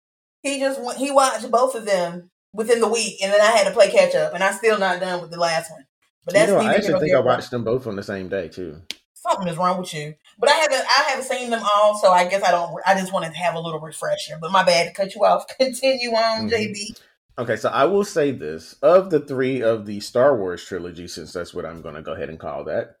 he 0.42 0.58
just 0.58 0.80
he 0.98 1.10
watched 1.10 1.50
both 1.50 1.74
of 1.74 1.84
them 1.84 2.30
within 2.52 2.80
the 2.80 2.88
week, 2.88 3.22
and 3.22 3.32
then 3.32 3.40
I 3.40 3.56
had 3.56 3.64
to 3.64 3.72
play 3.72 3.90
catch 3.90 4.14
up, 4.14 4.34
and 4.34 4.42
I'm 4.42 4.54
still 4.54 4.78
not 4.78 5.00
done 5.00 5.20
with 5.20 5.30
the 5.30 5.38
last 5.38 5.70
one. 5.70 5.86
But 6.24 6.34
that's 6.34 6.50
you 6.50 6.56
know, 6.56 6.62
I 6.62 6.74
actually 6.74 7.00
think 7.00 7.14
I 7.14 7.20
watched 7.20 7.50
them 7.50 7.64
both 7.64 7.86
on 7.86 7.96
the 7.96 8.02
same 8.02 8.28
day 8.28 8.48
too. 8.48 8.82
Something 9.14 9.48
is 9.48 9.56
wrong 9.56 9.78
with 9.78 9.92
you. 9.92 10.14
But 10.38 10.48
I 10.48 10.54
haven't 10.54 10.84
I 10.86 11.04
haven't 11.08 11.24
seen 11.24 11.50
them 11.50 11.62
all, 11.62 11.98
so 11.98 12.10
I 12.10 12.26
guess 12.26 12.42
I 12.42 12.50
don't. 12.50 12.74
I 12.86 12.94
just 12.94 13.12
wanted 13.12 13.32
to 13.32 13.38
have 13.38 13.54
a 13.54 13.60
little 13.60 13.80
refresher. 13.80 14.38
But 14.40 14.52
my 14.52 14.64
bad 14.64 14.88
to 14.88 14.94
cut 14.94 15.14
you 15.14 15.24
off. 15.24 15.46
Continue 15.58 16.10
on, 16.10 16.48
mm-hmm. 16.48 16.54
JB. 16.54 17.00
Okay, 17.38 17.56
so 17.56 17.70
I 17.70 17.84
will 17.84 18.04
say 18.04 18.32
this: 18.32 18.74
of 18.82 19.10
the 19.10 19.20
three 19.20 19.62
of 19.62 19.86
the 19.86 20.00
Star 20.00 20.36
Wars 20.36 20.64
trilogy, 20.64 21.08
since 21.08 21.32
that's 21.32 21.54
what 21.54 21.66
I'm 21.66 21.82
going 21.82 21.94
to 21.94 22.02
go 22.02 22.12
ahead 22.12 22.28
and 22.28 22.38
call 22.38 22.64
that, 22.64 22.96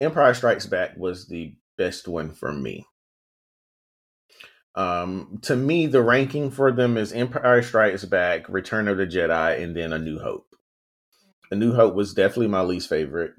Empire 0.00 0.34
Strikes 0.34 0.66
Back 0.66 0.96
was 0.96 1.26
the 1.26 1.54
best 1.78 2.08
one 2.08 2.30
for 2.30 2.52
me. 2.52 2.84
Um, 4.76 5.38
to 5.42 5.56
me, 5.56 5.86
the 5.86 6.02
ranking 6.02 6.50
for 6.50 6.70
them 6.70 6.98
is 6.98 7.12
Empire 7.12 7.62
Strikes 7.62 8.04
Back, 8.04 8.48
Return 8.48 8.88
of 8.88 8.98
the 8.98 9.06
Jedi, 9.06 9.62
and 9.62 9.74
then 9.74 9.92
A 9.92 9.98
New 9.98 10.18
Hope. 10.18 10.54
A 11.50 11.54
New 11.54 11.74
Hope 11.74 11.94
was 11.94 12.12
definitely 12.12 12.48
my 12.48 12.60
least 12.60 12.88
favorite. 12.88 13.32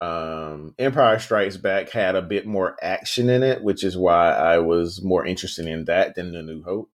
Um, 0.00 0.74
Empire 0.78 1.18
Strikes 1.18 1.58
Back 1.58 1.90
had 1.90 2.14
a 2.14 2.22
bit 2.22 2.46
more 2.46 2.76
action 2.82 3.28
in 3.28 3.42
it, 3.42 3.62
which 3.62 3.84
is 3.84 3.96
why 3.96 4.30
I 4.30 4.58
was 4.58 5.02
more 5.02 5.26
interested 5.26 5.66
in 5.66 5.84
that 5.84 6.14
than 6.14 6.34
A 6.34 6.42
New 6.42 6.62
Hope. 6.62 6.90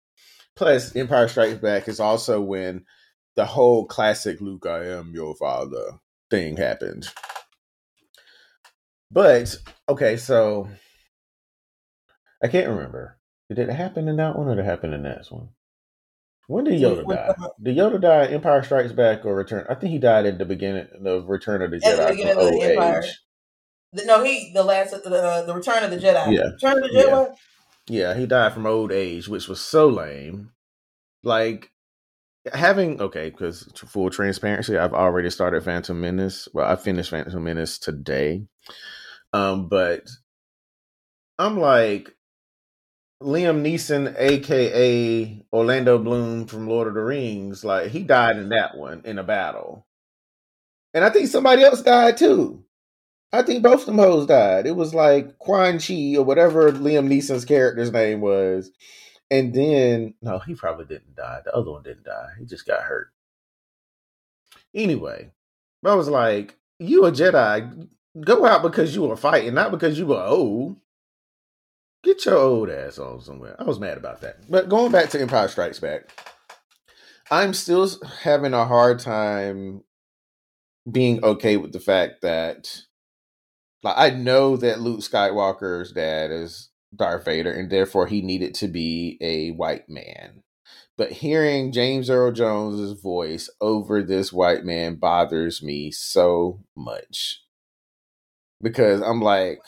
Plus, 0.55 0.95
Empire 0.95 1.27
Strikes 1.27 1.59
Back 1.59 1.87
is 1.87 1.99
also 1.99 2.39
when 2.41 2.85
the 3.35 3.45
whole 3.45 3.85
classic 3.85 4.39
Luke, 4.39 4.65
I 4.65 4.85
am 4.85 5.11
your 5.13 5.35
father 5.35 5.99
thing 6.31 6.57
happened. 6.57 7.09
But, 9.11 9.57
okay, 9.87 10.17
so 10.17 10.69
I 12.41 12.47
can't 12.47 12.69
remember. 12.69 13.16
Did 13.49 13.59
it 13.59 13.69
happen 13.69 14.07
in 14.07 14.17
that 14.17 14.37
one 14.37 14.47
or 14.47 14.55
did 14.55 14.65
it 14.65 14.65
happen 14.65 14.93
in 14.93 15.03
that 15.03 15.25
one? 15.29 15.49
When 16.47 16.63
did 16.63 16.81
Yoda 16.81 17.07
die? 17.07 17.35
Did 17.61 17.77
Yoda 17.77 17.99
die 17.99 18.25
Empire 18.27 18.63
Strikes 18.63 18.93
Back 18.93 19.25
or 19.25 19.35
Return? 19.35 19.65
I 19.69 19.75
think 19.75 19.91
he 19.91 19.99
died 19.99 20.25
at 20.25 20.37
the 20.37 20.45
beginning 20.45 20.87
of 21.05 21.27
Return 21.27 21.61
of 21.61 21.71
the 21.71 21.77
Jedi. 21.77 21.87
At 21.87 21.97
the 21.97 22.13
beginning 22.13 22.37
of 22.37 22.51
the 22.51 22.61
Empire. 22.61 23.03
No, 24.05 24.23
he 24.23 24.51
the 24.53 24.63
last 24.63 24.91
the 24.91 25.43
the 25.45 25.53
Return 25.53 25.83
of 25.83 25.91
the 25.91 25.97
Jedi. 25.97 26.33
Yeah, 26.33 26.51
Return 26.53 26.83
of 26.83 26.89
the 26.89 26.97
Jedi. 26.97 27.35
Yeah. 27.87 28.07
yeah, 28.07 28.17
he 28.17 28.25
died 28.25 28.53
from 28.53 28.65
old 28.65 28.91
age, 28.91 29.27
which 29.27 29.47
was 29.47 29.59
so 29.59 29.87
lame. 29.89 30.51
Like 31.23 31.71
having 32.53 33.01
okay, 33.01 33.29
because 33.29 33.69
full 33.75 34.09
transparency, 34.09 34.77
I've 34.77 34.93
already 34.93 35.29
started 35.29 35.63
Phantom 35.63 35.99
Menace. 35.99 36.47
Well, 36.53 36.69
I 36.69 36.75
finished 36.75 37.09
Phantom 37.09 37.43
Menace 37.43 37.77
today, 37.77 38.45
um, 39.33 39.67
but 39.67 40.07
I'm 41.39 41.59
like, 41.59 42.15
Liam 43.21 43.61
Neeson, 43.63 44.15
aka 44.17 45.43
Orlando 45.51 45.97
Bloom 45.97 46.45
from 46.45 46.67
Lord 46.67 46.87
of 46.87 46.93
the 46.93 47.01
Rings, 47.01 47.63
like 47.63 47.89
he 47.91 48.03
died 48.03 48.37
in 48.37 48.49
that 48.49 48.77
one 48.77 49.01
in 49.05 49.17
a 49.17 49.23
battle. 49.23 49.87
And 50.93 51.03
I 51.03 51.09
think 51.09 51.27
somebody 51.27 51.63
else 51.63 51.81
died 51.81 52.17
too. 52.17 52.63
I 53.33 53.41
think 53.41 53.61
both 53.63 53.81
of 53.81 53.85
them 53.87 53.97
hoes 53.97 54.25
died. 54.25 54.67
It 54.67 54.75
was 54.75 54.93
like 54.93 55.37
Quan 55.39 55.79
Chi 55.79 56.15
or 56.17 56.23
whatever 56.23 56.71
Liam 56.71 57.07
Neeson's 57.07 57.45
character's 57.45 57.91
name 57.91 58.21
was. 58.21 58.71
And 59.29 59.53
then 59.53 60.13
no, 60.21 60.39
he 60.39 60.55
probably 60.55 60.85
didn't 60.85 61.15
die. 61.15 61.41
The 61.43 61.53
other 61.55 61.71
one 61.71 61.83
didn't 61.83 62.05
die. 62.05 62.29
He 62.39 62.45
just 62.45 62.65
got 62.65 62.83
hurt. 62.83 63.11
Anyway, 64.73 65.31
I 65.83 65.95
was 65.95 66.07
like, 66.07 66.55
you 66.79 67.05
a 67.05 67.11
Jedi, 67.11 67.89
go 68.21 68.45
out 68.45 68.61
because 68.61 68.95
you 68.95 69.03
were 69.03 69.17
fighting, 69.17 69.55
not 69.55 69.71
because 69.71 69.97
you 69.97 70.05
were 70.05 70.23
old. 70.23 70.77
Get 72.07 72.23
your 72.23 72.37
old 72.37 72.69
ass 72.69 72.99
on 72.99 73.19
somewhere. 73.19 73.57
I 73.59 73.65
was 73.65 73.81
mad 73.81 73.97
about 73.97 74.21
that. 74.21 74.37
But 74.49 74.69
going 74.69 74.93
back 74.93 75.09
to 75.09 75.19
Empire 75.19 75.49
Strikes 75.49 75.81
Back, 75.81 76.09
I'm 77.29 77.53
still 77.53 77.85
having 78.21 78.53
a 78.53 78.63
hard 78.63 78.99
time 78.99 79.83
being 80.89 81.21
okay 81.21 81.57
with 81.57 81.73
the 81.73 81.81
fact 81.81 82.21
that 82.21 82.83
like 83.83 83.95
I 83.97 84.11
know 84.11 84.55
that 84.55 84.79
Luke 84.79 85.01
Skywalker's 85.01 85.91
dad 85.91 86.31
is 86.31 86.69
Darth 86.95 87.25
Vader 87.25 87.51
and 87.51 87.69
therefore 87.69 88.07
he 88.07 88.21
needed 88.21 88.55
to 88.55 88.69
be 88.69 89.17
a 89.19 89.49
white 89.49 89.89
man. 89.89 90.43
But 90.97 91.11
hearing 91.11 91.73
James 91.73 92.09
Earl 92.09 92.31
Jones's 92.31 93.01
voice 93.01 93.49
over 93.59 94.01
this 94.01 94.31
white 94.31 94.63
man 94.63 94.95
bothers 94.95 95.61
me 95.61 95.91
so 95.91 96.63
much. 96.73 97.41
Because 98.61 99.01
I'm 99.01 99.21
like 99.21 99.59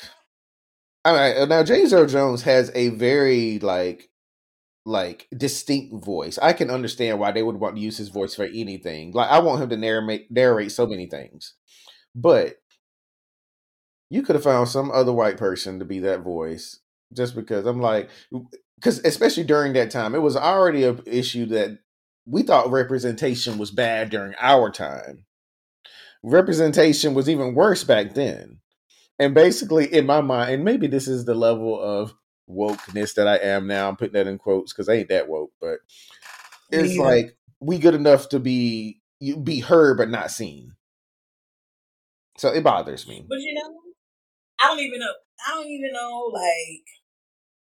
all 1.09 1.15
right. 1.15 1.37
Uh, 1.37 1.45
now 1.45 1.63
James 1.63 1.93
Earl 1.93 2.07
Jones 2.07 2.43
has 2.43 2.71
a 2.75 2.89
very 2.89 3.59
like 3.59 4.09
like 4.85 5.27
distinct 5.35 6.05
voice. 6.05 6.37
I 6.41 6.53
can 6.53 6.69
understand 6.69 7.19
why 7.19 7.31
they 7.31 7.43
would 7.43 7.57
want 7.57 7.75
to 7.75 7.81
use 7.81 7.97
his 7.97 8.09
voice 8.09 8.35
for 8.35 8.45
anything. 8.45 9.11
Like 9.11 9.29
I 9.29 9.39
want 9.39 9.61
him 9.61 9.69
to 9.69 9.77
narrate 9.77 10.31
narrate 10.31 10.71
so 10.71 10.87
many 10.87 11.07
things. 11.07 11.55
But 12.15 12.57
you 14.09 14.23
could 14.23 14.35
have 14.35 14.43
found 14.43 14.69
some 14.69 14.91
other 14.91 15.13
white 15.13 15.37
person 15.37 15.79
to 15.79 15.85
be 15.85 15.99
that 15.99 16.21
voice 16.21 16.79
just 17.13 17.35
because 17.35 17.65
I'm 17.65 17.81
like 17.81 18.09
because 18.77 18.99
especially 19.05 19.43
during 19.43 19.73
that 19.73 19.91
time 19.91 20.15
it 20.15 20.21
was 20.21 20.35
already 20.35 20.83
a 20.83 20.97
issue 21.05 21.45
that 21.47 21.79
we 22.25 22.43
thought 22.43 22.71
representation 22.71 23.57
was 23.57 23.71
bad 23.71 24.09
during 24.09 24.35
our 24.39 24.69
time. 24.71 25.25
Representation 26.23 27.13
was 27.13 27.29
even 27.29 27.55
worse 27.55 27.83
back 27.83 28.13
then. 28.13 28.59
And 29.19 29.33
basically, 29.33 29.93
in 29.93 30.05
my 30.05 30.21
mind, 30.21 30.53
and 30.53 30.63
maybe 30.63 30.87
this 30.87 31.07
is 31.07 31.25
the 31.25 31.35
level 31.35 31.79
of 31.79 32.13
wokeness 32.49 33.13
that 33.15 33.27
I 33.27 33.37
am 33.37 33.67
now. 33.67 33.89
I'm 33.89 33.95
putting 33.95 34.13
that 34.13 34.27
in 34.27 34.37
quotes 34.37 34.73
because 34.73 34.89
I 34.89 34.93
ain't 34.93 35.09
that 35.09 35.27
woke, 35.27 35.51
but 35.61 35.79
it's 36.71 36.95
yeah. 36.95 37.03
like 37.03 37.37
we 37.59 37.77
good 37.77 37.95
enough 37.95 38.29
to 38.29 38.39
be 38.39 39.01
you 39.19 39.37
be 39.37 39.59
heard 39.59 39.97
but 39.97 40.09
not 40.09 40.31
seen. 40.31 40.73
So 42.37 42.49
it 42.49 42.63
bothers 42.63 43.07
me. 43.07 43.25
But 43.27 43.39
you 43.39 43.53
know, 43.53 43.69
I 44.61 44.67
don't 44.67 44.79
even 44.79 44.99
know. 44.99 45.13
I 45.47 45.55
don't 45.55 45.67
even 45.67 45.91
know. 45.91 46.31
Like, 46.33 46.85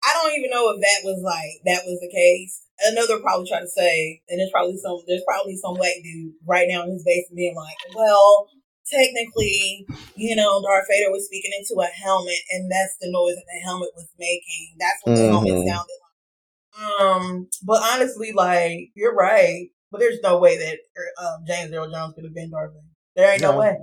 I 0.05 0.13
don't 0.15 0.39
even 0.39 0.51
know 0.51 0.71
if 0.71 0.81
that 0.81 1.01
was 1.05 1.23
like 1.23 1.65
that 1.65 1.85
was 1.87 2.01
the 2.01 2.11
case. 2.11 2.63
Another 2.83 3.19
probably 3.21 3.49
try 3.49 3.61
to 3.61 3.69
say, 3.69 4.23
and 4.29 4.39
there's 4.39 4.51
probably 4.51 4.77
some 4.77 4.99
there's 5.07 5.25
probably 5.27 5.57
some 5.57 5.77
white 5.77 6.03
dude 6.03 6.35
right 6.47 6.69
now 6.69 6.85
in 6.85 6.93
his 6.93 7.05
basement 7.05 7.37
being 7.37 7.57
like, 7.57 7.77
well, 7.95 8.49
technically, 8.91 9.87
you 10.17 10.37
know, 10.37 10.63
Darth 10.63 10.87
Vader 10.89 11.11
was 11.11 11.27
speaking 11.27 11.53
into 11.59 11.81
a 11.81 11.87
helmet, 11.87 12.41
and 12.53 12.71
that's 12.71 12.97
the 13.01 13.11
noise 13.11 13.35
that 13.37 13.45
the 13.47 13.61
helmet 13.65 13.91
was 13.95 14.09
making. 14.19 14.77
That's 14.79 14.99
what 15.05 15.17
the 15.17 15.23
mm-hmm. 15.23 15.33
helmet 15.33 15.69
sounded 15.69 15.99
like. 16.01 17.01
Um, 17.01 17.49
but 17.63 17.83
honestly, 17.83 18.33
like 18.33 18.91
you're 18.95 19.15
right, 19.15 19.69
but 19.91 20.01
there's 20.01 20.21
no 20.23 20.39
way 20.39 20.57
that 20.59 20.79
um, 21.23 21.45
James 21.47 21.73
Earl 21.73 21.91
Jones 21.91 22.15
could 22.15 22.25
have 22.25 22.35
been 22.35 22.51
Darth 22.51 22.73
Vader. 22.73 22.85
There 23.17 23.33
ain't 23.33 23.43
no, 23.43 23.53
no 23.53 23.59
way. 23.59 23.77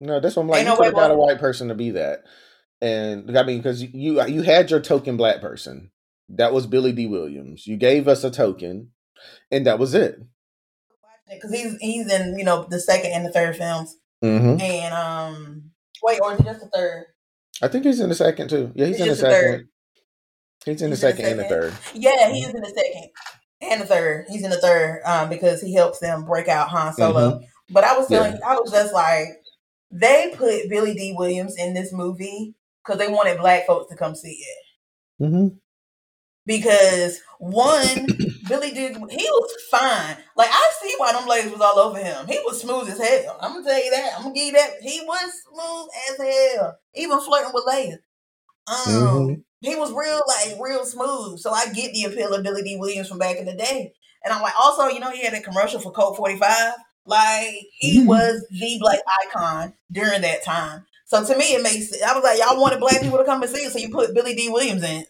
No, 0.00 0.20
that's 0.20 0.36
what 0.36 0.42
I'm 0.42 0.48
like. 0.48 0.58
Ain't 0.60 0.66
you 0.66 0.72
no 0.72 0.76
could 0.76 0.86
have 0.86 0.94
got 0.94 1.10
a 1.10 1.16
white 1.16 1.38
person 1.38 1.68
to 1.68 1.74
be 1.74 1.92
that, 1.92 2.24
and 2.80 3.36
I 3.36 3.42
mean, 3.44 3.58
because 3.58 3.82
you 3.82 4.24
you 4.26 4.42
had 4.42 4.70
your 4.70 4.80
token 4.80 5.16
black 5.16 5.40
person. 5.40 5.90
That 6.30 6.54
was 6.54 6.66
Billy 6.66 6.92
Dee 6.92 7.06
Williams. 7.06 7.66
You 7.66 7.76
gave 7.76 8.08
us 8.08 8.24
a 8.24 8.30
token, 8.30 8.90
and 9.50 9.66
that 9.66 9.78
was 9.78 9.94
it. 9.94 10.18
Because 11.28 11.52
he's 11.52 11.76
he's 11.78 12.12
in 12.12 12.38
you 12.38 12.44
know 12.44 12.66
the 12.68 12.80
second 12.80 13.12
and 13.12 13.24
the 13.24 13.32
third 13.32 13.56
films. 13.56 13.96
Mm-hmm. 14.24 14.60
And 14.60 14.94
um, 14.94 15.70
wait, 16.02 16.20
or 16.22 16.32
is 16.32 16.40
it 16.40 16.44
just 16.44 16.60
the 16.60 16.68
third? 16.68 17.04
I 17.62 17.68
think 17.68 17.84
he's 17.84 18.00
in 18.00 18.08
the 18.08 18.14
second 18.14 18.48
too. 18.48 18.72
Yeah, 18.74 18.86
he's, 18.86 18.96
he's 18.96 19.06
in 19.06 19.08
the 19.10 19.16
second. 19.16 19.52
Third. 19.52 19.68
He's 20.64 20.82
in 20.82 20.90
he's 20.90 21.00
the 21.00 21.06
second, 21.06 21.26
in 21.26 21.36
the 21.36 21.42
and 21.42 21.50
the 21.50 21.54
third. 21.54 21.74
Yeah, 21.94 22.32
he's 22.32 22.48
in 22.48 22.60
the 22.60 22.68
second 22.68 23.10
and 23.60 23.80
the 23.80 23.86
third. 23.86 24.26
He's 24.28 24.42
in 24.42 24.50
the 24.50 24.56
third 24.56 25.02
um, 25.04 25.28
because 25.28 25.60
he 25.60 25.74
helps 25.74 25.98
them 25.98 26.24
break 26.24 26.48
out 26.48 26.68
Han 26.68 26.94
Solo. 26.94 27.32
Mm-hmm. 27.32 27.44
But 27.70 27.84
I 27.84 27.96
was 27.96 28.08
telling, 28.08 28.32
yeah. 28.32 28.48
I 28.48 28.54
was 28.54 28.70
just 28.70 28.92
like, 28.92 29.28
they 29.90 30.32
put 30.34 30.68
Billy 30.68 30.94
Dee 30.94 31.14
Williams 31.16 31.54
in 31.58 31.74
this 31.74 31.92
movie 31.92 32.54
because 32.84 32.98
they 32.98 33.08
wanted 33.08 33.38
black 33.38 33.66
folks 33.66 33.90
to 33.90 33.96
come 33.96 34.14
see 34.14 34.42
it. 34.42 35.24
Mm-hmm 35.24 35.56
because 36.46 37.20
one, 37.38 38.06
Billy 38.48 38.72
did 38.72 38.96
he 38.96 39.24
was 39.24 39.52
fine. 39.70 40.16
Like 40.36 40.50
I 40.50 40.70
see 40.82 40.94
why 40.98 41.12
them 41.12 41.28
ladies 41.28 41.52
was 41.52 41.60
all 41.60 41.78
over 41.78 41.98
him. 41.98 42.26
He 42.26 42.38
was 42.44 42.60
smooth 42.60 42.88
as 42.88 42.98
hell. 42.98 43.38
I'm 43.40 43.52
gonna 43.52 43.64
tell 43.64 43.84
you 43.84 43.90
that. 43.90 44.12
I'm 44.16 44.22
gonna 44.24 44.34
give 44.34 44.46
you 44.46 44.52
that. 44.52 44.70
He 44.80 45.00
was 45.06 45.32
smooth 45.42 45.88
as 46.10 46.56
hell. 46.56 46.78
Even 46.94 47.20
flirting 47.20 47.52
with 47.52 47.64
Leia. 47.66 47.98
Um, 48.66 48.94
mm-hmm. 48.94 49.34
he 49.60 49.76
was 49.76 49.92
real 49.92 50.22
like 50.26 50.58
real 50.60 50.84
smooth. 50.84 51.38
So 51.38 51.50
I 51.50 51.66
get 51.72 51.92
the 51.92 52.04
appeal 52.04 52.32
of 52.34 52.42
Billy 52.42 52.62
Dee 52.62 52.76
Williams 52.76 53.08
from 53.08 53.18
back 53.18 53.36
in 53.36 53.46
the 53.46 53.54
day. 53.54 53.92
And 54.24 54.32
I'm 54.32 54.40
like, 54.40 54.54
also, 54.58 54.88
you 54.88 55.00
know, 55.00 55.10
he 55.10 55.22
had 55.22 55.34
a 55.34 55.40
commercial 55.40 55.80
for 55.80 55.92
Colt 55.92 56.16
45. 56.16 56.72
Like 57.06 57.54
he 57.72 57.98
mm-hmm. 57.98 58.06
was 58.06 58.46
the 58.50 58.78
black 58.80 59.00
icon 59.26 59.74
during 59.92 60.22
that 60.22 60.42
time. 60.42 60.86
So 61.04 61.24
to 61.24 61.36
me, 61.36 61.54
it 61.54 61.62
makes. 61.62 62.02
I 62.02 62.14
was 62.14 62.24
like, 62.24 62.38
y'all 62.38 62.60
wanted 62.60 62.80
black 62.80 63.02
people 63.02 63.18
to 63.18 63.24
come 63.24 63.42
and 63.42 63.50
see 63.50 63.64
it, 63.64 63.72
so 63.72 63.78
you 63.78 63.90
put 63.90 64.14
Billy 64.14 64.34
Dee 64.34 64.48
Williams 64.48 64.82
in. 64.82 65.04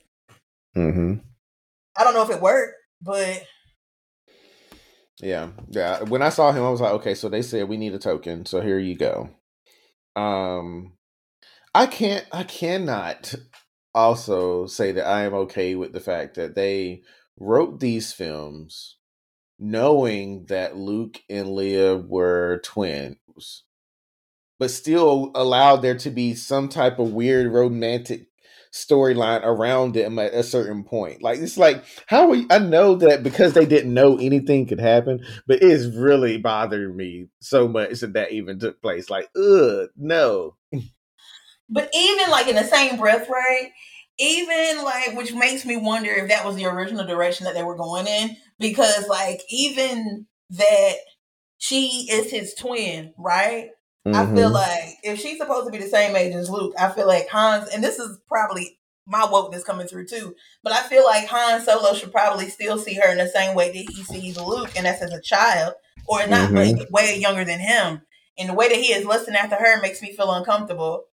Mm-hmm. 0.76 1.14
I 1.96 2.04
don't 2.04 2.14
know 2.14 2.22
if 2.22 2.30
it 2.30 2.42
worked, 2.42 2.74
but 3.00 3.44
yeah, 5.20 5.50
yeah. 5.70 6.02
When 6.02 6.22
I 6.22 6.28
saw 6.30 6.52
him, 6.52 6.64
I 6.64 6.70
was 6.70 6.80
like, 6.80 6.92
okay, 6.94 7.14
so 7.14 7.28
they 7.28 7.42
said 7.42 7.68
we 7.68 7.76
need 7.76 7.94
a 7.94 7.98
token, 7.98 8.46
so 8.46 8.60
here 8.60 8.78
you 8.78 8.96
go. 8.96 9.30
Um, 10.16 10.94
I 11.74 11.86
can't, 11.86 12.26
I 12.32 12.42
cannot 12.44 13.34
also 13.94 14.66
say 14.66 14.92
that 14.92 15.06
I 15.06 15.22
am 15.24 15.34
okay 15.34 15.74
with 15.74 15.92
the 15.92 16.00
fact 16.00 16.34
that 16.34 16.54
they 16.54 17.02
wrote 17.38 17.80
these 17.80 18.12
films 18.12 18.96
knowing 19.58 20.46
that 20.46 20.76
Luke 20.76 21.22
and 21.30 21.48
Leia 21.48 22.06
were 22.06 22.60
twins, 22.64 23.64
but 24.58 24.70
still 24.70 25.30
allowed 25.34 25.76
there 25.76 25.96
to 25.98 26.10
be 26.10 26.34
some 26.34 26.68
type 26.68 26.98
of 26.98 27.12
weird 27.12 27.52
romantic 27.52 28.26
storyline 28.74 29.40
around 29.44 29.94
them 29.94 30.18
at 30.18 30.34
a 30.34 30.42
certain 30.42 30.82
point. 30.82 31.22
Like 31.22 31.38
it's 31.38 31.56
like 31.56 31.84
how 32.06 32.28
we, 32.28 32.44
I 32.50 32.58
know 32.58 32.96
that 32.96 33.22
because 33.22 33.52
they 33.52 33.66
didn't 33.66 33.94
know 33.94 34.16
anything 34.16 34.66
could 34.66 34.80
happen, 34.80 35.24
but 35.46 35.62
it's 35.62 35.96
really 35.96 36.38
bothering 36.38 36.96
me 36.96 37.28
so 37.38 37.68
much 37.68 38.00
that 38.00 38.14
that 38.14 38.32
even 38.32 38.58
took 38.58 38.82
place. 38.82 39.08
Like, 39.08 39.28
ugh, 39.36 39.88
no. 39.96 40.56
But 41.68 41.88
even 41.94 42.30
like 42.30 42.48
in 42.48 42.56
the 42.56 42.64
same 42.64 42.98
breath, 42.98 43.28
right? 43.28 43.70
Even 44.18 44.84
like, 44.84 45.16
which 45.16 45.32
makes 45.32 45.64
me 45.64 45.76
wonder 45.76 46.10
if 46.10 46.28
that 46.28 46.44
was 46.44 46.56
the 46.56 46.66
original 46.66 47.06
direction 47.06 47.44
that 47.44 47.54
they 47.54 47.62
were 47.62 47.76
going 47.76 48.06
in, 48.08 48.36
because 48.58 49.08
like 49.08 49.40
even 49.48 50.26
that 50.50 50.94
she 51.58 52.08
is 52.10 52.30
his 52.30 52.54
twin, 52.54 53.14
right? 53.16 53.68
Mm-hmm. 54.06 54.16
I 54.16 54.34
feel 54.34 54.50
mm-hmm. 54.50 54.54
like 54.54 54.98
if 55.02 55.18
she's 55.18 55.38
supposed 55.38 55.66
to 55.66 55.72
be 55.72 55.82
the 55.82 55.88
same 55.88 56.14
age 56.14 56.34
as 56.34 56.50
Luke, 56.50 56.74
I 56.78 56.90
feel 56.90 57.06
like 57.06 57.28
Hans, 57.28 57.68
and 57.68 57.82
this 57.82 57.98
is 57.98 58.18
probably 58.28 58.78
my 59.06 59.20
wokeness 59.20 59.64
coming 59.64 59.86
through 59.86 60.06
too, 60.06 60.34
but 60.62 60.72
I 60.72 60.82
feel 60.82 61.04
like 61.04 61.26
Han 61.28 61.60
Solo 61.62 61.94
should 61.94 62.12
probably 62.12 62.48
still 62.48 62.78
see 62.78 62.94
her 62.94 63.10
in 63.10 63.18
the 63.18 63.28
same 63.28 63.54
way 63.54 63.68
that 63.68 63.94
he 63.94 64.02
sees 64.02 64.38
Luke, 64.38 64.70
and 64.76 64.86
that's 64.86 65.02
as 65.02 65.12
a 65.12 65.20
child, 65.20 65.74
or 66.06 66.26
not 66.26 66.50
mm-hmm. 66.50 66.78
like 66.78 66.90
way 66.90 67.18
younger 67.18 67.44
than 67.44 67.60
him. 67.60 68.02
And 68.38 68.48
the 68.48 68.54
way 68.54 68.68
that 68.68 68.78
he 68.78 68.92
is 68.92 69.04
lusting 69.04 69.36
after 69.36 69.56
her 69.56 69.80
makes 69.80 70.02
me 70.02 70.14
feel 70.14 70.32
uncomfortable. 70.32 71.04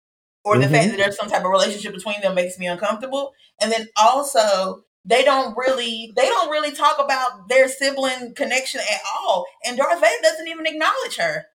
Or 0.42 0.57
the 0.57 0.64
mm-hmm. 0.64 0.74
fact 0.74 0.90
that 0.90 0.96
there's 0.96 1.16
some 1.18 1.29
type 1.29 1.44
of 1.44 1.50
relationship 1.50 1.92
between 1.92 2.22
them 2.22 2.35
makes 2.35 2.59
me 2.59 2.66
uncomfortable. 2.66 3.33
And 3.61 3.70
then 3.70 3.88
also 4.00 4.85
they 5.05 5.22
don't 5.22 5.57
really 5.57 6.12
they 6.16 6.26
don't 6.26 6.50
really 6.50 6.72
talk 6.72 6.98
about 6.98 7.48
their 7.48 7.68
sibling 7.68 8.35
connection 8.35 8.81
at 8.81 9.00
all. 9.14 9.44
And 9.66 9.76
Darth 9.76 10.00
Vader 10.00 10.22
doesn't 10.22 10.48
even 10.48 10.66
acknowledge 10.66 11.16
her. 11.18 11.46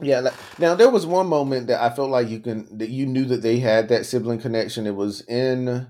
Yeah. 0.00 0.30
Now 0.58 0.74
there 0.74 0.90
was 0.90 1.06
one 1.06 1.26
moment 1.26 1.66
that 1.68 1.82
I 1.82 1.94
felt 1.94 2.10
like 2.10 2.28
you 2.28 2.40
can 2.40 2.78
that 2.78 2.90
you 2.90 3.06
knew 3.06 3.24
that 3.26 3.42
they 3.42 3.58
had 3.58 3.88
that 3.88 4.06
sibling 4.06 4.40
connection. 4.40 4.86
It 4.86 4.94
was 4.94 5.22
in 5.22 5.88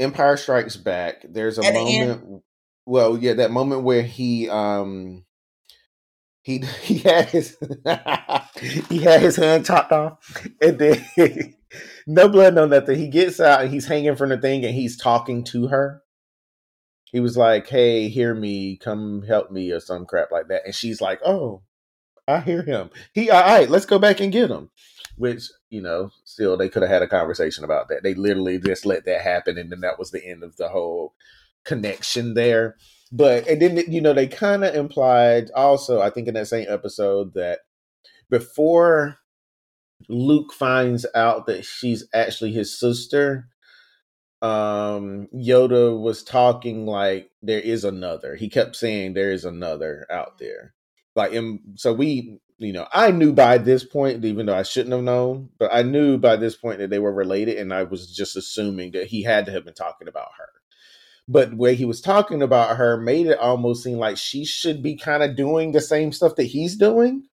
Empire 0.00 0.36
Strikes 0.36 0.76
Back. 0.76 1.24
There's 1.28 1.58
a 1.58 1.64
At 1.64 1.74
moment. 1.74 2.42
Well, 2.86 3.16
yeah, 3.16 3.34
that 3.34 3.50
moment 3.50 3.82
where 3.82 4.02
he 4.02 4.48
um 4.48 5.24
he 6.42 6.58
he 6.82 6.98
had 6.98 7.28
his 7.30 7.56
he 8.88 8.98
had 8.98 9.20
his 9.20 9.36
hand 9.36 9.64
chopped 9.64 9.92
off, 9.92 10.46
and 10.60 10.78
then 10.78 11.04
no 12.06 12.28
blood, 12.28 12.54
no 12.54 12.66
nothing. 12.66 12.98
He 12.98 13.08
gets 13.08 13.40
out 13.40 13.62
and 13.62 13.72
he's 13.72 13.86
hanging 13.86 14.16
from 14.16 14.30
the 14.30 14.38
thing, 14.38 14.64
and 14.64 14.74
he's 14.74 14.96
talking 14.96 15.44
to 15.44 15.68
her. 15.68 16.02
He 17.04 17.20
was 17.20 17.36
like, 17.36 17.68
"Hey, 17.68 18.08
hear 18.08 18.34
me, 18.34 18.76
come 18.76 19.22
help 19.22 19.52
me," 19.52 19.70
or 19.70 19.78
some 19.78 20.04
crap 20.04 20.32
like 20.32 20.48
that, 20.48 20.62
and 20.64 20.74
she's 20.74 21.00
like, 21.00 21.20
"Oh." 21.24 21.62
I 22.26 22.40
hear 22.40 22.62
him. 22.62 22.90
He 23.12 23.30
all 23.30 23.42
right, 23.42 23.68
let's 23.68 23.86
go 23.86 23.98
back 23.98 24.20
and 24.20 24.32
get 24.32 24.50
him. 24.50 24.70
Which, 25.16 25.44
you 25.70 25.80
know, 25.80 26.10
still 26.24 26.56
they 26.56 26.68
could 26.68 26.82
have 26.82 26.90
had 26.90 27.02
a 27.02 27.08
conversation 27.08 27.64
about 27.64 27.88
that. 27.88 28.02
They 28.02 28.14
literally 28.14 28.58
just 28.58 28.86
let 28.86 29.04
that 29.04 29.20
happen 29.20 29.58
and 29.58 29.70
then 29.70 29.80
that 29.80 29.98
was 29.98 30.10
the 30.10 30.24
end 30.24 30.42
of 30.42 30.56
the 30.56 30.68
whole 30.68 31.14
connection 31.64 32.34
there. 32.34 32.76
But 33.12 33.46
and 33.46 33.60
then 33.60 33.76
you 33.88 34.00
know, 34.00 34.12
they 34.12 34.26
kind 34.26 34.64
of 34.64 34.74
implied 34.74 35.50
also, 35.54 36.00
I 36.00 36.10
think 36.10 36.28
in 36.28 36.34
that 36.34 36.48
same 36.48 36.66
episode 36.68 37.34
that 37.34 37.60
before 38.30 39.18
Luke 40.08 40.52
finds 40.52 41.06
out 41.14 41.46
that 41.46 41.64
she's 41.64 42.08
actually 42.12 42.52
his 42.52 42.78
sister, 42.78 43.48
um 44.42 45.28
Yoda 45.34 45.98
was 45.98 46.24
talking 46.24 46.86
like 46.86 47.30
there 47.42 47.60
is 47.60 47.84
another. 47.84 48.34
He 48.36 48.48
kept 48.48 48.76
saying 48.76 49.14
there 49.14 49.32
is 49.32 49.44
another 49.44 50.06
out 50.10 50.38
there 50.38 50.74
like 51.14 51.32
so 51.76 51.92
we 51.92 52.38
you 52.58 52.72
know 52.72 52.86
i 52.92 53.10
knew 53.10 53.32
by 53.32 53.58
this 53.58 53.84
point 53.84 54.24
even 54.24 54.46
though 54.46 54.56
i 54.56 54.62
shouldn't 54.62 54.92
have 54.92 55.02
known 55.02 55.48
but 55.58 55.70
i 55.72 55.82
knew 55.82 56.18
by 56.18 56.36
this 56.36 56.56
point 56.56 56.78
that 56.78 56.90
they 56.90 56.98
were 56.98 57.12
related 57.12 57.58
and 57.58 57.72
i 57.74 57.82
was 57.82 58.14
just 58.14 58.36
assuming 58.36 58.92
that 58.92 59.06
he 59.06 59.22
had 59.22 59.46
to 59.46 59.52
have 59.52 59.64
been 59.64 59.74
talking 59.74 60.08
about 60.08 60.28
her. 60.38 60.48
But 61.26 61.54
where 61.54 61.72
he 61.72 61.84
was 61.84 62.00
talking 62.00 62.42
about 62.42 62.76
her 62.76 62.98
made 62.98 63.26
it 63.26 63.38
almost 63.38 63.82
seem 63.82 63.98
like 63.98 64.18
she 64.18 64.44
should 64.44 64.82
be 64.82 64.96
kind 64.96 65.22
of 65.22 65.36
doing 65.36 65.72
the 65.72 65.80
same 65.80 66.12
stuff 66.12 66.36
that 66.36 66.44
he's 66.44 66.76
doing. 66.76 67.28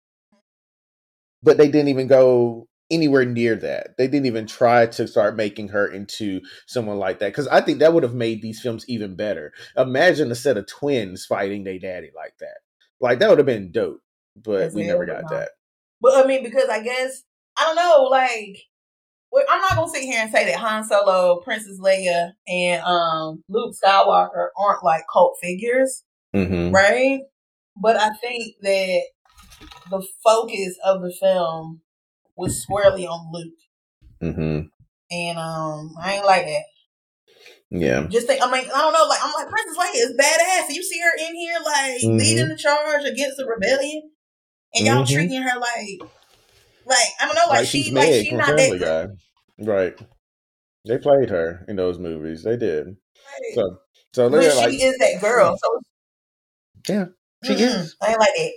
But 1.43 1.57
they 1.57 1.69
didn't 1.69 1.89
even 1.89 2.09
go 2.09 2.67
anywhere 2.91 3.25
near 3.25 3.55
that. 3.57 3.97
They 3.97 4.09
didn't 4.09 4.27
even 4.27 4.47
try 4.47 4.87
to 4.87 5.07
start 5.07 5.37
making 5.37 5.69
her 5.69 5.87
into 5.87 6.41
someone 6.67 6.99
like 6.99 7.19
that 7.19 7.29
because 7.29 7.49
i 7.49 7.61
think 7.61 7.81
that 7.81 7.93
would 7.93 8.05
have 8.05 8.15
made 8.15 8.43
these 8.43 8.61
films 8.61 8.85
even 8.89 9.15
better. 9.15 9.53
Imagine 9.77 10.31
a 10.33 10.35
set 10.35 10.57
of 10.57 10.67
twins 10.67 11.25
fighting 11.25 11.65
their 11.65 11.79
daddy 11.79 12.11
like 12.17 12.35
that 12.41 12.59
like 13.01 13.19
that 13.19 13.29
would 13.29 13.39
have 13.39 13.47
been 13.47 13.73
dope, 13.73 14.01
but 14.37 14.73
we 14.73 14.87
never 14.87 15.07
got 15.07 15.29
that. 15.31 15.51
But 16.01 16.25
I 16.25 16.27
mean, 16.27 16.43
because 16.43 16.69
I 16.69 16.83
guess 16.83 17.23
I 17.57 17.65
don't 17.65 17.77
know. 17.77 18.09
Like, 18.11 18.59
I'm 19.49 19.61
not 19.61 19.77
gonna 19.77 19.89
sit 19.91 20.03
here 20.03 20.21
and 20.21 20.31
say 20.31 20.47
that 20.47 20.59
Han 20.59 20.85
Solo, 20.85 21.41
Princess 21.41 21.79
Leia, 21.81 22.33
and 22.47 22.83
um, 22.83 23.43
Luke 23.49 23.75
Skywalker 23.83 24.49
aren't 24.59 24.85
like 24.85 25.03
cult 25.13 25.37
figures, 25.43 26.05
mm-hmm. 26.35 26.75
right? 26.75 27.21
But 27.77 27.97
I 27.97 28.11
think 28.11 28.55
that 28.63 29.03
the 29.91 30.07
focus 30.25 30.79
of 30.85 31.03
the 31.03 31.13
film 31.21 31.83
was 32.37 32.63
squarely 32.63 33.07
on 33.07 33.31
Luke, 33.33 33.55
mm-hmm. 34.23 34.67
and 35.11 35.39
um, 35.39 35.95
I 36.01 36.17
ain't 36.17 36.27
like 36.27 36.47
that. 36.47 36.65
Yeah. 37.71 38.07
Just 38.09 38.27
think, 38.27 38.43
I 38.43 38.51
mean, 38.51 38.65
I 38.73 38.79
don't 38.79 38.93
know, 38.93 39.07
like, 39.09 39.19
I'm 39.23 39.33
like, 39.33 39.49
Princess 39.49 39.77
Leia 39.77 39.95
is 39.95 40.15
badass. 40.19 40.75
You 40.75 40.83
see 40.83 41.01
her 41.01 41.29
in 41.29 41.35
here, 41.35 41.59
like, 41.65 42.01
mm-hmm. 42.01 42.17
leading 42.17 42.49
the 42.49 42.57
charge 42.57 43.05
against 43.05 43.37
the 43.37 43.47
rebellion, 43.47 44.11
and 44.75 44.87
y'all 44.87 45.05
mm-hmm. 45.05 45.15
treating 45.15 45.43
her 45.43 45.59
like, 45.59 46.01
like, 46.87 47.09
I 47.21 47.27
don't 47.27 47.35
know, 47.35 47.43
like, 47.49 47.59
like 47.59 47.67
she, 47.67 47.91
like, 47.91 48.13
she's 48.13 48.33
not 48.33 48.57
that 48.57 48.81
guy. 48.81 49.65
Right. 49.65 49.99
They 50.87 50.99
played 50.99 51.31
her 51.31 51.65
in 51.67 51.75
those 51.75 51.99
movies. 51.99 52.45
They 52.45 52.57
did. 52.57 52.87
Right. 52.87 53.55
So, 53.55 53.79
so 54.13 54.31
but 54.31 54.43
she 54.45 54.57
like, 54.57 54.73
is 54.75 54.97
that 54.99 55.21
girl. 55.21 55.59
So, 55.61 55.81
yeah, 56.89 57.07
she 57.43 57.55
mm-hmm. 57.55 57.63
is. 57.63 57.97
I 58.01 58.15
like 58.15 58.31
it. 58.37 58.55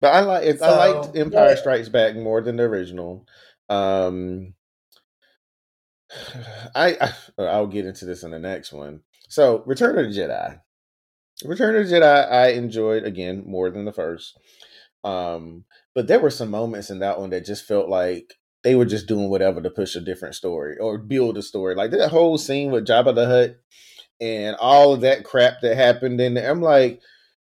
But 0.00 0.14
I 0.14 0.20
like, 0.20 0.58
so, 0.58 0.64
I 0.64 0.88
liked 0.88 1.16
Empire 1.16 1.50
yeah. 1.50 1.54
Strikes 1.54 1.88
Back 1.88 2.16
more 2.16 2.40
than 2.40 2.56
the 2.56 2.64
original. 2.64 3.26
Um, 3.68 4.54
I, 6.74 6.96
I 7.38 7.42
I'll 7.42 7.66
get 7.66 7.86
into 7.86 8.04
this 8.04 8.22
in 8.22 8.30
the 8.30 8.38
next 8.38 8.72
one. 8.72 9.00
So, 9.28 9.62
Return 9.66 9.98
of 9.98 10.12
the 10.12 10.20
Jedi. 10.20 10.60
Return 11.44 11.76
of 11.76 11.88
the 11.88 11.94
Jedi, 11.94 12.32
I 12.32 12.48
enjoyed 12.50 13.04
again 13.04 13.44
more 13.46 13.70
than 13.70 13.84
the 13.84 13.92
first. 13.92 14.38
Um, 15.04 15.64
but 15.94 16.06
there 16.08 16.20
were 16.20 16.30
some 16.30 16.50
moments 16.50 16.90
in 16.90 16.98
that 17.00 17.18
one 17.20 17.30
that 17.30 17.44
just 17.44 17.66
felt 17.66 17.88
like 17.88 18.34
they 18.64 18.74
were 18.74 18.84
just 18.84 19.06
doing 19.06 19.28
whatever 19.28 19.62
to 19.62 19.70
push 19.70 19.94
a 19.94 20.00
different 20.00 20.34
story 20.34 20.76
or 20.78 20.98
build 20.98 21.38
a 21.38 21.42
story. 21.42 21.74
Like 21.74 21.90
that 21.92 22.10
whole 22.10 22.38
scene 22.38 22.70
with 22.70 22.86
Jabba 22.86 23.14
the 23.14 23.26
Hutt 23.26 23.56
and 24.20 24.56
all 24.56 24.92
of 24.92 25.02
that 25.02 25.24
crap 25.24 25.60
that 25.62 25.76
happened 25.76 26.20
in 26.20 26.34
there. 26.34 26.50
I'm 26.50 26.60
like, 26.60 27.00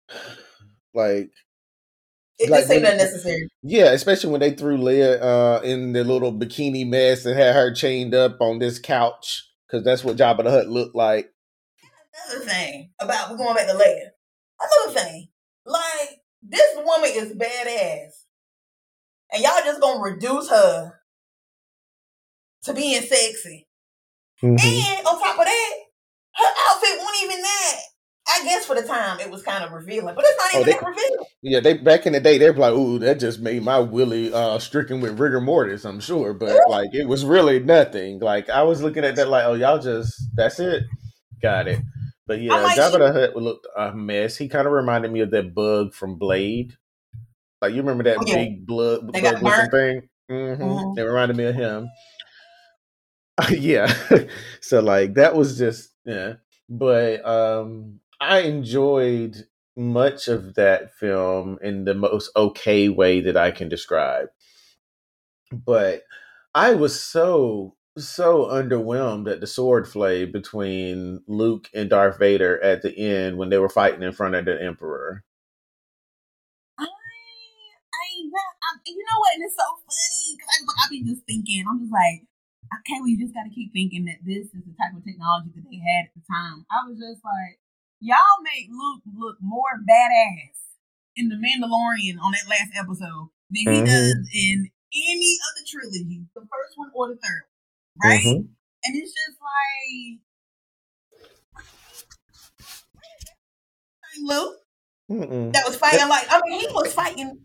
like 0.95 1.31
it 2.41 2.51
like 2.51 2.61
just 2.61 2.71
seemed 2.71 2.87
unnecessary. 2.87 3.49
Yeah, 3.63 3.93
especially 3.93 4.31
when 4.31 4.41
they 4.41 4.53
threw 4.53 4.79
Leia 4.79 5.21
uh, 5.21 5.61
in 5.63 5.93
the 5.93 6.05
little 6.05 6.33
bikini 6.33 6.89
mess 6.89 7.27
and 7.27 7.39
had 7.39 7.55
her 7.55 7.73
chained 7.73 8.15
up 8.15 8.41
on 8.41 8.59
this 8.59 8.79
couch 8.79 9.47
because 9.67 9.85
that's 9.85 10.03
what 10.03 10.17
Jabba 10.17 10.45
the 10.45 10.51
Hutt 10.51 10.69
looked 10.69 10.97
like. 10.97 11.31
Another 12.27 12.47
thing 12.47 12.91
about 12.99 13.31
we're 13.31 13.37
going 13.37 13.55
back 13.55 13.67
to 13.67 13.75
Leia. 13.75 14.09
Another 14.59 15.01
thing, 15.01 15.29
like 15.67 16.21
this 16.43 16.77
woman 16.77 17.11
is 17.13 17.35
badass, 17.35 18.25
and 19.33 19.43
y'all 19.43 19.65
just 19.65 19.81
gonna 19.81 20.01
reduce 20.01 20.49
her 20.49 20.95
to 22.65 22.73
being 22.73 23.03
sexy. 23.03 23.69
Mm-hmm. 24.43 24.57
And 24.59 25.07
on 25.07 25.21
top 25.21 25.39
of 25.39 25.45
that, 25.45 25.75
her 26.37 26.47
outfit 26.71 26.99
wasn't 26.99 27.25
even 27.25 27.43
that. 27.43 27.77
I 28.33 28.45
guess 28.45 28.67
for 28.67 28.75
the 28.75 28.87
time 28.87 29.19
it 29.21 29.31
was 29.31 29.43
kind 29.43 29.65
of 29.65 29.73
revealing, 29.73 30.15
but 30.15 30.25
it's 30.27 30.37
not 30.37 30.51
oh, 30.55 30.61
even 30.61 30.67
they, 30.67 30.73
that 30.73 30.87
revealing. 30.87 31.27
Yeah, 31.43 31.61
they 31.61 31.75
back 31.75 32.07
in 32.07 32.13
the 32.13 32.21
day 32.21 32.39
they're 32.39 32.53
like, 32.53 32.73
"Ooh, 32.73 32.99
that 33.01 33.19
just 33.19 33.41
made 33.41 33.63
my 33.63 33.79
willy 33.79 34.33
uh, 34.33 34.59
stricken 34.59 35.01
with 35.01 35.19
rigor 35.19 35.41
mortis." 35.41 35.85
I'm 35.85 36.01
sure, 36.01 36.33
but 36.35 36.59
like 36.69 36.95
it 36.95 37.09
was 37.09 37.25
really 37.25 37.61
nothing. 37.61 38.21
Like 38.21 38.49
I 38.49 38.63
was 38.63 38.83
looking 38.83 39.05
at 39.05 39.17
that 39.17 39.29
like, 39.29 39.45
"Oh, 39.45 39.55
y'all 39.55 39.81
just 39.81 40.15
that's 40.35 40.61
it, 40.61 40.85
got 41.43 41.67
it." 41.67 41.81
But 42.27 42.41
yeah, 42.41 42.61
like, 42.61 42.79
Jabba 42.79 42.99
the 42.99 43.13
Hutt 43.13 43.37
looked 43.37 43.67
a 43.77 43.93
mess. 43.93 44.37
He 44.37 44.49
kind 44.49 44.67
of 44.67 44.73
reminded 44.73 45.11
me 45.11 45.21
of 45.21 45.33
that 45.33 45.53
bug 45.53 45.95
from 45.95 46.17
Blade. 46.17 46.75
Like 47.61 47.75
you 47.75 47.83
remember 47.83 48.05
that 48.05 48.19
oh, 48.19 48.25
yeah. 48.25 48.37
big 48.37 48.67
blood 48.67 49.13
bug 49.13 49.23
looking 49.23 49.71
thing? 49.71 50.09
Mm-hmm. 50.31 50.63
Mm-hmm. 50.63 50.99
It 50.99 51.03
reminded 51.03 51.37
me 51.37 51.45
of 51.45 51.55
him. 51.55 51.91
yeah. 53.51 53.93
so 54.61 54.81
like 54.81 55.15
that 55.15 55.35
was 55.35 55.59
just 55.59 55.91
yeah. 56.05 56.35
But 56.69 57.27
um 57.27 58.01
I 58.21 58.41
enjoyed 58.41 59.47
much 59.77 60.29
of 60.29 60.55
that 60.55 60.95
film 60.95 61.59
in 61.63 61.85
the 61.85 61.95
most 61.95 62.31
okay 62.37 62.89
way 62.89 63.21
that 63.23 63.37
I 63.37 63.51
can 63.51 63.69
describe. 63.69 64.29
But 65.53 66.03
I 66.55 66.75
was 66.75 67.01
so 67.01 67.77
so 67.99 68.47
underwhelmed 68.47 69.31
at 69.31 69.41
the 69.41 69.47
sword 69.47 69.85
play 69.87 70.25
between 70.25 71.21
Luke 71.27 71.69
and 71.75 71.91
Darth 71.91 72.19
Vader 72.19 72.63
at 72.63 72.83
the 72.83 72.97
end 72.97 73.37
when 73.37 73.51
they 73.51 73.59
were 73.59 73.69
fighting 73.69 74.03
in 74.03 74.13
front 74.13 74.35
of 74.35 74.45
the 74.45 74.63
Emperor. 74.63 75.25
I, 76.79 76.85
I, 76.85 76.87
I 76.87 78.09
um, 78.73 78.81
you 78.87 78.97
know 78.97 79.19
what? 79.19 79.35
And 79.35 79.45
it's 79.45 79.57
so 79.57 79.65
funny 79.83 80.37
because 80.37 80.77
I've 80.85 80.91
been 80.91 81.07
just 81.07 81.27
thinking, 81.27 81.65
I'm 81.69 81.81
just 81.81 81.93
like, 81.93 82.23
okay, 82.81 83.01
well, 83.01 83.17
just 83.19 83.35
got 83.35 83.45
to 83.45 83.51
keep 83.51 83.73
thinking 83.73 84.05
that 84.07 84.23
this 84.25 84.47
is 84.47 84.63
the 84.65 84.75
type 84.79 84.95
of 84.97 85.05
technology 85.05 85.51
that 85.57 85.67
they 85.67 85.83
had 85.83 86.09
at 86.09 86.15
the 86.15 86.23
time. 86.31 86.65
I 86.71 86.87
was 86.87 86.97
just 86.97 87.21
like, 87.25 87.59
y'all 88.01 88.43
make 88.43 88.69
Luke 88.71 89.03
look 89.17 89.37
more 89.41 89.79
badass 89.89 90.57
in 91.17 91.29
the 91.29 91.37
Mandalorian 91.37 92.19
on 92.21 92.33
that 92.33 92.49
last 92.49 92.71
episode 92.77 93.29
than 93.51 93.73
he 93.73 93.81
mm-hmm. 93.81 93.85
does 93.85 94.29
in 94.33 94.71
any 94.93 95.39
of 95.39 95.55
the 95.59 95.67
trilogy, 95.69 96.25
the 96.35 96.41
first 96.41 96.77
one 96.77 96.91
or 96.95 97.09
the 97.09 97.17
third, 97.17 97.43
right? 98.03 98.21
Mm-hmm. 98.21 98.47
And 98.83 98.97
it's 98.97 99.13
just 99.13 99.39
like 99.41 100.21
Luke 104.23 104.57
Mm-mm. 105.11 105.53
that 105.53 105.65
was 105.67 105.77
fighting 105.77 106.09
like 106.09 106.27
I 106.31 106.41
mean 106.45 106.61
he 106.61 106.67
was 106.69 106.93
fighting 106.93 107.41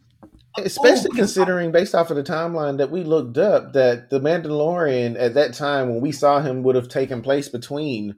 especially 0.57 1.09
oh, 1.13 1.15
considering 1.15 1.71
based 1.71 1.95
off 1.95 2.09
of 2.09 2.15
the 2.15 2.23
timeline 2.23 2.77
that 2.77 2.91
we 2.91 3.03
looked 3.03 3.37
up 3.37 3.73
that 3.73 4.09
the 4.09 4.19
mandalorian 4.19 5.15
at 5.19 5.33
that 5.33 5.53
time 5.53 5.89
when 5.89 6.01
we 6.01 6.11
saw 6.11 6.39
him 6.39 6.63
would 6.63 6.75
have 6.75 6.87
taken 6.87 7.21
place 7.21 7.49
between 7.49 8.15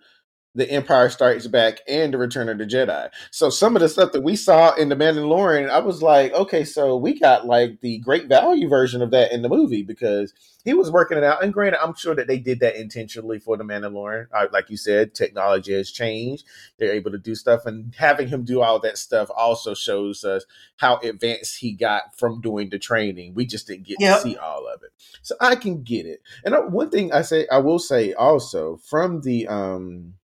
the 0.57 0.69
Empire 0.71 1.07
Strikes 1.07 1.45
Back 1.45 1.81
and 1.87 2.11
the 2.11 2.17
Return 2.17 2.49
of 2.49 2.57
the 2.57 2.65
Jedi. 2.65 3.09
So 3.29 3.51
some 3.51 3.75
of 3.75 3.81
the 3.83 3.87
stuff 3.87 4.11
that 4.11 4.23
we 4.23 4.35
saw 4.35 4.73
in 4.73 4.89
the 4.89 4.95
Mandalorian, 4.95 5.69
I 5.69 5.77
was 5.77 6.01
like, 6.01 6.33
okay, 6.33 6.63
so 6.63 6.97
we 6.97 7.19
got 7.19 7.45
like 7.45 7.79
the 7.81 7.99
great 7.99 8.27
value 8.27 8.67
version 8.67 9.03
of 9.03 9.11
that 9.11 9.31
in 9.31 9.43
the 9.43 9.49
movie 9.49 9.83
because 9.83 10.33
he 10.65 10.73
was 10.73 10.91
working 10.91 11.17
it 11.17 11.23
out. 11.23 11.43
And 11.43 11.53
granted, 11.53 11.81
I'm 11.81 11.93
sure 11.93 12.15
that 12.15 12.25
they 12.25 12.39
did 12.39 12.59
that 12.61 12.75
intentionally 12.75 13.37
for 13.37 13.55
the 13.55 13.63
Mandalorian. 13.63 14.25
Like 14.51 14.71
you 14.71 14.77
said, 14.77 15.13
technology 15.13 15.73
has 15.73 15.91
changed; 15.91 16.43
they're 16.79 16.91
able 16.91 17.11
to 17.11 17.19
do 17.19 17.35
stuff, 17.35 17.67
and 17.67 17.93
having 17.95 18.27
him 18.27 18.43
do 18.43 18.61
all 18.61 18.79
that 18.79 18.97
stuff 18.97 19.29
also 19.37 19.75
shows 19.75 20.23
us 20.23 20.43
how 20.77 20.97
advanced 20.97 21.59
he 21.59 21.71
got 21.71 22.17
from 22.17 22.41
doing 22.41 22.69
the 22.69 22.79
training. 22.79 23.35
We 23.35 23.45
just 23.45 23.67
didn't 23.67 23.85
get 23.85 23.97
yep. 23.99 24.17
to 24.17 24.23
see 24.23 24.37
all 24.37 24.67
of 24.67 24.81
it, 24.81 24.89
so 25.21 25.35
I 25.39 25.55
can 25.55 25.83
get 25.83 26.07
it. 26.07 26.21
And 26.43 26.55
uh, 26.55 26.63
one 26.63 26.89
thing 26.89 27.13
I 27.13 27.21
say, 27.21 27.47
I 27.49 27.59
will 27.59 27.79
say 27.79 28.13
also 28.13 28.77
from 28.77 29.21
the 29.21 29.47
um 29.47 30.15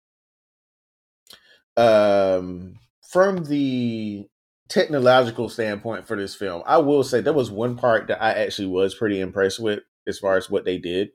um, 1.78 2.76
from 3.08 3.46
the 3.46 4.28
technological 4.70 5.50
standpoint 5.50 6.08
for 6.08 6.18
this 6.18 6.36
film, 6.36 6.64
I 6.66 6.78
will 6.78 7.04
say 7.04 7.22
there 7.22 7.34
was 7.34 7.52
one 7.52 7.76
part 7.76 8.08
that 8.08 8.22
I 8.22 8.34
actually 8.34 8.68
was 8.68 8.96
pretty 8.96 9.20
impressed 9.20 9.60
with 9.60 9.80
as 10.08 10.20
far 10.20 10.38
as 10.38 10.50
what 10.50 10.66
they 10.66 10.78
did. 10.78 11.10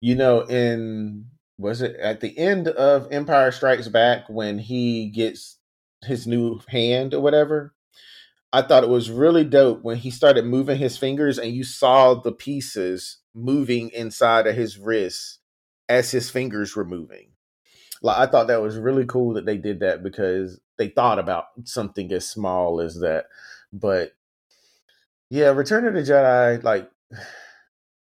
You 0.00 0.14
know, 0.14 0.42
in 0.42 1.26
was 1.58 1.82
it 1.82 1.96
at 1.96 2.20
the 2.20 2.36
end 2.38 2.68
of 2.68 3.10
Empire 3.10 3.50
Strikes 3.50 3.88
Back 3.88 4.24
when 4.28 4.58
he 4.58 5.10
gets 5.10 5.58
his 6.04 6.26
new 6.26 6.60
hand 6.68 7.14
or 7.14 7.20
whatever? 7.20 7.74
I 8.52 8.62
thought 8.62 8.84
it 8.84 8.88
was 8.88 9.10
really 9.10 9.44
dope 9.44 9.82
when 9.82 9.98
he 9.98 10.10
started 10.10 10.46
moving 10.46 10.78
his 10.78 10.96
fingers 10.96 11.38
and 11.38 11.52
you 11.52 11.64
saw 11.64 12.14
the 12.14 12.32
pieces 12.32 13.18
moving 13.34 13.90
inside 13.90 14.46
of 14.46 14.56
his 14.56 14.78
wrists 14.78 15.40
as 15.88 16.10
his 16.10 16.30
fingers 16.30 16.74
were 16.74 16.84
moving 16.84 17.27
like 18.02 18.18
I 18.18 18.30
thought 18.30 18.48
that 18.48 18.62
was 18.62 18.78
really 18.78 19.06
cool 19.06 19.34
that 19.34 19.46
they 19.46 19.56
did 19.56 19.80
that 19.80 20.02
because 20.02 20.60
they 20.76 20.88
thought 20.88 21.18
about 21.18 21.46
something 21.64 22.10
as 22.12 22.28
small 22.28 22.80
as 22.80 23.00
that. 23.00 23.26
But 23.72 24.12
yeah, 25.30 25.48
Return 25.48 25.86
of 25.86 25.94
the 25.94 26.00
Jedi, 26.00 26.62
like 26.62 26.90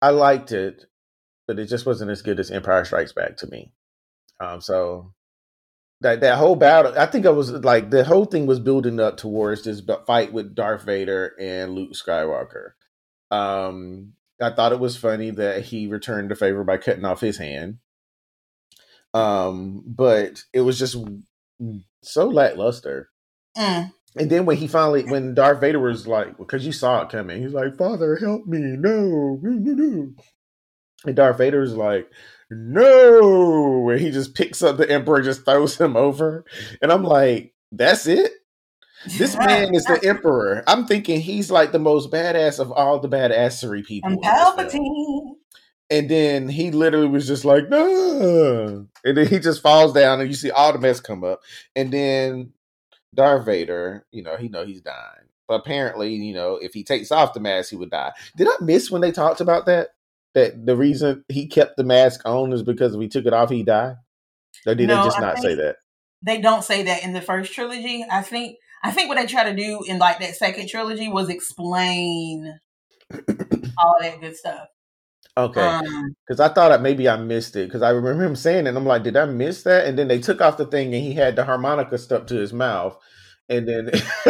I 0.01 0.11
liked 0.11 0.53
it, 0.53 0.85
but 1.47 1.59
it 1.59 1.67
just 1.67 1.87
wasn't 1.87 2.11
as 2.11 2.23
good 2.23 2.39
as 2.39 2.51
Empire 2.51 2.85
Strikes 2.85 3.13
Back 3.13 3.37
to 3.39 3.47
me. 3.47 3.73
Um, 4.39 4.61
so 4.61 5.13
that 6.01 6.21
that 6.21 6.39
whole 6.39 6.57
battle, 6.57 6.95
I 6.97 7.07
think 7.07 7.27
I 7.27 7.31
was 7.31 7.51
like 7.51 7.91
the 7.91 8.05
whole 8.05 8.27
thing 8.27 8.47
was 8.47 8.61
building 8.61 9.01
up 9.01 9.17
towards 9.17 9.65
this 9.65 9.83
fight 10.07 10.33
with 10.33 10.55
Darth 10.55 10.83
Vader 10.83 11.35
and 11.41 11.75
Luke 11.75 11.93
Skywalker. 11.93 12.73
Um, 13.31 14.13
I 14.41 14.51
thought 14.51 14.73
it 14.73 14.81
was 14.81 14.97
funny 14.97 15.31
that 15.31 15.65
he 15.65 15.87
returned 15.87 16.31
the 16.31 16.35
favor 16.35 16.63
by 16.65 16.77
cutting 16.77 17.05
off 17.07 17.21
his 17.21 17.39
hand. 17.39 17.79
Um, 19.17 19.83
but 19.87 20.45
it 20.53 20.61
was 20.61 20.79
just 20.79 20.97
so 22.03 22.29
lackluster. 22.29 23.09
Mm. 23.57 23.93
And 24.17 24.31
then 24.31 24.45
when 24.45 24.59
he 24.59 24.67
finally, 24.69 25.05
when 25.05 25.35
Darth 25.35 25.61
Vader 25.61 25.81
was 25.81 26.07
like, 26.07 26.37
because 26.37 26.67
you 26.67 26.73
saw 26.73 27.03
it 27.03 27.09
coming, 27.09 27.43
he's 27.43 27.53
like, 27.53 27.77
"Father, 27.77 28.17
help 28.17 28.47
me! 28.47 28.59
No, 28.59 29.39
no, 29.43 29.51
no, 29.51 29.73
no!" 29.73 30.13
And 31.05 31.17
Darth 31.17 31.39
Vader 31.39 31.63
is 31.63 31.75
like, 31.75 32.11
"No!" 32.51 33.89
And 33.91 34.01
he 34.01 34.11
just 34.11 34.35
picks 34.35 34.63
up 34.63 34.77
the 34.77 34.91
Emperor, 34.91 35.23
just 35.23 35.45
throws 35.45 35.79
him 35.79 35.97
over, 35.97 36.45
and 36.83 36.93
I'm 36.93 37.05
like, 37.05 37.55
"That's 37.73 38.07
it." 38.07 38.33
This 39.19 39.37
man 39.39 39.75
is 39.75 39.85
the 39.85 40.01
emperor. 40.05 40.65
I'm 40.67 40.87
thinking 40.87 41.21
he's 41.21 41.51
like 41.51 41.73
the 41.73 41.79
most 41.79 42.11
badass 42.11 42.59
of 42.59 42.73
all 42.73 42.99
the 42.99 43.09
badassery 43.09 43.85
people. 43.85 44.11
And 44.11 44.23
Palpatine. 44.23 45.36
And 45.89 46.09
then 46.09 46.49
he 46.49 46.71
literally 46.71 47.07
was 47.07 47.27
just 47.27 47.45
like, 47.45 47.69
no. 47.69 48.87
And 49.05 49.17
then 49.17 49.27
he 49.27 49.39
just 49.39 49.63
falls 49.63 49.93
down 49.93 50.21
and 50.21 50.29
you 50.29 50.35
see 50.35 50.51
all 50.51 50.73
the 50.73 50.79
mess 50.79 51.01
come 51.01 51.23
up. 51.23 51.43
And 51.77 51.93
then 51.93 52.53
Darth 53.15 53.47
Vader, 53.47 54.05
you 54.11 54.23
know, 54.23 54.37
he 54.37 54.49
know 54.49 54.65
he's 54.65 54.81
dying. 54.81 55.27
But 55.47 55.61
apparently, 55.61 56.15
you 56.15 56.35
know, 56.35 56.57
if 56.57 56.75
he 56.75 56.83
takes 56.83 57.13
off 57.13 57.35
the 57.35 57.41
mask, 57.41 57.71
he 57.71 57.77
would 57.77 57.91
die. 57.91 58.13
Did 58.37 58.49
I 58.49 58.57
miss 58.61 58.91
when 58.91 59.01
they 59.01 59.13
talked 59.13 59.41
about 59.41 59.67
that? 59.67 59.91
That 60.35 60.67
the 60.67 60.77
reason 60.77 61.25
he 61.29 61.47
kept 61.47 61.77
the 61.77 61.85
mask 61.85 62.21
on 62.27 62.53
is 62.53 62.63
because 62.63 62.95
if 62.95 63.01
he 63.01 63.09
took 63.09 63.25
it 63.25 63.33
off, 63.33 63.49
he 63.49 63.63
died? 63.63 63.95
Or 64.67 64.75
did 64.75 64.89
no, 64.89 64.99
they 64.99 65.05
just 65.05 65.19
I 65.19 65.21
not 65.21 65.39
say 65.39 65.55
that? 65.55 65.77
They 66.23 66.41
don't 66.41 66.65
say 66.65 66.83
that 66.83 67.05
in 67.05 67.13
the 67.13 67.23
first 67.23 67.55
trilogy. 67.55 68.05
I 68.11 68.23
think 68.23 68.57
I 68.83 68.91
think 68.91 69.09
what 69.09 69.17
they 69.17 69.27
try 69.27 69.45
to 69.45 69.57
do 69.57 69.83
in 69.87 69.99
like 69.99 70.19
that 70.19 70.35
second 70.35 70.69
trilogy 70.69 71.09
was 71.09 71.31
explain 71.31 72.59
all 73.79 73.97
that 74.01 74.21
good 74.21 74.37
stuff. 74.37 74.69
Okay, 75.39 75.81
because 76.27 76.41
um, 76.41 76.51
I 76.51 76.55
thought 76.55 76.81
maybe 76.81 77.11
I 77.11 77.17
missed 77.17 77.57
it 77.57 77.69
because 77.69 77.83
I 77.83 77.91
remember 77.91 78.25
him 78.25 78.37
saying 78.37 78.65
it. 78.65 78.71
and 78.71 78.79
I'm 78.79 78.87
like, 78.87 79.03
did 79.03 79.19
I 79.19 79.27
miss 79.27 79.65
that? 79.65 79.87
And 79.87 79.99
then 79.99 80.09
they 80.09 80.19
took 80.19 80.41
off 80.41 80.57
the 80.57 80.65
thing 80.65 80.95
and 80.95 81.05
he 81.05 81.13
had 81.13 81.37
the 81.37 81.45
harmonica 81.45 81.99
stuck 81.99 82.27
to 82.29 82.37
his 82.37 82.55
mouth, 82.55 82.97
and 83.51 83.69
then 83.69 83.89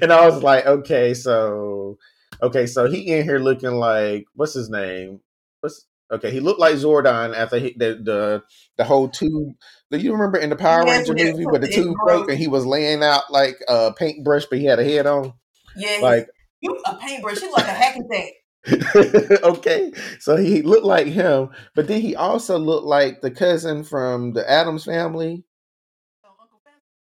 and 0.00 0.12
I 0.12 0.26
was 0.26 0.44
like, 0.44 0.64
okay, 0.64 1.12
so 1.12 1.98
okay, 2.40 2.66
so 2.66 2.88
he 2.88 3.12
in 3.12 3.24
here 3.24 3.40
looking 3.40 3.72
like 3.72 4.26
what's 4.34 4.54
his 4.54 4.70
name? 4.70 5.18
What's 5.58 5.86
okay? 6.08 6.30
He 6.30 6.38
looked 6.38 6.60
like 6.60 6.76
Zordon 6.76 7.34
after 7.34 7.58
he, 7.58 7.74
the 7.76 7.98
the 8.00 8.42
the 8.76 8.84
whole 8.84 9.08
tube. 9.08 9.54
Do 9.90 9.98
you 9.98 10.12
remember 10.12 10.38
in 10.38 10.50
the 10.50 10.56
Power 10.56 10.84
Ranger 10.84 11.14
movie 11.14 11.46
where 11.46 11.60
the 11.60 11.66
tube 11.66 11.96
broke 12.04 12.28
and 12.28 12.38
he 12.38 12.46
was 12.46 12.64
laying 12.64 13.02
out 13.02 13.24
like 13.28 13.56
a 13.68 13.92
paintbrush, 13.92 14.46
but 14.46 14.60
he 14.60 14.66
had 14.66 14.78
a 14.78 14.84
head 14.84 15.06
on? 15.06 15.32
Yeah, 15.76 15.98
like 16.00 16.28
you 16.60 16.80
a 16.86 16.96
paintbrush. 16.96 17.40
He 17.40 17.50
like 17.50 17.66
a 17.66 17.72
hack 17.72 17.96
and 17.96 18.08
okay, 19.42 19.92
so 20.18 20.36
he 20.36 20.62
looked 20.62 20.86
like 20.86 21.06
him, 21.06 21.50
but 21.74 21.86
then 21.86 22.00
he 22.00 22.16
also 22.16 22.58
looked 22.58 22.86
like 22.86 23.20
the 23.20 23.30
cousin 23.30 23.84
from 23.84 24.32
the 24.32 24.48
Addams 24.50 24.84
family. 24.84 25.44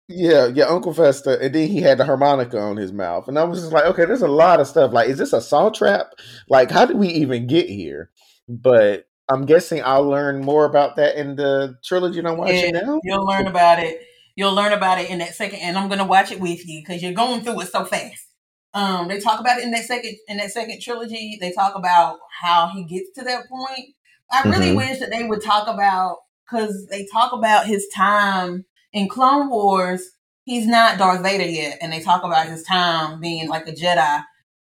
Yeah, 0.08 0.48
yeah, 0.48 0.66
Uncle 0.66 0.94
Fester, 0.94 1.36
and 1.36 1.56
then 1.56 1.70
he 1.70 1.82
had 1.82 1.98
the 1.98 2.06
harmonica 2.06 2.60
on 2.60 2.78
his 2.78 2.92
mouth, 2.92 3.28
and 3.28 3.40
I 3.40 3.44
was 3.44 3.62
just 3.62 3.72
like, 3.72 3.86
okay, 3.86 4.06
there's 4.06 4.22
a 4.22 4.28
lot 4.28 4.60
of 4.60 4.68
stuff. 4.68 4.92
Like, 4.92 5.10
is 5.10 5.18
this 5.18 5.34
a 5.34 5.42
saw 5.42 5.70
trap? 5.70 6.08
Like, 6.50 6.70
how 6.70 6.86
did 6.86 6.98
we 6.98 7.08
even 7.10 7.48
get 7.48 7.70
here? 7.70 8.10
But 8.50 9.08
I'm 9.30 9.46
guessing 9.46 9.82
I'll 9.84 10.08
learn 10.08 10.42
more 10.42 10.66
about 10.66 10.98
that 10.98 11.16
in 11.16 11.36
the 11.36 11.78
trilogy 11.84 12.20
I'm 12.20 12.38
watching 12.38 12.76
yeah, 12.76 12.82
now. 12.82 13.00
You'll 13.04 13.26
learn 13.26 13.48
about 13.48 13.80
it. 13.80 14.02
You'll 14.36 14.54
learn 14.54 14.74
about 14.74 15.00
it 15.00 15.10
in 15.10 15.20
that 15.20 15.36
second, 15.36 15.60
and 15.60 15.78
I'm 15.78 15.90
gonna 15.90 16.06
watch 16.06 16.32
it 16.32 16.40
with 16.40 16.68
you 16.68 16.82
because 16.82 17.02
you're 17.02 17.14
going 17.14 17.42
through 17.42 17.62
it 17.62 17.72
so 17.72 17.86
fast. 17.86 18.28
Um, 18.74 19.08
they 19.10 19.20
talk 19.20 19.40
about 19.40 19.60
it 19.60 19.66
in 19.66 19.72
that 19.72 19.84
second 19.84 20.16
in 20.28 20.38
that 20.38 20.52
second 20.52 20.82
trilogy. 20.82 21.38
They 21.40 21.52
talk 21.52 21.76
about 21.76 22.20
how 22.42 22.70
he 22.74 22.84
gets 22.84 23.12
to 23.16 23.24
that 23.26 23.48
point. 23.50 23.96
I 24.32 24.48
really 24.48 24.68
mm-hmm. 24.68 24.78
wish 24.78 25.00
that 25.00 25.10
they 25.10 25.26
would 25.26 25.44
talk 25.44 25.68
about 25.68 26.20
because 26.46 26.88
they 26.88 27.06
talk 27.12 27.34
about 27.34 27.68
his 27.68 27.88
time 27.94 28.66
in 28.94 29.08
Clone 29.08 29.50
Wars, 29.50 30.04
he's 30.44 30.68
not 30.68 30.98
Darth 30.98 31.24
Vader 31.24 31.46
yet, 31.46 31.78
and 31.82 31.92
they 31.92 32.02
talk 32.02 32.24
about 32.24 32.48
his 32.48 32.64
time 32.64 33.20
being 33.20 33.48
like 33.48 33.68
a 33.68 33.72
Jedi, 33.72 34.24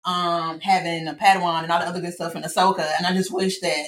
um, 0.04 0.60
having 0.60 1.08
a 1.08 1.14
Padawan 1.14 1.62
and 1.62 1.72
all 1.72 1.80
the 1.80 1.86
other 1.86 2.00
good 2.00 2.12
stuff 2.12 2.36
in 2.36 2.42
Ahsoka. 2.42 2.86
And 2.98 3.06
I 3.06 3.14
just 3.14 3.32
wish 3.32 3.60
that 3.60 3.86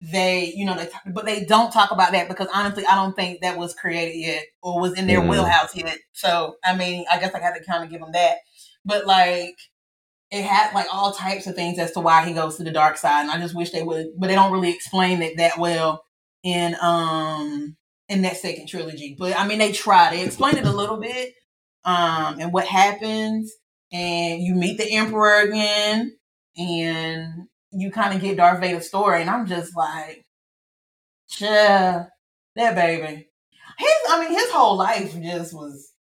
they, 0.00 0.52
you 0.54 0.66
know, 0.66 0.76
they, 0.76 0.88
but 1.06 1.24
they 1.24 1.44
don't 1.44 1.72
talk 1.72 1.90
about 1.90 2.12
that 2.12 2.28
because 2.28 2.48
honestly, 2.52 2.84
I 2.86 2.94
don't 2.96 3.16
think 3.16 3.40
that 3.40 3.56
was 3.56 3.74
created 3.74 4.18
yet 4.18 4.44
or 4.62 4.80
was 4.80 4.98
in 4.98 5.06
their 5.06 5.20
mm. 5.20 5.30
wheelhouse 5.30 5.74
yet. 5.74 5.98
So, 6.12 6.56
I 6.62 6.76
mean, 6.76 7.06
I 7.10 7.18
guess 7.18 7.34
I 7.34 7.40
got 7.40 7.54
to 7.54 7.64
kind 7.64 7.84
of 7.84 7.90
give 7.90 8.00
them 8.00 8.12
that. 8.12 8.38
But 8.84 9.06
like, 9.06 9.56
it 10.30 10.44
had 10.44 10.74
like 10.74 10.86
all 10.92 11.12
types 11.12 11.46
of 11.46 11.54
things 11.54 11.78
as 11.78 11.92
to 11.92 12.00
why 12.00 12.26
he 12.26 12.34
goes 12.34 12.56
to 12.56 12.64
the 12.64 12.72
dark 12.72 12.96
side, 12.98 13.22
and 13.22 13.30
I 13.30 13.38
just 13.40 13.54
wish 13.56 13.70
they 13.70 13.82
would, 13.82 14.08
but 14.18 14.28
they 14.28 14.34
don't 14.34 14.52
really 14.52 14.72
explain 14.74 15.22
it 15.22 15.36
that 15.38 15.58
well 15.58 16.04
in 16.42 16.76
um 16.82 17.76
in 18.08 18.22
that 18.22 18.36
second 18.36 18.68
trilogy. 18.68 19.16
But 19.18 19.38
I 19.38 19.46
mean, 19.46 19.58
they 19.58 19.72
try. 19.72 20.10
They 20.10 20.24
explain 20.24 20.56
it 20.56 20.66
a 20.66 20.72
little 20.72 20.98
bit, 20.98 21.34
um, 21.84 22.40
and 22.40 22.52
what 22.52 22.66
happens, 22.66 23.52
and 23.92 24.42
you 24.42 24.54
meet 24.54 24.78
the 24.78 24.90
Emperor 24.92 25.40
again, 25.42 26.16
and 26.56 27.48
you 27.72 27.90
kind 27.92 28.14
of 28.14 28.20
get 28.20 28.36
Darth 28.36 28.60
Vader's 28.60 28.88
story, 28.88 29.20
and 29.20 29.30
I'm 29.30 29.46
just 29.46 29.76
like, 29.76 30.24
yeah, 31.40 32.06
that 32.56 32.74
baby. 32.74 33.28
His, 33.78 33.94
I 34.10 34.20
mean, 34.20 34.32
his 34.38 34.50
whole 34.50 34.76
life 34.76 35.14
just 35.20 35.54
was. 35.54 35.92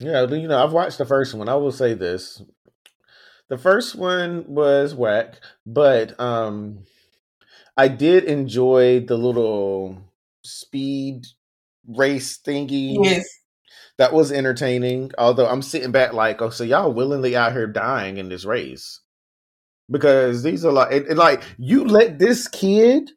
Yeah, 0.00 0.26
you 0.26 0.46
know, 0.46 0.62
I've 0.62 0.72
watched 0.72 0.98
the 0.98 1.04
first 1.04 1.34
one. 1.34 1.48
I 1.48 1.56
will 1.56 1.72
say 1.72 1.94
this: 1.94 2.42
the 3.48 3.58
first 3.58 3.94
one 3.94 4.44
was 4.46 4.94
whack, 4.94 5.40
but 5.66 6.18
um, 6.20 6.84
I 7.76 7.88
did 7.88 8.24
enjoy 8.24 9.00
the 9.00 9.16
little 9.16 9.98
speed 10.42 11.26
race 11.86 12.38
thingy. 12.38 12.96
Yes. 13.02 13.26
That 13.96 14.12
was 14.12 14.30
entertaining. 14.30 15.10
Although 15.18 15.48
I'm 15.48 15.62
sitting 15.62 15.90
back 15.90 16.12
like, 16.12 16.40
oh, 16.40 16.50
so 16.50 16.62
y'all 16.62 16.92
willingly 16.92 17.34
out 17.34 17.52
here 17.52 17.66
dying 17.66 18.18
in 18.18 18.28
this 18.28 18.44
race 18.44 19.00
because 19.90 20.44
these 20.44 20.64
are 20.64 20.70
like, 20.72 20.92
and, 20.92 21.06
and 21.06 21.18
like 21.18 21.42
you 21.58 21.84
let 21.84 22.20
this 22.20 22.46
kid 22.46 23.10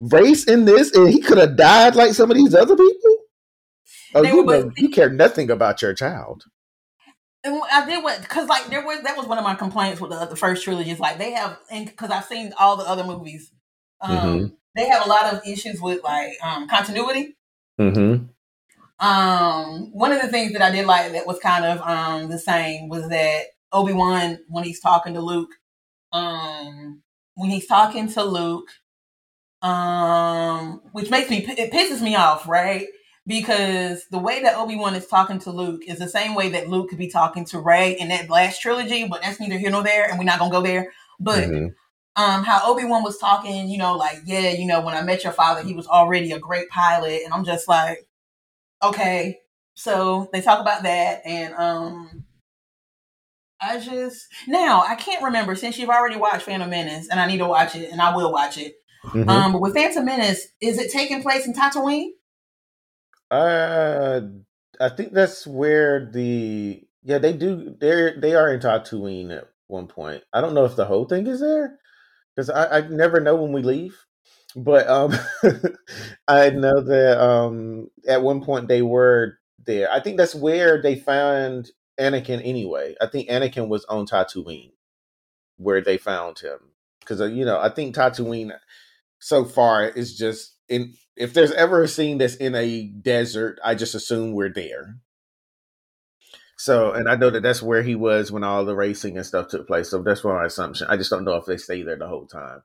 race 0.00 0.44
in 0.44 0.64
this, 0.64 0.92
and 0.96 1.08
he 1.08 1.20
could 1.20 1.38
have 1.38 1.56
died 1.56 1.94
like 1.94 2.14
some 2.14 2.30
of 2.30 2.36
these 2.36 2.54
other 2.54 2.76
people. 2.76 3.05
Oh, 4.16 4.22
they 4.22 4.30
you 4.30 4.44
know, 4.44 4.70
you 4.76 4.88
care 4.88 5.10
nothing 5.10 5.50
about 5.50 5.82
your 5.82 5.94
child. 5.94 6.44
And 7.44 7.60
I 7.72 7.86
did 7.86 8.02
what 8.02 8.20
because 8.22 8.48
like 8.48 8.66
there 8.66 8.84
was 8.84 9.02
that 9.02 9.16
was 9.16 9.26
one 9.26 9.38
of 9.38 9.44
my 9.44 9.54
complaints 9.54 10.00
with 10.00 10.10
the, 10.10 10.26
the 10.26 10.36
first 10.36 10.64
trilogy. 10.64 10.90
Is 10.90 10.98
like 10.98 11.18
they 11.18 11.32
have 11.32 11.58
and 11.70 11.86
because 11.86 12.10
I've 12.10 12.24
seen 12.24 12.52
all 12.58 12.76
the 12.76 12.84
other 12.84 13.04
movies. 13.04 13.52
Um, 14.00 14.16
mm-hmm 14.16 14.46
they 14.76 14.88
have 14.88 15.04
a 15.04 15.08
lot 15.08 15.32
of 15.32 15.40
issues 15.46 15.80
with 15.80 16.04
like 16.04 16.34
um, 16.44 16.68
continuity. 16.68 17.36
Mm-hmm. 17.80 18.26
Um, 19.04 19.92
one 19.92 20.12
of 20.12 20.22
the 20.22 20.28
things 20.28 20.52
that 20.52 20.62
I 20.62 20.70
did 20.70 20.86
like 20.86 21.12
that 21.12 21.26
was 21.26 21.38
kind 21.38 21.64
of 21.64 21.80
um, 21.80 22.30
the 22.30 22.38
same 22.38 22.88
was 22.88 23.08
that 23.08 23.44
Obi 23.72 23.92
Wan 23.92 24.38
when 24.48 24.64
he's 24.64 24.80
talking 24.80 25.14
to 25.14 25.20
Luke, 25.20 25.50
um, 26.12 27.02
when 27.34 27.50
he's 27.50 27.66
talking 27.66 28.08
to 28.12 28.22
Luke, 28.22 28.68
um, 29.62 30.82
which 30.92 31.10
makes 31.10 31.30
me 31.30 31.44
it 31.46 31.72
pisses 31.72 32.02
me 32.02 32.14
off, 32.14 32.46
right? 32.46 32.86
Because 33.26 34.06
the 34.10 34.20
way 34.20 34.42
that 34.42 34.56
Obi 34.56 34.76
Wan 34.76 34.94
is 34.94 35.08
talking 35.08 35.40
to 35.40 35.50
Luke 35.50 35.82
is 35.86 35.98
the 35.98 36.08
same 36.08 36.34
way 36.34 36.50
that 36.50 36.68
Luke 36.68 36.90
could 36.90 36.98
be 36.98 37.08
talking 37.08 37.44
to 37.46 37.58
Rey 37.58 37.98
in 37.98 38.08
that 38.08 38.30
last 38.30 38.62
trilogy, 38.62 39.08
but 39.08 39.20
that's 39.22 39.40
neither 39.40 39.58
here 39.58 39.70
nor 39.70 39.82
there, 39.82 40.08
and 40.08 40.18
we're 40.18 40.24
not 40.24 40.38
gonna 40.38 40.52
go 40.52 40.62
there. 40.62 40.92
But 41.18 41.48
mm-hmm 41.48 41.66
um, 42.16 42.44
how 42.44 42.62
Obi 42.64 42.84
Wan 42.84 43.04
was 43.04 43.18
talking, 43.18 43.68
you 43.68 43.76
know, 43.76 43.94
like, 43.94 44.22
yeah, 44.24 44.50
you 44.50 44.66
know, 44.66 44.80
when 44.80 44.94
I 44.96 45.02
met 45.02 45.22
your 45.22 45.34
father, 45.34 45.62
he 45.62 45.74
was 45.74 45.86
already 45.86 46.32
a 46.32 46.38
great 46.38 46.70
pilot, 46.70 47.20
and 47.24 47.32
I'm 47.32 47.44
just 47.44 47.68
like, 47.68 48.08
okay. 48.82 49.40
So 49.74 50.30
they 50.32 50.40
talk 50.40 50.60
about 50.60 50.82
that, 50.84 51.20
and 51.26 51.52
um, 51.54 52.24
I 53.60 53.78
just 53.78 54.28
now 54.48 54.82
I 54.88 54.94
can't 54.94 55.24
remember 55.24 55.54
since 55.54 55.78
you've 55.78 55.90
already 55.90 56.16
watched 56.16 56.44
Phantom 56.44 56.70
Menace, 56.70 57.08
and 57.10 57.20
I 57.20 57.26
need 57.26 57.38
to 57.38 57.46
watch 57.46 57.76
it, 57.76 57.92
and 57.92 58.00
I 58.00 58.16
will 58.16 58.32
watch 58.32 58.56
it. 58.56 58.76
Mm-hmm. 59.04 59.28
Um, 59.28 59.52
but 59.52 59.60
with 59.60 59.74
Phantom 59.74 60.04
Menace, 60.04 60.48
is 60.62 60.78
it 60.78 60.90
taking 60.90 61.22
place 61.22 61.46
in 61.46 61.52
Tatooine? 61.52 62.12
Uh, 63.30 64.20
I 64.80 64.88
think 64.90 65.12
that's 65.12 65.46
where 65.46 66.10
the 66.12 66.82
yeah 67.02 67.18
they 67.18 67.32
do 67.32 67.74
they're 67.80 68.18
they 68.20 68.34
are 68.34 68.52
in 68.52 68.60
Tatooine 68.60 69.36
at 69.36 69.48
one 69.66 69.86
point. 69.88 70.22
I 70.32 70.40
don't 70.40 70.54
know 70.54 70.64
if 70.64 70.76
the 70.76 70.84
whole 70.84 71.06
thing 71.06 71.26
is 71.26 71.40
there, 71.40 71.78
because 72.36 72.50
I, 72.50 72.78
I 72.78 72.88
never 72.88 73.20
know 73.20 73.36
when 73.36 73.52
we 73.52 73.62
leave. 73.62 73.96
But 74.56 74.88
um, 74.88 75.12
I 76.28 76.50
know 76.50 76.82
that 76.82 77.20
um, 77.22 77.88
at 78.08 78.22
one 78.22 78.42
point 78.44 78.68
they 78.68 78.82
were 78.82 79.38
there. 79.64 79.90
I 79.92 80.00
think 80.00 80.16
that's 80.18 80.34
where 80.34 80.82
they 80.82 80.96
found 80.96 81.70
Anakin 82.00 82.42
anyway. 82.44 82.96
I 83.00 83.06
think 83.06 83.28
Anakin 83.30 83.68
was 83.68 83.84
on 83.86 84.06
Tatooine 84.06 84.72
where 85.56 85.80
they 85.80 85.98
found 85.98 86.38
him 86.38 86.58
because 87.00 87.20
uh, 87.20 87.26
you 87.26 87.44
know 87.44 87.58
I 87.60 87.68
think 87.70 87.94
Tatooine 87.94 88.52
so 89.20 89.44
far 89.44 89.86
is 89.88 90.16
just 90.16 90.56
in. 90.68 90.94
If 91.16 91.32
there's 91.32 91.52
ever 91.52 91.82
a 91.82 91.88
scene 91.88 92.18
that's 92.18 92.36
in 92.36 92.54
a 92.54 92.84
desert, 92.84 93.58
I 93.64 93.74
just 93.74 93.94
assume 93.94 94.32
we're 94.32 94.52
there. 94.52 94.98
So, 96.58 96.92
and 96.92 97.08
I 97.08 97.16
know 97.16 97.30
that 97.30 97.42
that's 97.42 97.62
where 97.62 97.82
he 97.82 97.94
was 97.94 98.32
when 98.32 98.44
all 98.44 98.64
the 98.64 98.74
racing 98.74 99.16
and 99.16 99.26
stuff 99.26 99.48
took 99.48 99.66
place. 99.66 99.90
So 99.90 100.02
that's 100.02 100.24
my 100.24 100.44
assumption. 100.44 100.86
I 100.88 100.96
just 100.96 101.10
don't 101.10 101.24
know 101.24 101.36
if 101.36 101.44
they 101.46 101.58
stay 101.58 101.82
there 101.82 101.96
the 101.98 102.08
whole 102.08 102.26
time. 102.26 102.62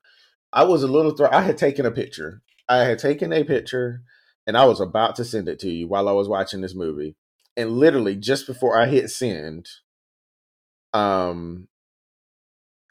I 0.53 0.63
was 0.63 0.83
a 0.83 0.87
little 0.87 1.11
throw. 1.11 1.29
I 1.31 1.41
had 1.41 1.57
taken 1.57 1.85
a 1.85 1.91
picture. 1.91 2.41
I 2.69 2.79
had 2.79 2.99
taken 2.99 3.33
a 3.33 3.43
picture, 3.43 4.01
and 4.47 4.57
I 4.57 4.65
was 4.65 4.79
about 4.79 5.15
to 5.17 5.25
send 5.25 5.49
it 5.49 5.59
to 5.59 5.69
you 5.69 5.87
while 5.87 6.07
I 6.07 6.13
was 6.13 6.27
watching 6.27 6.61
this 6.61 6.75
movie. 6.75 7.15
And 7.57 7.71
literally, 7.71 8.15
just 8.15 8.47
before 8.47 8.79
I 8.79 8.87
hit 8.87 9.09
send, 9.09 9.67
um, 10.93 11.67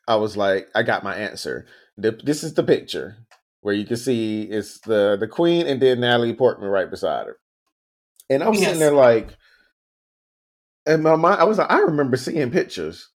I 0.06 0.16
was 0.16 0.36
like, 0.36 0.68
I 0.74 0.82
got 0.82 1.04
my 1.04 1.14
answer. 1.16 1.66
The, 1.96 2.12
this 2.12 2.42
is 2.44 2.54
the 2.54 2.62
picture 2.62 3.16
where 3.62 3.74
you 3.74 3.84
can 3.84 3.96
see 3.96 4.42
it's 4.42 4.80
the 4.80 5.16
the 5.18 5.28
queen 5.28 5.66
and 5.66 5.80
then 5.80 6.00
Natalie 6.00 6.34
Portman 6.34 6.68
right 6.68 6.90
beside 6.90 7.26
her. 7.26 7.38
And 8.28 8.42
I'm 8.42 8.54
yes. 8.54 8.64
sitting 8.64 8.78
there 8.78 8.92
like, 8.92 9.36
in 10.86 11.02
my 11.02 11.16
mind, 11.16 11.40
I 11.40 11.44
was 11.44 11.58
like, 11.58 11.70
I 11.70 11.80
remember 11.80 12.16
seeing 12.16 12.50
pictures. 12.50 13.10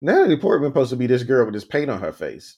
Natalie 0.00 0.38
Portman 0.38 0.70
supposed 0.70 0.90
to 0.90 0.96
be 0.96 1.06
this 1.06 1.24
girl 1.24 1.44
with 1.44 1.54
this 1.54 1.64
paint 1.64 1.90
on 1.90 2.00
her 2.00 2.12
face, 2.12 2.56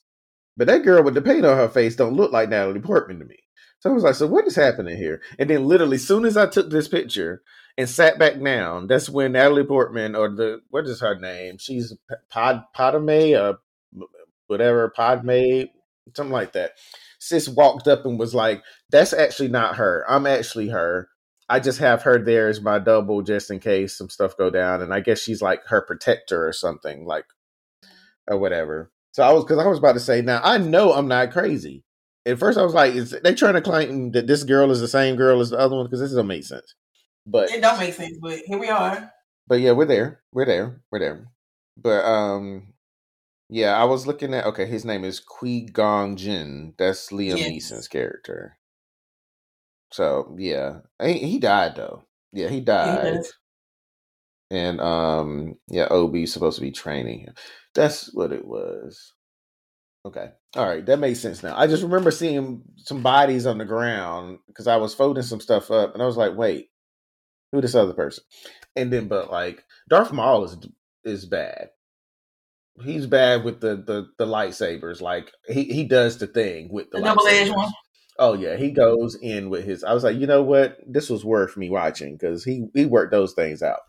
but 0.57 0.66
that 0.68 0.84
girl 0.84 1.03
with 1.03 1.14
the 1.14 1.22
paint 1.22 1.45
on 1.45 1.57
her 1.57 1.68
face 1.68 1.97
don't 1.97 2.14
look 2.14 2.32
like 2.32 2.49
Natalie 2.49 2.80
Portman 2.80 3.18
to 3.18 3.24
me. 3.24 3.38
So 3.80 3.90
I 3.90 3.95
was 3.95 4.05
like, 4.05 4.14
so 4.14 4.28
what 4.28 4.47
is 4.47 4.55
happening 4.55 4.97
here? 4.97 5.20
And 5.40 5.51
then 5.51 5.64
literally, 5.64 5.99
soon 5.99 6.24
as 6.24 6.36
I 6.36 6.47
took 6.47 6.70
this 6.70 6.86
picture 6.86 7.43
and 7.76 7.88
sat 7.88 8.16
back 8.16 8.40
down, 8.40 8.86
that's 8.86 9.09
when 9.09 9.32
Natalie 9.32 9.64
Portman 9.64 10.14
or 10.14 10.28
the 10.28 10.61
what 10.70 10.86
is 10.86 11.01
her 11.01 11.18
name? 11.18 11.59
She's 11.59 11.93
Pod 12.30 12.62
Podame 12.76 13.36
or 13.36 13.59
uh, 14.01 14.07
whatever 14.47 14.88
Padme, 14.90 15.64
something 16.14 16.32
like 16.32 16.53
that. 16.53 16.72
Sis 17.23 17.49
walked 17.49 17.87
up 17.87 18.05
and 18.05 18.18
was 18.18 18.35
like, 18.35 18.62
"That's 18.91 19.12
actually 19.12 19.49
not 19.49 19.77
her. 19.77 20.05
I'm 20.09 20.27
actually 20.27 20.68
her." 20.70 21.09
I 21.49 21.61
just 21.61 21.81
have 21.81 22.03
her 22.03 22.18
there 22.18 22.49
as 22.49 22.61
my 22.62 22.79
double 22.79 23.23
just 23.23 23.51
in 23.51 23.61
case 23.61 23.97
some 23.97 24.09
stuff 24.09 24.37
go 24.39 24.49
down. 24.51 24.81
And 24.81 24.93
I 24.95 25.01
guess 25.01 25.20
she's 25.20 25.43
like 25.43 25.61
her 25.66 25.83
protector 25.83 26.47
or 26.49 26.53
something, 26.53 27.05
like 27.05 27.27
or 28.27 28.39
whatever. 28.39 28.91
So 29.12 29.23
I 29.23 29.33
was 29.33 29.45
because 29.45 29.59
I 29.59 29.66
was 29.66 29.79
about 29.79 29.93
to 29.93 30.01
say, 30.01 30.23
now 30.23 30.41
I 30.43 30.59
know 30.59 30.93
I'm 30.93 31.09
not 31.09 31.33
crazy. 31.33 31.85
At 32.25 32.39
first 32.39 32.59
I 32.59 32.62
was 32.62 32.75
like, 32.75 32.95
is 32.95 33.11
they 33.23 33.35
trying 33.35 33.55
to 33.55 33.61
claim 33.61 34.12
that 34.12 34.27
this 34.27 34.45
girl 34.45 34.70
is 34.70 34.81
the 34.81 34.89
same 34.89 35.16
girl 35.16 35.41
as 35.41 35.51
the 35.51 35.59
other 35.59 35.77
one? 35.77 35.87
Because 35.87 36.01
this 36.01 36.11
doesn't 36.11 36.27
make 36.27 36.45
sense. 36.45 36.75
But 37.27 37.51
it 37.51 37.61
don't 37.61 37.79
make 37.79 37.95
sense, 37.95 38.16
but 38.20 38.39
here 38.47 38.59
we 38.59 38.68
are. 38.68 39.12
But 39.47 39.61
yeah, 39.61 39.73
we're 39.73 39.87
there. 39.87 40.23
We're 40.33 40.47
there. 40.47 40.81
We're 40.91 41.01
there. 41.01 41.27
But 41.77 42.05
um 42.05 42.72
yeah, 43.53 43.77
I 43.77 43.85
was 43.85 44.07
looking 44.07 44.33
at 44.33 44.47
okay, 44.47 44.65
his 44.65 44.87
name 44.87 45.05
is 45.05 45.21
Qui 45.21 45.67
Gon 45.67 46.17
Jinn. 46.17 46.73
That's 46.79 47.11
Liam 47.11 47.37
yes. 47.37 47.51
Neeson's 47.51 47.87
character. 47.87 48.57
So 49.93 50.35
yeah, 50.39 50.79
he, 51.03 51.19
he 51.19 51.39
died 51.39 51.77
though. 51.77 52.05
Yeah, 52.33 52.49
he 52.49 52.61
died. 52.61 53.21
He 54.51 54.57
and 54.57 54.81
um, 54.81 55.57
yeah, 55.69 55.87
Obi's 55.91 56.33
supposed 56.33 56.57
to 56.57 56.63
be 56.63 56.71
training 56.71 57.21
him. 57.21 57.35
That's 57.75 58.13
what 58.15 58.33
it 58.33 58.47
was. 58.47 59.13
Okay, 60.07 60.31
all 60.57 60.67
right, 60.67 60.85
that 60.87 60.99
makes 60.99 61.21
sense 61.21 61.43
now. 61.43 61.55
I 61.55 61.67
just 61.67 61.83
remember 61.83 62.11
seeing 62.11 62.63
some 62.79 63.03
bodies 63.03 63.45
on 63.45 63.59
the 63.59 63.67
ground 63.67 64.39
because 64.47 64.67
I 64.67 64.77
was 64.77 64.95
folding 64.95 65.23
some 65.23 65.41
stuff 65.41 65.71
up, 65.71 65.93
and 65.93 66.03
I 66.03 66.07
was 66.07 66.17
like, 66.17 66.35
"Wait, 66.35 66.71
who 67.53 67.61
this 67.61 67.75
other 67.75 67.93
person?" 67.93 68.25
And 68.77 68.91
then, 68.91 69.09
but 69.09 69.31
like 69.31 69.63
Darth 69.91 70.11
Maul 70.11 70.45
is 70.45 70.57
is 71.05 71.27
bad. 71.27 71.69
He's 72.81 73.07
bad 73.07 73.45
with 73.45 73.61
the 73.61 73.77
the 73.77 74.09
the 74.18 74.27
lightsabers. 74.27 75.01
Like 75.01 75.31
he 75.49 75.64
he 75.64 75.85
does 75.85 76.18
the 76.18 76.27
thing 76.27 76.73
with 76.73 76.91
the, 76.91 76.99
the 76.99 77.05
double 77.05 77.27
edged 77.27 77.55
one. 77.55 77.70
Oh 78.18 78.35
yeah, 78.35 78.57
he 78.57 78.70
goes 78.70 79.16
in 79.20 79.51
with 79.51 79.64
his. 79.64 79.85
I 79.85 79.93
was 79.93 80.05
like, 80.05 80.16
you 80.16 80.27
know 80.27 80.43
what, 80.43 80.79
this 80.87 81.11
was 81.11 81.25
worth 81.25 81.57
me 81.57 81.70
watching 81.70 82.16
because 82.16 82.45
he 82.45 82.66
he 82.75 82.87
worked 82.87 83.11
those 83.11 83.35
things 83.35 83.62
out. 83.62 83.81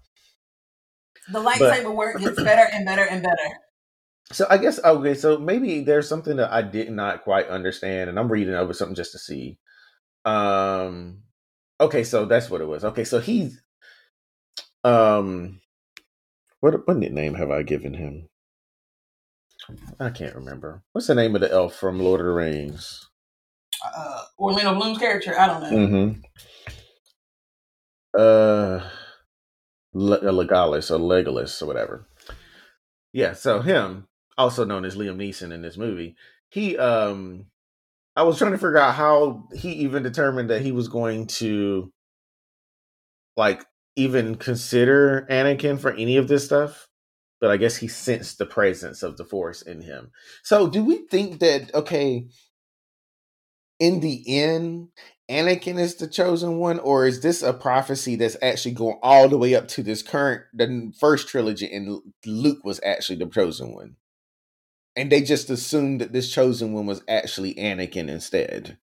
The 1.31 1.39
lightsaber 1.39 1.83
but, 1.83 1.95
work 1.95 2.19
gets 2.19 2.41
better 2.41 2.67
and 2.73 2.85
better 2.85 3.03
and 3.03 3.23
better. 3.23 3.37
So 4.31 4.47
I 4.49 4.57
guess 4.57 4.79
okay, 4.83 5.13
so 5.15 5.37
maybe 5.37 5.81
there's 5.81 6.07
something 6.07 6.37
that 6.37 6.51
I 6.51 6.63
did 6.63 6.89
not 6.89 7.23
quite 7.23 7.49
understand, 7.49 8.09
and 8.09 8.17
I'm 8.17 8.31
reading 8.31 8.55
over 8.55 8.73
something 8.73 8.95
just 8.95 9.11
to 9.11 9.19
see. 9.19 9.59
Um, 10.23 11.23
Okay, 11.83 12.03
so 12.03 12.25
that's 12.25 12.49
what 12.49 12.61
it 12.61 12.67
was. 12.67 12.85
Okay, 12.85 13.03
so 13.03 13.19
he's 13.19 13.61
um 14.85 15.59
what 16.59 16.87
what 16.87 16.97
nickname 16.97 17.33
have 17.35 17.51
I 17.51 17.63
given 17.63 17.93
him? 17.93 18.29
I 19.99 20.09
can't 20.09 20.35
remember. 20.35 20.83
What's 20.91 21.07
the 21.07 21.15
name 21.15 21.35
of 21.35 21.41
the 21.41 21.51
elf 21.51 21.75
from 21.75 21.99
Lord 21.99 22.19
of 22.19 22.25
the 22.25 22.33
Rings? 22.33 23.09
Uh, 23.83 24.21
Orlando 24.37 24.75
Bloom's 24.75 24.97
character. 24.97 25.37
I 25.39 25.47
don't 25.47 25.61
know. 25.61 25.69
Mm-hmm. 25.77 26.19
Uh, 28.17 28.89
Legolas 29.95 30.91
or 30.91 30.99
Legolas 30.99 31.61
or 31.61 31.65
whatever. 31.65 32.07
Yeah, 33.11 33.33
so 33.33 33.61
him, 33.61 34.07
also 34.37 34.65
known 34.65 34.85
as 34.85 34.95
Liam 34.95 35.17
Neeson 35.17 35.51
in 35.51 35.61
this 35.61 35.77
movie, 35.77 36.15
he 36.49 36.77
um 36.77 37.45
I 38.15 38.23
was 38.23 38.37
trying 38.37 38.51
to 38.51 38.57
figure 38.57 38.77
out 38.77 38.95
how 38.95 39.47
he 39.55 39.71
even 39.73 40.03
determined 40.03 40.49
that 40.49 40.61
he 40.61 40.71
was 40.71 40.87
going 40.87 41.27
to 41.27 41.91
like 43.35 43.65
even 43.95 44.35
consider 44.35 45.27
Anakin 45.29 45.79
for 45.79 45.91
any 45.91 46.17
of 46.17 46.27
this 46.27 46.45
stuff. 46.45 46.87
But 47.43 47.51
I 47.51 47.57
guess 47.57 47.75
he 47.75 47.89
sensed 47.89 48.37
the 48.37 48.45
presence 48.45 49.03
of 49.03 49.17
the 49.17 49.25
force 49.25 49.61
in 49.61 49.81
him. 49.81 50.11
So 50.43 50.69
do 50.69 50.81
we 50.81 51.05
think 51.07 51.41
that 51.41 51.75
okay, 51.75 52.29
in 53.79 53.99
the 53.99 54.23
end, 54.25 54.87
Anakin 55.29 55.77
is 55.77 55.95
the 55.95 56.07
chosen 56.07 56.57
one, 56.57 56.79
or 56.79 57.05
is 57.05 57.21
this 57.21 57.43
a 57.43 57.51
prophecy 57.51 58.15
that's 58.15 58.37
actually 58.41 58.75
going 58.75 58.97
all 59.03 59.27
the 59.27 59.37
way 59.37 59.55
up 59.55 59.67
to 59.69 59.83
this 59.83 60.01
current 60.01 60.43
the 60.53 60.93
first 60.97 61.27
trilogy 61.27 61.69
and 61.69 61.99
Luke 62.25 62.63
was 62.63 62.79
actually 62.85 63.17
the 63.17 63.27
chosen 63.27 63.73
one? 63.73 63.97
and 64.95 65.11
they 65.11 65.21
just 65.21 65.49
assumed 65.49 66.01
that 66.01 66.13
this 66.13 66.31
chosen 66.31 66.73
one 66.73 66.85
was 66.85 67.03
actually 67.07 67.55
Anakin 67.55 68.09
instead. 68.09 68.77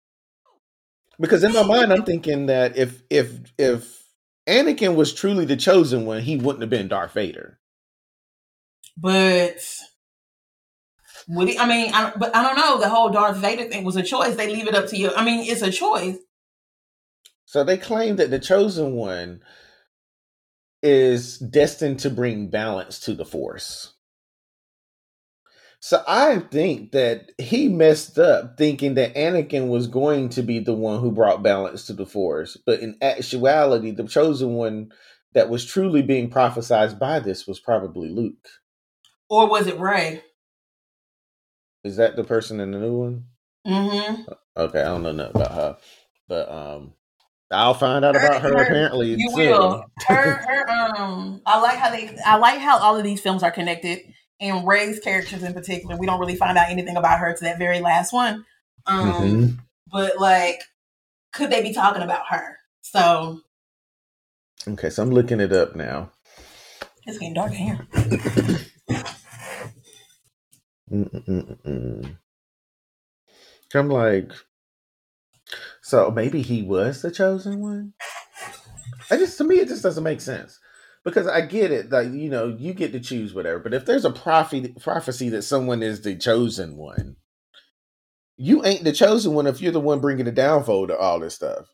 Because 1.20 1.44
in 1.44 1.54
my 1.54 1.64
mind, 1.64 1.94
I'm 1.94 2.06
thinking 2.06 2.48
that 2.48 2.78
if 2.78 3.04
if 3.10 3.54
if 3.58 4.04
Anakin 4.48 4.96
was 4.96 5.14
truly 5.14 5.46
the 5.46 5.58
chosen 5.58 6.06
one, 6.06 6.22
he 6.22 6.38
wouldn't 6.38 6.62
have 6.62 6.70
been 6.70 6.88
Darth 6.88 7.14
Vader. 7.14 7.60
But 9.00 9.62
would 11.28 11.48
he? 11.48 11.58
I 11.58 11.68
mean, 11.68 11.94
I, 11.94 12.12
but 12.18 12.36
I 12.36 12.44
don't 12.44 12.58
know. 12.58 12.80
The 12.80 12.90
whole 12.90 13.10
Darth 13.10 13.38
Vader 13.38 13.66
thing 13.66 13.84
was 13.84 13.96
a 13.96 14.04
choice. 14.04 14.36
They 14.36 14.52
leave 14.52 14.68
it 14.68 14.76
up 14.76 14.88
to 14.88 14.98
you. 14.98 15.12
I 15.16 15.24
mean, 15.24 15.50
it's 15.50 15.62
a 15.62 15.72
choice. 15.72 16.18
So 17.46 17.64
they 17.64 17.78
claim 17.78 18.18
that 18.18 18.30
the 18.30 18.40
chosen 18.40 18.94
one 18.94 19.42
is 20.82 21.38
destined 21.40 22.00
to 22.00 22.10
bring 22.10 22.50
balance 22.50 23.00
to 23.02 23.14
the 23.14 23.26
Force. 23.26 23.94
So 25.82 26.04
I 26.08 26.40
think 26.40 26.92
that 26.92 27.32
he 27.38 27.70
messed 27.70 28.20
up 28.20 28.58
thinking 28.58 28.96
that 28.96 29.16
Anakin 29.16 29.70
was 29.70 29.88
going 29.88 30.30
to 30.30 30.42
be 30.42 30.60
the 30.60 30.74
one 30.74 31.00
who 31.00 31.12
brought 31.12 31.42
balance 31.42 31.86
to 31.86 31.94
the 31.94 32.06
Force. 32.06 32.58
But 32.66 32.82
in 32.82 32.98
actuality, 33.02 33.92
the 33.92 34.04
chosen 34.04 34.56
one 34.56 34.92
that 35.34 35.50
was 35.50 35.66
truly 35.66 36.02
being 36.02 36.30
prophesied 36.30 37.00
by 37.00 37.20
this 37.20 37.48
was 37.48 37.60
probably 37.60 38.10
Luke. 38.10 38.50
Or 39.30 39.48
was 39.48 39.68
it 39.68 39.80
Rey? 39.80 40.24
Is 41.84 41.98
that 41.98 42.16
the 42.16 42.24
person 42.24 42.60
in 42.60 42.72
the 42.72 42.80
new 42.80 42.94
one? 42.94 43.26
Mm-hmm. 43.66 44.24
Okay, 44.58 44.82
I 44.82 44.86
don't 44.86 45.04
know 45.04 45.12
nothing 45.12 45.36
about 45.36 45.52
her. 45.52 45.78
But 46.28 46.52
um 46.52 46.94
I'll 47.52 47.74
find 47.74 48.06
out 48.06 48.16
her, 48.16 48.26
about 48.26 48.42
her, 48.42 48.50
her, 48.50 48.64
apparently. 48.64 49.16
You 49.16 49.30
soon. 49.30 49.38
will. 49.38 49.86
Her, 50.08 50.34
her 50.34 50.70
um 50.70 51.42
I 51.46 51.60
like 51.60 51.78
how 51.78 51.90
they 51.90 52.18
I 52.26 52.38
like 52.38 52.60
how 52.60 52.80
all 52.80 52.98
of 52.98 53.04
these 53.04 53.22
films 53.22 53.44
are 53.44 53.52
connected 53.52 54.02
and 54.40 54.66
Rey's 54.66 55.00
characters 55.00 55.44
in 55.44 55.54
particular, 55.54 55.98
we 55.98 56.06
don't 56.06 56.20
really 56.20 56.36
find 56.36 56.58
out 56.58 56.70
anything 56.70 56.98
about 56.98 57.20
her 57.20 57.36
to 57.36 57.44
that 57.44 57.58
very 57.58 57.80
last 57.80 58.14
one. 58.14 58.46
Um, 58.86 59.12
mm-hmm. 59.12 59.54
But 59.92 60.20
like, 60.20 60.64
could 61.34 61.50
they 61.50 61.62
be 61.62 61.74
talking 61.74 62.02
about 62.02 62.28
her? 62.30 62.58
So. 62.82 63.42
Okay, 64.68 64.90
so 64.90 65.04
I'm 65.04 65.12
looking 65.12 65.40
it 65.40 65.52
up 65.52 65.76
now. 65.76 66.12
It's 67.06 67.18
getting 67.18 67.34
dark 67.34 67.52
in 67.54 67.58
here. 67.58 67.88
I'm 70.92 72.18
like, 73.90 74.32
so 75.82 76.12
maybe 76.12 76.42
he 76.42 76.62
was 76.62 77.02
the 77.02 77.12
chosen 77.12 77.62
one. 77.62 77.94
I 79.12 79.18
just 79.18 79.38
to 79.38 79.44
me 79.44 79.58
it 79.58 79.68
just 79.68 79.84
doesn't 79.84 80.04
make 80.04 80.22
sense 80.22 80.60
because 81.04 81.28
I 81.28 81.42
get 81.42 81.72
it 81.72 81.90
that 81.92 82.08
you 82.08 82.30
know 82.30 82.48
you 82.48 82.74
get 82.74 82.92
to 82.94 83.00
choose 83.00 83.34
whatever, 83.34 83.60
but 83.60 83.74
if 83.74 83.86
there's 83.86 84.06
a 84.06 84.12
prophecy 84.12 84.76
prophecy 84.80 85.30
that 85.30 85.44
someone 85.44 85.82
is 85.84 86.02
the 86.02 86.16
chosen 86.16 86.78
one, 86.78 87.16
you 88.38 88.66
ain't 88.66 88.84
the 88.84 88.92
chosen 88.92 89.34
one 89.34 89.48
if 89.48 89.62
you're 89.62 89.72
the 89.72 89.80
one 89.80 90.00
bringing 90.00 90.26
the 90.26 90.32
downfall 90.32 90.88
to 90.88 90.98
all 90.98 91.20
this 91.20 91.36
stuff. 91.36 91.68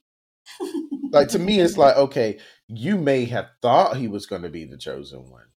like 1.11 1.30
to 1.30 1.39
me, 1.39 1.59
it's 1.59 1.78
like 1.78 1.97
okay, 1.97 2.39
you 2.68 2.97
may 2.97 3.26
have 3.26 3.49
thought 3.61 3.97
he 3.97 4.07
was 4.07 4.26
going 4.26 4.43
to 4.43 4.49
be 4.49 4.66
the 4.66 4.78
chosen 4.78 5.30
one, 5.30 5.47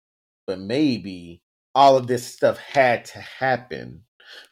but 0.46 0.58
maybe 0.58 1.42
all 1.78 1.96
of 1.96 2.08
this 2.08 2.26
stuff 2.26 2.58
had 2.58 3.04
to 3.04 3.20
happen 3.20 4.02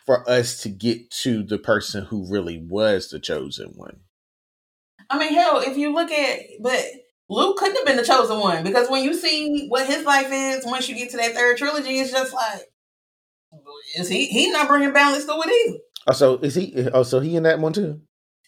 for 0.04 0.28
us 0.30 0.62
to 0.62 0.68
get 0.68 1.10
to 1.10 1.42
the 1.42 1.58
person 1.58 2.04
who 2.04 2.30
really 2.30 2.64
was 2.70 3.08
the 3.08 3.18
chosen 3.18 3.72
one. 3.74 3.96
I 5.10 5.18
mean, 5.18 5.34
hell, 5.34 5.58
if 5.58 5.76
you 5.76 5.92
look 5.92 6.12
at 6.12 6.38
but 6.62 6.84
Luke 7.28 7.56
couldn't 7.56 7.78
have 7.78 7.84
been 7.84 7.96
the 7.96 8.04
chosen 8.04 8.38
one 8.38 8.62
because 8.62 8.88
when 8.88 9.02
you 9.02 9.12
see 9.12 9.66
what 9.66 9.88
his 9.88 10.04
life 10.04 10.28
is, 10.30 10.64
once 10.64 10.88
you 10.88 10.94
get 10.94 11.10
to 11.10 11.16
that 11.16 11.34
third 11.34 11.56
trilogy, 11.56 11.98
it's 11.98 12.12
just 12.12 12.32
like, 12.32 12.60
is 13.98 14.08
he? 14.08 14.26
He's 14.26 14.52
not 14.52 14.68
bringing 14.68 14.92
balance 14.92 15.24
to 15.24 15.32
it 15.32 15.48
either. 15.48 15.78
Oh, 16.06 16.12
so 16.12 16.36
is 16.36 16.54
he? 16.54 16.88
Oh, 16.94 17.02
so 17.02 17.18
he 17.18 17.34
in 17.34 17.42
that 17.42 17.58
one 17.58 17.72
too? 17.72 18.02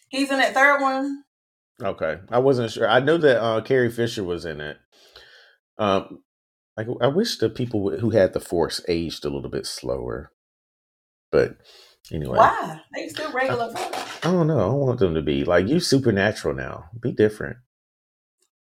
He's 0.07 0.31
in 0.31 0.37
that 0.37 0.53
third 0.53 0.79
one. 0.79 1.23
Okay, 1.83 2.19
I 2.31 2.39
wasn't 2.39 2.71
sure. 2.71 2.87
I 2.87 3.01
know 3.01 3.17
that 3.17 3.43
uh, 3.43 3.59
Carrie 3.59 3.91
Fisher 3.91 4.23
was 4.23 4.45
in 4.45 4.61
it. 4.61 4.77
Um, 5.77 6.19
I, 6.79 6.85
I 7.01 7.07
wish 7.07 7.37
the 7.37 7.49
people 7.49 7.97
who 7.97 8.11
had 8.11 8.33
the 8.33 8.39
Force 8.39 8.81
aged 8.87 9.25
a 9.25 9.29
little 9.29 9.49
bit 9.49 9.65
slower, 9.65 10.31
but 11.31 11.57
anyway, 12.11 12.37
why 12.37 12.79
they 12.95 13.09
still 13.09 13.31
regular? 13.33 13.73
I, 13.75 14.17
I 14.23 14.31
don't 14.31 14.47
know. 14.47 14.59
I 14.59 14.73
want 14.73 14.99
them 14.99 15.13
to 15.15 15.21
be 15.21 15.43
like 15.43 15.67
you, 15.67 15.81
supernatural 15.81 16.55
now. 16.55 16.85
Be 17.01 17.11
different. 17.11 17.57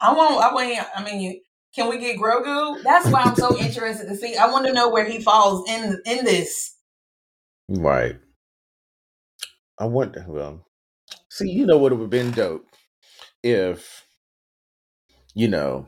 I 0.01 0.13
want. 0.13 0.43
I 0.43 0.53
want. 0.53 0.87
I 0.95 1.03
mean, 1.03 1.21
you 1.21 1.41
can 1.75 1.87
we 1.87 1.99
get 1.99 2.17
Grogu? 2.17 2.81
That's 2.83 3.09
why 3.09 3.21
I'm 3.21 3.35
so 3.35 3.55
interested 3.59 4.07
to 4.07 4.15
see. 4.15 4.35
I 4.35 4.51
want 4.51 4.65
to 4.65 4.73
know 4.73 4.89
where 4.89 5.05
he 5.05 5.21
falls 5.21 5.69
in 5.69 6.01
in 6.05 6.25
this. 6.25 6.75
Right. 7.69 8.17
I 9.77 9.85
want. 9.85 10.17
Well, 10.27 10.65
see, 11.29 11.51
you 11.51 11.65
know 11.65 11.77
what 11.77 11.91
it 11.91 11.95
would 11.95 12.01
have 12.01 12.09
been 12.09 12.31
dope 12.31 12.65
if, 13.43 14.03
you 15.35 15.47
know, 15.47 15.87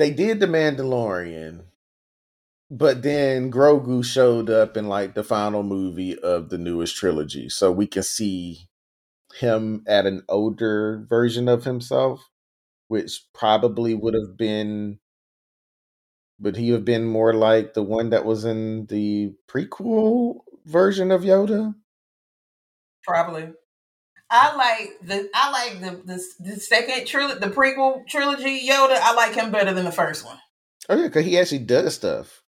they 0.00 0.10
did 0.10 0.40
the 0.40 0.46
Mandalorian, 0.46 1.66
but 2.70 3.02
then 3.02 3.52
Grogu 3.52 4.04
showed 4.04 4.50
up 4.50 4.76
in 4.76 4.88
like 4.88 5.14
the 5.14 5.24
final 5.24 5.62
movie 5.62 6.18
of 6.18 6.48
the 6.50 6.58
newest 6.58 6.96
trilogy, 6.96 7.48
so 7.48 7.70
we 7.72 7.86
can 7.86 8.02
see 8.02 8.68
him 9.36 9.84
at 9.86 10.06
an 10.06 10.24
older 10.28 11.06
version 11.08 11.48
of 11.48 11.64
himself 11.64 12.30
which 12.88 13.26
probably 13.32 13.94
would 13.94 14.14
have 14.14 14.36
been 14.36 14.98
would 16.40 16.56
he 16.56 16.70
have 16.70 16.84
been 16.84 17.04
more 17.04 17.32
like 17.34 17.74
the 17.74 17.82
one 17.84 18.10
that 18.10 18.24
was 18.24 18.44
in 18.44 18.86
the 18.86 19.32
prequel 19.48 20.40
version 20.64 21.12
of 21.12 21.22
Yoda? 21.22 21.74
Probably. 23.04 23.52
I 24.30 24.54
like 24.54 24.98
the 25.02 25.28
I 25.34 25.50
like 25.50 25.80
the 25.80 25.90
the, 26.04 26.24
the 26.38 26.60
second 26.60 27.06
trilogy, 27.06 27.40
the 27.40 27.48
prequel 27.48 28.06
trilogy 28.06 28.66
Yoda. 28.68 28.98
I 29.00 29.14
like 29.14 29.34
him 29.34 29.50
better 29.50 29.72
than 29.72 29.84
the 29.84 29.92
first 29.92 30.24
one. 30.24 30.38
Oh 30.88 30.96
yeah, 30.96 31.06
because 31.06 31.24
he 31.24 31.38
actually 31.38 31.60
does 31.60 31.94
stuff. 31.94 32.42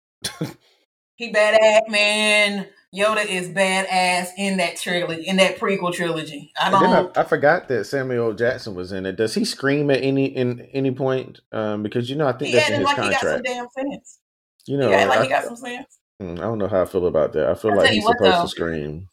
he 1.16 1.32
badass 1.32 1.88
man. 1.88 2.68
Yoda 2.94 3.24
is 3.24 3.48
badass 3.48 4.28
in 4.36 4.58
that 4.58 4.76
trilogy, 4.76 5.22
in 5.26 5.38
that 5.38 5.58
prequel 5.58 5.94
trilogy. 5.94 6.52
I 6.62 6.70
don't. 6.70 7.16
I, 7.16 7.22
I, 7.22 7.24
forgot 7.24 7.66
that 7.68 7.84
Samuel 7.84 8.34
Jackson 8.34 8.74
was 8.74 8.92
in 8.92 9.06
it. 9.06 9.16
Does 9.16 9.34
he 9.34 9.46
scream 9.46 9.90
at 9.90 10.02
any 10.02 10.26
in 10.26 10.60
any 10.74 10.90
point? 10.90 11.40
Um, 11.52 11.82
because 11.82 12.10
you 12.10 12.16
know, 12.16 12.28
I 12.28 12.32
think 12.32 12.50
he 12.50 12.56
that's 12.56 12.68
in 12.68 12.80
his 12.80 12.84
like 12.84 12.96
contract. 12.96 13.22
He 13.22 13.26
got 13.26 13.32
some 13.32 13.42
damn 13.42 13.66
sense. 13.70 14.18
You 14.66 14.76
know, 14.76 14.90
yeah, 14.90 15.06
like 15.06 15.20
I, 15.20 15.22
he 15.22 15.28
got 15.28 15.44
some 15.44 15.56
sense. 15.56 15.98
Hmm, 16.20 16.34
I 16.34 16.42
don't 16.42 16.58
know 16.58 16.68
how 16.68 16.82
I 16.82 16.84
feel 16.84 17.06
about 17.06 17.32
that. 17.32 17.48
I 17.48 17.54
feel 17.54 17.70
I'll 17.70 17.78
like 17.78 17.90
he's 17.90 18.04
supposed 18.04 18.22
though, 18.22 18.42
to 18.42 18.48
scream. 18.48 19.08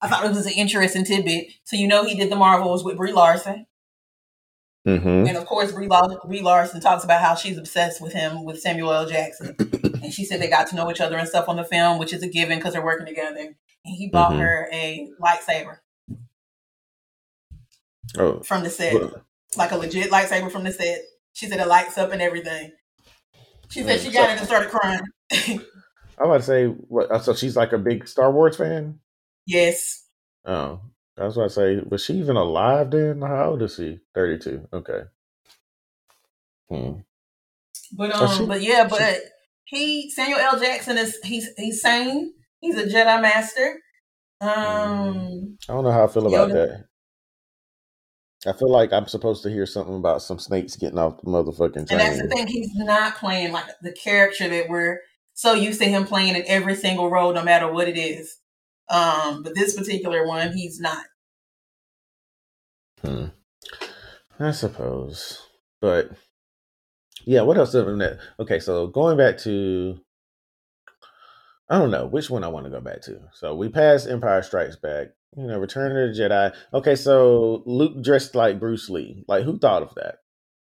I 0.00 0.08
thought 0.08 0.24
it 0.24 0.28
was 0.28 0.46
an 0.46 0.52
interesting 0.52 1.04
tidbit. 1.04 1.48
So 1.64 1.76
you 1.76 1.88
know, 1.88 2.04
he 2.04 2.14
did 2.14 2.30
the 2.30 2.36
Marvels 2.36 2.84
with 2.84 2.96
Brie 2.96 3.12
Larson. 3.12 3.66
Mm-hmm. 4.86 5.26
And 5.26 5.36
of 5.36 5.44
course, 5.44 5.72
Brie, 5.72 5.88
Brie 6.26 6.40
Larson 6.40 6.80
talks 6.80 7.04
about 7.04 7.20
how 7.20 7.34
she's 7.34 7.58
obsessed 7.58 8.00
with 8.00 8.12
him, 8.12 8.44
with 8.44 8.60
Samuel 8.60 8.92
L. 8.92 9.06
Jackson. 9.06 9.54
and 10.02 10.12
she 10.12 10.24
said 10.24 10.40
they 10.40 10.48
got 10.48 10.68
to 10.68 10.76
know 10.76 10.90
each 10.90 11.00
other 11.00 11.16
and 11.16 11.28
stuff 11.28 11.48
on 11.48 11.56
the 11.56 11.64
film, 11.64 11.98
which 11.98 12.12
is 12.12 12.22
a 12.22 12.28
given 12.28 12.58
because 12.58 12.72
they're 12.72 12.84
working 12.84 13.06
together. 13.06 13.54
And 13.84 13.96
he 13.96 14.08
bought 14.08 14.32
mm-hmm. 14.32 14.40
her 14.40 14.68
a 14.72 15.10
lightsaber. 15.20 15.78
Oh. 18.16 18.40
From 18.40 18.62
the 18.62 18.70
set. 18.70 18.94
Like 19.56 19.72
a 19.72 19.76
legit 19.76 20.10
lightsaber 20.10 20.50
from 20.50 20.64
the 20.64 20.72
set. 20.72 21.00
She 21.32 21.46
said 21.46 21.60
it 21.60 21.68
lights 21.68 21.98
up 21.98 22.12
and 22.12 22.22
everything. 22.22 22.72
She 23.70 23.82
said 23.82 24.00
she 24.00 24.10
got 24.10 24.30
it 24.30 24.38
and 24.38 24.46
started 24.46 24.70
crying. 24.70 25.00
I 25.30 26.24
about 26.24 26.38
to 26.38 26.42
say, 26.42 26.66
what? 26.66 27.24
So 27.24 27.34
she's 27.34 27.56
like 27.56 27.72
a 27.72 27.78
big 27.78 28.08
Star 28.08 28.32
Wars 28.32 28.56
fan. 28.56 29.00
Yes. 29.48 30.04
Oh, 30.44 30.82
that's 31.16 31.36
was 31.36 31.56
I 31.56 31.60
say, 31.60 31.80
was 31.88 32.04
she 32.04 32.14
even 32.14 32.36
alive 32.36 32.90
then? 32.90 33.22
How 33.22 33.50
old 33.50 33.62
is 33.62 33.76
she? 33.76 33.98
Thirty 34.14 34.38
two. 34.38 34.68
Okay. 34.72 35.00
Hmm. 36.68 37.00
But 37.96 38.14
um, 38.14 38.36
she, 38.36 38.46
but 38.46 38.62
yeah, 38.62 38.86
but 38.86 39.20
she, 39.64 39.76
he 39.76 40.10
Samuel 40.10 40.38
L. 40.38 40.60
Jackson 40.60 40.98
is 40.98 41.18
he's 41.24 41.48
he's 41.56 41.80
sane. 41.80 42.34
He's 42.60 42.76
a 42.76 42.84
Jedi 42.84 43.22
Master. 43.22 43.80
Um, 44.42 45.56
I 45.66 45.72
don't 45.72 45.84
know 45.84 45.92
how 45.92 46.04
I 46.04 46.08
feel 46.08 46.26
about 46.26 46.50
Yoda. 46.50 46.52
that. 46.52 46.84
I 48.46 48.52
feel 48.52 48.70
like 48.70 48.92
I'm 48.92 49.08
supposed 49.08 49.42
to 49.44 49.50
hear 49.50 49.64
something 49.64 49.96
about 49.96 50.20
some 50.20 50.38
snakes 50.38 50.76
getting 50.76 50.98
off 50.98 51.22
the 51.22 51.30
motherfucking 51.30 51.88
chain. 51.88 51.98
And 51.98 52.00
that's 52.00 52.20
the 52.20 52.28
thing; 52.28 52.46
he's 52.48 52.74
not 52.74 53.16
playing 53.16 53.52
like 53.52 53.64
the 53.80 53.92
character 53.92 54.46
that 54.46 54.68
we're 54.68 55.00
so 55.32 55.54
used 55.54 55.80
to 55.80 55.86
him 55.86 56.04
playing 56.04 56.36
in 56.36 56.44
every 56.46 56.74
single 56.74 57.08
role, 57.08 57.32
no 57.32 57.42
matter 57.42 57.72
what 57.72 57.88
it 57.88 57.96
is. 57.96 58.36
Um, 58.90 59.42
but 59.42 59.54
this 59.54 59.76
particular 59.76 60.26
one, 60.26 60.52
he's 60.52 60.80
not. 60.80 61.04
Hmm. 63.02 63.26
I 64.40 64.52
suppose, 64.52 65.42
but 65.80 66.10
yeah. 67.24 67.42
What 67.42 67.58
else 67.58 67.74
other 67.74 67.90
than 67.90 67.98
that? 67.98 68.18
Okay, 68.38 68.60
so 68.60 68.86
going 68.86 69.16
back 69.16 69.38
to 69.38 70.00
I 71.70 71.78
don't 71.78 71.90
know 71.90 72.06
which 72.06 72.30
one 72.30 72.44
I 72.44 72.48
want 72.48 72.64
to 72.64 72.70
go 72.70 72.80
back 72.80 73.02
to. 73.02 73.20
So 73.32 73.54
we 73.54 73.68
passed 73.68 74.08
Empire 74.08 74.42
Strikes 74.42 74.76
Back. 74.76 75.08
You 75.36 75.46
know, 75.46 75.58
Return 75.58 75.94
of 75.94 76.16
the 76.16 76.20
Jedi. 76.20 76.54
Okay, 76.72 76.96
so 76.96 77.62
Luke 77.66 78.02
dressed 78.02 78.34
like 78.34 78.58
Bruce 78.58 78.88
Lee. 78.88 79.24
Like, 79.28 79.44
who 79.44 79.58
thought 79.58 79.82
of 79.82 79.94
that? 79.96 80.16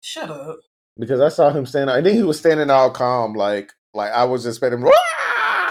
Shut 0.01 0.29
up. 0.29 0.57
Because 0.99 1.19
I 1.19 1.29
saw 1.29 1.49
him 1.49 1.65
standing, 1.65 1.95
and 1.95 2.05
then 2.05 2.13
he 2.13 2.21
was 2.21 2.37
standing 2.37 2.69
all 2.69 2.91
calm, 2.91 3.33
like, 3.33 3.73
like 3.95 4.11
I 4.11 4.25
was 4.25 4.45
expecting, 4.45 4.81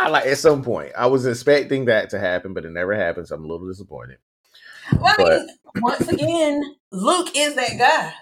Ah, 0.05 0.11
like 0.11 0.27
at 0.27 0.39
some 0.39 0.63
point, 0.63 0.93
I 0.97 1.07
was 1.07 1.27
expecting 1.27 1.87
that 1.87 2.11
to 2.11 2.19
happen, 2.19 2.55
but 2.55 2.65
it 2.65 2.71
never 2.71 2.95
happened. 2.95 3.29
So 3.29 3.37
I'm 3.37 3.45
a 3.45 3.47
little 3.47 3.69
disappointed. 3.69 4.19
Well, 4.99 5.15
I 5.19 5.25
mean, 5.25 5.49
once 5.77 6.09
again, 6.09 6.77
Luke 6.91 7.31
is 7.37 7.55
that 7.55 7.79
guy. 7.79 8.13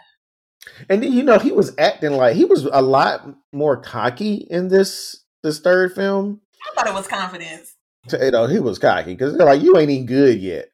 And 0.88 1.02
then, 1.02 1.12
you 1.12 1.22
know, 1.22 1.38
he 1.38 1.52
was 1.52 1.74
acting 1.78 2.12
like 2.12 2.36
he 2.36 2.44
was 2.44 2.64
a 2.70 2.82
lot 2.82 3.26
more 3.52 3.76
cocky 3.76 4.46
in 4.50 4.68
this 4.68 5.24
this 5.42 5.58
third 5.58 5.94
film 5.94 6.40
I 6.60 6.74
thought 6.74 6.88
it 6.88 6.94
was 6.94 7.06
confidence. 7.06 7.76
You 8.12 8.30
know, 8.30 8.46
he 8.46 8.58
was 8.58 8.78
cocky 8.78 9.12
because 9.14 9.36
they're 9.36 9.46
like, 9.46 9.62
you 9.62 9.76
ain't 9.76 9.90
even 9.90 10.06
good 10.06 10.40
yet. 10.40 10.70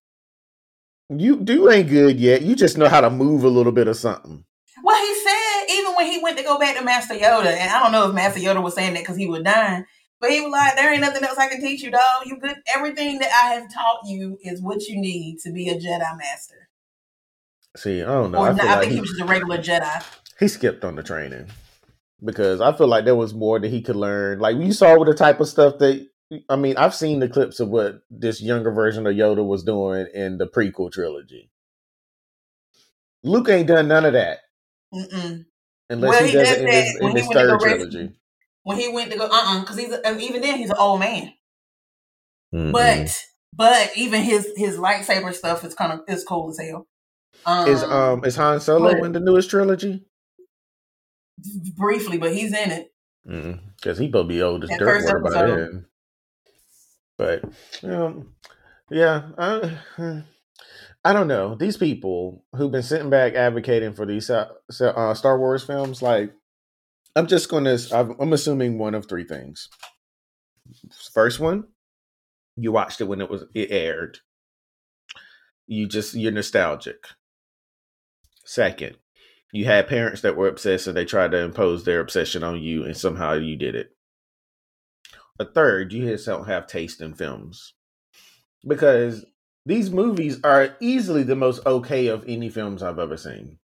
You 1.08 1.36
do 1.36 1.70
ain't 1.70 1.88
good 1.88 2.18
yet. 2.18 2.42
You 2.42 2.56
just 2.56 2.78
know 2.78 2.88
how 2.88 3.00
to 3.00 3.10
move 3.10 3.44
a 3.44 3.48
little 3.48 3.72
bit 3.72 3.88
of 3.88 3.96
something. 3.96 4.44
Well, 4.82 5.06
he 5.06 5.14
said 5.20 5.64
even 5.70 5.94
when 5.94 6.10
he 6.10 6.20
went 6.22 6.36
to 6.38 6.44
go 6.44 6.58
back 6.58 6.76
to 6.76 6.84
Master 6.84 7.14
Yoda, 7.14 7.46
and 7.46 7.70
I 7.70 7.82
don't 7.82 7.92
know 7.92 8.08
if 8.08 8.14
Master 8.14 8.40
Yoda 8.40 8.62
was 8.62 8.74
saying 8.74 8.94
that 8.94 9.02
because 9.02 9.16
he 9.16 9.26
was 9.26 9.42
dying, 9.42 9.84
but 10.20 10.30
he 10.30 10.40
was 10.40 10.50
like, 10.50 10.76
"There 10.76 10.92
ain't 10.92 11.00
nothing 11.00 11.24
else 11.24 11.38
I 11.38 11.48
can 11.48 11.60
teach 11.60 11.82
you, 11.82 11.90
dog. 11.90 12.26
You 12.26 12.38
good. 12.38 12.56
Everything 12.74 13.18
that 13.18 13.30
I 13.32 13.54
have 13.54 13.72
taught 13.72 14.00
you 14.06 14.38
is 14.42 14.60
what 14.62 14.86
you 14.88 15.00
need 15.00 15.38
to 15.40 15.52
be 15.52 15.68
a 15.68 15.74
Jedi 15.74 16.18
Master." 16.18 16.68
See, 17.76 18.02
I 18.02 18.06
don't 18.06 18.32
know. 18.32 18.38
Or 18.38 18.48
I, 18.48 18.52
not, 18.52 18.66
I 18.66 18.70
like 18.70 18.80
think 18.80 18.90
he, 18.90 18.94
he 18.96 19.00
was 19.00 19.10
just 19.10 19.20
a 19.20 19.26
regular 19.26 19.58
Jedi. 19.58 20.04
He 20.38 20.48
skipped 20.48 20.84
on 20.84 20.96
the 20.96 21.02
training 21.02 21.46
because 22.24 22.60
I 22.60 22.72
feel 22.72 22.88
like 22.88 23.04
there 23.04 23.14
was 23.14 23.34
more 23.34 23.58
that 23.58 23.68
he 23.68 23.82
could 23.82 23.96
learn. 23.96 24.38
Like 24.38 24.56
you 24.56 24.72
saw 24.72 24.98
with 24.98 25.08
the 25.08 25.14
type 25.14 25.40
of 25.40 25.48
stuff 25.48 25.78
that 25.78 26.06
I 26.48 26.56
mean, 26.56 26.76
I've 26.76 26.94
seen 26.94 27.20
the 27.20 27.28
clips 27.28 27.60
of 27.60 27.68
what 27.68 28.00
this 28.10 28.42
younger 28.42 28.72
version 28.72 29.06
of 29.06 29.14
Yoda 29.14 29.46
was 29.46 29.62
doing 29.62 30.06
in 30.12 30.38
the 30.38 30.46
prequel 30.46 30.90
trilogy. 30.90 31.50
Luke 33.22 33.48
ain't 33.48 33.68
done 33.68 33.88
none 33.88 34.04
of 34.04 34.14
that. 34.14 34.38
Mm-mm. 34.92 35.44
Unless 35.88 36.10
well, 36.10 36.22
he, 36.24 36.30
he 36.30 36.36
does 36.36 36.50
it 36.50 36.58
in 36.58 36.66
this, 36.66 37.00
in 37.00 37.14
this 37.14 37.26
third 37.28 37.60
trilogy. 37.60 38.12
When 38.66 38.78
he 38.78 38.88
went 38.88 39.12
to 39.12 39.16
go, 39.16 39.26
uh 39.26 39.28
uh-uh, 39.28 39.60
because 39.60 39.78
he's 39.78 39.92
a, 39.92 40.18
even 40.18 40.40
then 40.40 40.58
he's 40.58 40.70
an 40.70 40.76
old 40.76 40.98
man. 40.98 41.32
Mm-hmm. 42.52 42.72
But 42.72 43.16
but 43.52 43.92
even 43.96 44.22
his 44.22 44.52
his 44.56 44.76
lightsaber 44.76 45.32
stuff 45.32 45.64
is 45.64 45.74
kind 45.74 45.92
of 45.92 46.00
is 46.08 46.24
cool 46.24 46.50
as 46.50 46.58
hell. 46.58 46.88
Um, 47.44 47.68
is 47.68 47.84
um 47.84 48.24
is 48.24 48.34
Han 48.34 48.58
Solo 48.58 48.92
but, 48.92 49.04
in 49.04 49.12
the 49.12 49.20
newest 49.20 49.50
trilogy? 49.50 50.04
briefly, 51.76 52.18
but 52.18 52.34
he's 52.34 52.52
in 52.52 52.72
it. 52.72 52.92
Because 53.76 53.98
he 53.98 54.08
probably 54.08 54.36
be 54.36 54.42
old 54.42 54.64
as 54.64 54.70
dirt 54.78 55.04
water 55.04 55.20
by 55.20 55.46
then. 55.46 55.86
But 57.18 57.44
um, 57.84 58.34
yeah, 58.90 59.30
I, 59.38 59.76
I 61.04 61.12
don't 61.12 61.28
know 61.28 61.54
these 61.54 61.76
people 61.76 62.44
who've 62.56 62.72
been 62.72 62.82
sitting 62.82 63.10
back 63.10 63.34
advocating 63.34 63.94
for 63.94 64.06
these 64.06 64.28
uh, 64.28 64.48
uh, 64.80 65.14
Star 65.14 65.38
Wars 65.38 65.64
films. 65.64 66.02
Like, 66.02 66.32
I'm 67.16 67.26
just 67.26 67.48
going 67.48 67.64
to. 67.64 68.14
I'm 68.20 68.34
assuming 68.34 68.78
one 68.78 68.94
of 68.94 69.08
three 69.08 69.24
things. 69.24 69.70
First 71.14 71.40
one, 71.40 71.64
you 72.56 72.72
watched 72.72 73.00
it 73.00 73.04
when 73.04 73.22
it 73.22 73.30
was 73.30 73.44
it 73.54 73.70
aired. 73.70 74.18
You 75.66 75.88
just 75.88 76.14
you're 76.14 76.30
nostalgic. 76.30 77.06
Second, 78.44 78.98
you 79.50 79.64
had 79.64 79.88
parents 79.88 80.20
that 80.20 80.36
were 80.36 80.46
obsessed 80.46 80.86
and 80.86 80.96
they 80.96 81.06
tried 81.06 81.30
to 81.30 81.38
impose 81.38 81.84
their 81.84 82.00
obsession 82.00 82.44
on 82.44 82.60
you 82.60 82.84
and 82.84 82.96
somehow 82.96 83.32
you 83.32 83.56
did 83.56 83.74
it. 83.74 83.96
A 85.38 85.44
third, 85.46 85.94
you 85.94 86.04
just 86.04 86.26
don't 86.26 86.46
have 86.46 86.66
taste 86.66 87.00
in 87.00 87.14
films. 87.14 87.74
Because 88.66 89.24
these 89.64 89.90
movies 89.90 90.38
are 90.44 90.76
easily 90.80 91.22
the 91.22 91.34
most 91.34 91.64
okay 91.64 92.08
of 92.08 92.24
any 92.28 92.50
films 92.50 92.82
I've 92.82 92.98
ever 92.98 93.16
seen 93.16 93.58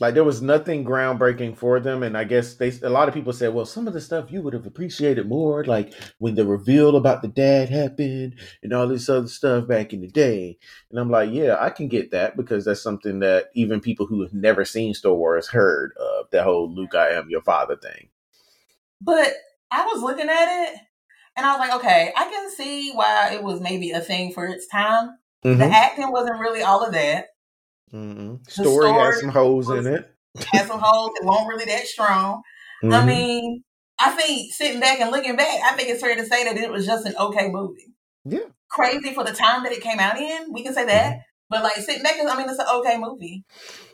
like 0.00 0.14
there 0.14 0.24
was 0.24 0.40
nothing 0.40 0.84
groundbreaking 0.84 1.56
for 1.56 1.78
them 1.78 2.02
and 2.02 2.16
i 2.16 2.24
guess 2.24 2.54
they 2.54 2.72
a 2.82 2.88
lot 2.88 3.08
of 3.08 3.14
people 3.14 3.32
said 3.32 3.52
well 3.52 3.66
some 3.66 3.86
of 3.86 3.92
the 3.92 4.00
stuff 4.00 4.32
you 4.32 4.40
would 4.40 4.54
have 4.54 4.66
appreciated 4.66 5.28
more 5.28 5.64
like 5.64 5.92
when 6.18 6.34
the 6.34 6.46
reveal 6.46 6.96
about 6.96 7.20
the 7.22 7.28
dad 7.28 7.68
happened 7.68 8.34
and 8.62 8.72
all 8.72 8.88
this 8.88 9.08
other 9.08 9.28
stuff 9.28 9.68
back 9.68 9.92
in 9.92 10.00
the 10.00 10.08
day. 10.08 10.58
And 10.90 10.98
i'm 10.98 11.10
like 11.10 11.30
yeah 11.30 11.56
i 11.60 11.70
can 11.70 11.88
get 11.88 12.10
that 12.12 12.36
because 12.36 12.64
that's 12.64 12.82
something 12.82 13.20
that 13.20 13.50
even 13.54 13.80
people 13.80 14.06
who 14.06 14.22
have 14.22 14.32
never 14.32 14.64
seen 14.64 14.94
star 14.94 15.14
wars 15.14 15.48
heard 15.48 15.92
of 15.98 16.30
that 16.30 16.44
whole 16.44 16.72
luke 16.72 16.94
i 16.94 17.10
am 17.10 17.28
your 17.28 17.42
father 17.42 17.76
thing. 17.76 18.08
But 19.00 19.34
i 19.70 19.84
was 19.84 20.02
looking 20.02 20.28
at 20.28 20.68
it 20.68 20.78
and 21.36 21.44
i 21.44 21.52
was 21.52 21.60
like 21.60 21.76
okay 21.78 22.12
i 22.16 22.24
can 22.24 22.50
see 22.50 22.92
why 22.92 23.32
it 23.34 23.42
was 23.42 23.60
maybe 23.60 23.90
a 23.90 24.00
thing 24.00 24.32
for 24.32 24.46
its 24.46 24.66
time. 24.66 25.18
Mm-hmm. 25.44 25.58
the 25.58 25.64
acting 25.66 26.12
wasn't 26.12 26.38
really 26.38 26.62
all 26.62 26.84
of 26.84 26.92
that 26.92 27.31
Mm-hmm. 27.92 28.36
Story, 28.48 28.68
story 28.68 28.92
has 28.92 29.20
some 29.20 29.30
holes 29.30 29.70
in 29.70 29.86
it. 29.86 30.10
has 30.52 30.66
some 30.66 30.80
holes. 30.80 31.12
It 31.20 31.26
won't 31.26 31.48
really 31.48 31.66
that 31.66 31.86
strong. 31.86 32.42
Mm-hmm. 32.82 32.94
I 32.94 33.04
mean, 33.04 33.64
I 33.98 34.10
think 34.10 34.52
sitting 34.52 34.80
back 34.80 35.00
and 35.00 35.10
looking 35.10 35.36
back, 35.36 35.60
I 35.64 35.76
think 35.76 35.88
it's 35.88 36.00
fair 36.00 36.16
to 36.16 36.26
say 36.26 36.44
that 36.44 36.56
it 36.56 36.70
was 36.70 36.86
just 36.86 37.06
an 37.06 37.14
okay 37.18 37.50
movie. 37.50 37.94
Yeah. 38.24 38.40
Crazy 38.70 39.12
for 39.12 39.24
the 39.24 39.32
time 39.32 39.62
that 39.64 39.72
it 39.72 39.82
came 39.82 40.00
out 40.00 40.18
in. 40.18 40.52
We 40.52 40.62
can 40.62 40.74
say 40.74 40.86
that. 40.86 41.12
Mm-hmm. 41.12 41.20
But 41.50 41.62
like 41.62 41.74
sitting 41.74 42.02
back, 42.02 42.14
I 42.18 42.36
mean, 42.36 42.48
it's 42.48 42.58
an 42.58 42.66
okay 42.76 42.98
movie. 42.98 43.44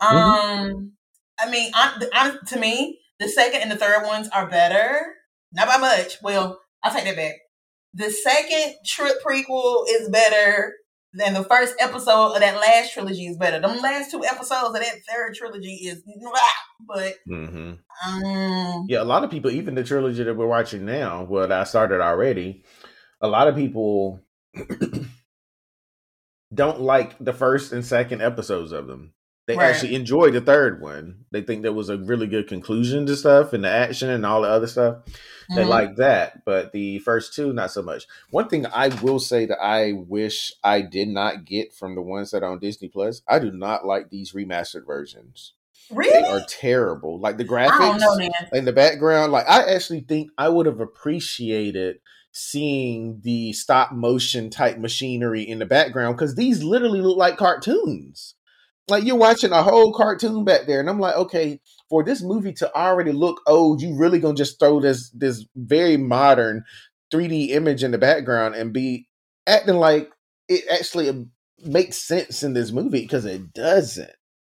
Mm-hmm. 0.00 0.16
Um, 0.16 0.92
I 1.40 1.50
mean, 1.50 1.70
I, 1.74 2.06
I, 2.12 2.36
to 2.48 2.58
me, 2.58 3.00
the 3.18 3.28
second 3.28 3.62
and 3.62 3.70
the 3.70 3.76
third 3.76 4.06
ones 4.06 4.28
are 4.28 4.48
better. 4.48 5.14
Not 5.52 5.66
by 5.66 5.78
much. 5.78 6.18
Well, 6.22 6.60
I'll 6.82 6.92
take 6.92 7.04
that 7.04 7.16
back. 7.16 7.34
The 7.94 8.10
second 8.10 8.76
trip 8.86 9.16
prequel 9.26 9.84
is 9.88 10.08
better 10.08 10.74
then 11.12 11.34
the 11.34 11.44
first 11.44 11.74
episode 11.80 12.34
of 12.34 12.40
that 12.40 12.56
last 12.56 12.92
trilogy 12.92 13.26
is 13.26 13.36
better. 13.36 13.60
Them 13.60 13.80
last 13.80 14.10
two 14.10 14.24
episodes 14.24 14.68
of 14.68 14.74
that 14.74 15.00
third 15.08 15.34
trilogy 15.34 15.74
is 15.74 16.02
but 16.86 17.14
mm-hmm. 17.28 17.74
um, 18.06 18.86
yeah, 18.88 19.02
a 19.02 19.04
lot 19.04 19.24
of 19.24 19.30
people, 19.30 19.50
even 19.50 19.74
the 19.74 19.84
trilogy 19.84 20.22
that 20.22 20.36
we're 20.36 20.46
watching 20.46 20.84
now, 20.84 21.24
what 21.24 21.50
I 21.50 21.64
started 21.64 22.00
already, 22.00 22.64
a 23.20 23.28
lot 23.28 23.48
of 23.48 23.56
people 23.56 24.20
don't 26.54 26.80
like 26.80 27.16
the 27.18 27.32
first 27.32 27.72
and 27.72 27.84
second 27.84 28.22
episodes 28.22 28.72
of 28.72 28.86
them. 28.86 29.12
They 29.48 29.56
right. 29.56 29.70
actually 29.70 29.94
enjoy 29.94 30.30
the 30.30 30.42
third 30.42 30.82
one. 30.82 31.24
They 31.30 31.40
think 31.40 31.62
there 31.62 31.72
was 31.72 31.88
a 31.88 31.96
really 31.96 32.26
good 32.26 32.48
conclusion 32.48 33.06
to 33.06 33.16
stuff 33.16 33.54
and 33.54 33.64
the 33.64 33.70
action 33.70 34.10
and 34.10 34.26
all 34.26 34.42
the 34.42 34.48
other 34.48 34.66
stuff. 34.66 34.98
They 35.48 35.62
mm-hmm. 35.62 35.70
like 35.70 35.96
that, 35.96 36.44
but 36.44 36.72
the 36.72 36.98
first 36.98 37.32
two, 37.32 37.54
not 37.54 37.70
so 37.70 37.80
much. 37.80 38.04
One 38.28 38.48
thing 38.48 38.66
I 38.66 38.88
will 39.00 39.18
say 39.18 39.46
that 39.46 39.58
I 39.58 39.92
wish 39.92 40.52
I 40.62 40.82
did 40.82 41.08
not 41.08 41.46
get 41.46 41.72
from 41.72 41.94
the 41.94 42.02
ones 42.02 42.30
that 42.32 42.42
are 42.42 42.52
on 42.52 42.58
Disney 42.58 42.88
Plus, 42.88 43.22
I 43.26 43.38
do 43.38 43.50
not 43.50 43.86
like 43.86 44.10
these 44.10 44.34
remastered 44.34 44.84
versions. 44.86 45.54
Really? 45.90 46.22
They 46.22 46.28
are 46.28 46.44
terrible. 46.46 47.18
Like 47.18 47.38
the 47.38 47.46
graphics 47.46 48.00
know, 48.00 48.28
in 48.52 48.66
the 48.66 48.72
background. 48.74 49.32
Like 49.32 49.48
I 49.48 49.74
actually 49.74 50.00
think 50.00 50.30
I 50.36 50.50
would 50.50 50.66
have 50.66 50.80
appreciated 50.80 52.00
seeing 52.32 53.22
the 53.22 53.54
stop 53.54 53.92
motion 53.92 54.50
type 54.50 54.76
machinery 54.76 55.40
in 55.40 55.58
the 55.58 55.64
background 55.64 56.18
because 56.18 56.34
these 56.34 56.62
literally 56.62 57.00
look 57.00 57.16
like 57.16 57.38
cartoons. 57.38 58.34
Like 58.88 59.04
you're 59.04 59.16
watching 59.16 59.52
a 59.52 59.62
whole 59.62 59.92
cartoon 59.92 60.44
back 60.44 60.66
there, 60.66 60.80
and 60.80 60.88
I'm 60.88 61.00
like, 61.00 61.16
okay, 61.16 61.60
for 61.88 62.02
this 62.02 62.22
movie 62.22 62.52
to 62.54 62.74
already 62.74 63.12
look 63.12 63.40
old, 63.46 63.82
you 63.82 63.96
really 63.96 64.18
gonna 64.18 64.34
just 64.34 64.58
throw 64.58 64.80
this 64.80 65.10
this 65.10 65.44
very 65.56 65.96
modern 65.96 66.64
3D 67.12 67.50
image 67.50 67.82
in 67.82 67.90
the 67.90 67.98
background 67.98 68.54
and 68.54 68.72
be 68.72 69.08
acting 69.46 69.76
like 69.76 70.10
it 70.48 70.64
actually 70.70 71.08
um, 71.08 71.30
makes 71.64 71.96
sense 71.96 72.42
in 72.42 72.54
this 72.54 72.72
movie 72.72 73.02
because 73.02 73.24
it 73.24 73.52
doesn't. 73.52 74.10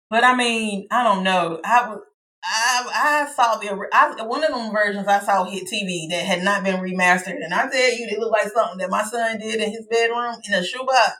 But 0.09 0.23
I 0.23 0.35
mean, 0.35 0.87
I 0.91 1.03
don't 1.03 1.23
know. 1.23 1.59
I 1.63 1.97
I, 2.43 3.25
I 3.27 3.33
saw 3.33 3.55
the 3.55 3.87
I, 3.93 4.23
one 4.23 4.43
of 4.43 4.51
them 4.51 4.71
versions 4.71 5.07
I 5.07 5.19
saw 5.19 5.45
hit 5.45 5.63
TV 5.63 6.09
that 6.09 6.25
had 6.25 6.43
not 6.43 6.63
been 6.63 6.81
remastered, 6.81 7.43
and 7.43 7.53
I 7.53 7.69
tell 7.69 7.93
you, 7.93 8.07
it 8.07 8.19
looked 8.19 8.33
like 8.33 8.51
something 8.51 8.79
that 8.79 8.89
my 8.89 9.03
son 9.03 9.39
did 9.39 9.61
in 9.61 9.71
his 9.71 9.87
bedroom 9.89 10.35
in 10.47 10.53
a 10.53 10.63
shoebox. 10.63 11.13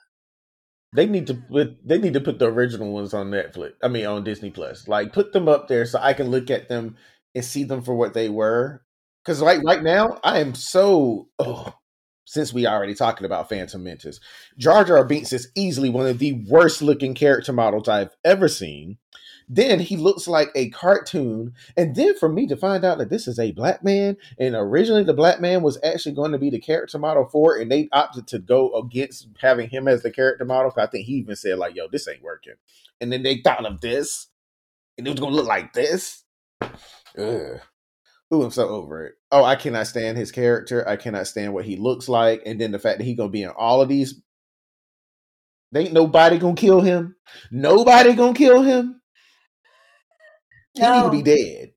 They 0.96 1.06
need 1.06 1.28
to 1.28 1.34
put 1.34 1.88
they 1.88 1.98
need 1.98 2.14
to 2.14 2.22
put 2.22 2.40
the 2.40 2.52
original 2.52 2.92
ones 2.92 3.14
on 3.14 3.32
Netflix. 3.32 3.74
I 3.82 3.88
mean 3.88 4.06
on 4.06 4.24
Disney 4.24 4.52
Plus. 4.52 4.88
Like 4.88 5.14
put 5.14 5.34
them 5.34 5.48
up 5.48 5.68
there 5.68 5.86
so 5.86 6.00
I 6.00 6.14
can 6.14 6.30
look 6.30 6.50
at 6.50 6.70
them 6.70 6.96
and 7.36 7.44
see 7.44 7.64
them 7.64 7.82
for 7.82 7.96
what 7.96 8.14
they 8.14 8.30
were. 8.30 8.84
Cause 9.26 9.42
like 9.42 9.64
right 9.64 9.82
now, 9.82 10.20
I 10.24 10.40
am 10.40 10.54
so 10.54 11.30
oh, 11.40 11.74
since 12.26 12.54
we 12.54 12.68
already 12.68 12.94
talking 12.94 13.26
about 13.26 13.50
Phantom 13.50 13.82
Menace, 13.84 14.20
Jar 14.58 14.84
Jar 14.84 15.06
Binks 15.06 15.34
is 15.34 15.50
easily 15.56 15.90
one 15.90 16.08
of 16.08 16.20
the 16.20 16.44
worst 16.50 16.82
looking 16.82 17.16
character 17.16 17.54
models 17.54 17.88
I've 17.88 18.16
ever 18.24 18.48
seen. 18.48 18.98
Then 19.50 19.80
he 19.80 19.98
looks 19.98 20.28
like 20.28 20.50
a 20.56 20.70
cartoon. 20.70 21.54
And 21.76 21.96
then 21.96 22.18
for 22.18 22.30
me 22.30 22.48
to 22.48 22.56
find 22.56 22.84
out 22.84 22.98
that 22.98 23.10
this 23.10 23.28
is 23.28 23.40
a 23.40 23.52
black 23.52 23.84
man, 23.84 24.18
and 24.40 24.56
originally 24.56 25.04
the 25.04 25.14
black 25.14 25.42
man 25.42 25.62
was 25.62 25.78
actually 25.84 26.16
going 26.16 26.32
to 26.32 26.38
be 26.38 26.50
the 26.50 26.60
character 26.60 26.98
model 27.00 27.26
for 27.26 27.58
it, 27.58 27.62
and 27.62 27.72
they 27.72 27.90
opted 27.92 28.28
to 28.28 28.40
go 28.40 28.74
against 28.74 29.28
having 29.40 29.70
him 29.70 29.88
as 29.88 30.04
the 30.04 30.12
character 30.12 30.46
model. 30.46 30.74
I 30.78 30.88
think 30.88 31.06
he 31.06 31.14
even 31.14 31.36
said, 31.36 31.58
like, 31.58 31.76
yo, 31.76 31.88
this 31.88 32.08
ain't 32.08 32.24
working. 32.24 32.56
And 33.02 33.12
then 33.12 33.24
they 33.24 33.42
thought 33.42 33.66
of 33.66 33.82
this, 33.82 34.28
and 34.98 35.08
it 35.08 35.12
was 35.12 35.20
gonna 35.20 35.36
look 35.36 35.48
like 35.48 35.74
this. 35.74 36.24
Ugh. 37.18 37.60
Ooh, 38.34 38.42
I'm 38.42 38.52
so 38.52 38.68
over 38.68 39.06
it. 39.06 39.16
Oh, 39.32 39.44
I 39.44 39.56
cannot 39.56 39.86
stand 39.86 40.18
his 40.18 40.32
character. 40.32 40.88
I 40.88 40.96
cannot 40.96 41.28
stand 41.28 41.54
what 41.54 41.66
he 41.66 41.76
looks 41.76 42.10
like. 42.10 42.42
And 42.46 42.60
then 42.60 42.72
the 42.72 42.80
fact 42.80 42.98
that 42.98 43.04
he 43.04 43.14
gonna 43.14 43.30
be 43.30 43.44
in 43.44 43.50
all 43.50 43.82
of 43.82 43.90
these. 43.90 44.22
They 45.72 45.82
ain't 45.86 45.94
nobody 45.94 46.40
gonna 46.40 46.56
kill 46.56 46.82
him. 46.82 47.16
Nobody 47.52 48.14
gonna 48.14 48.34
kill 48.34 48.64
him. 48.64 49.02
He 50.74 50.82
need 50.82 51.04
to 51.04 51.10
be 51.12 51.22
dead. 51.22 51.72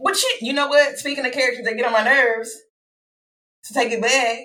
But 0.00 0.16
you, 0.22 0.34
you 0.48 0.52
know 0.52 0.68
what? 0.68 0.96
Speaking 0.98 1.26
of 1.26 1.32
characters 1.32 1.64
that 1.64 1.76
get 1.76 1.86
on 1.86 1.92
my 1.92 2.04
nerves, 2.04 2.56
to 3.64 3.74
take 3.74 3.90
it 3.92 4.00
back, 4.00 4.38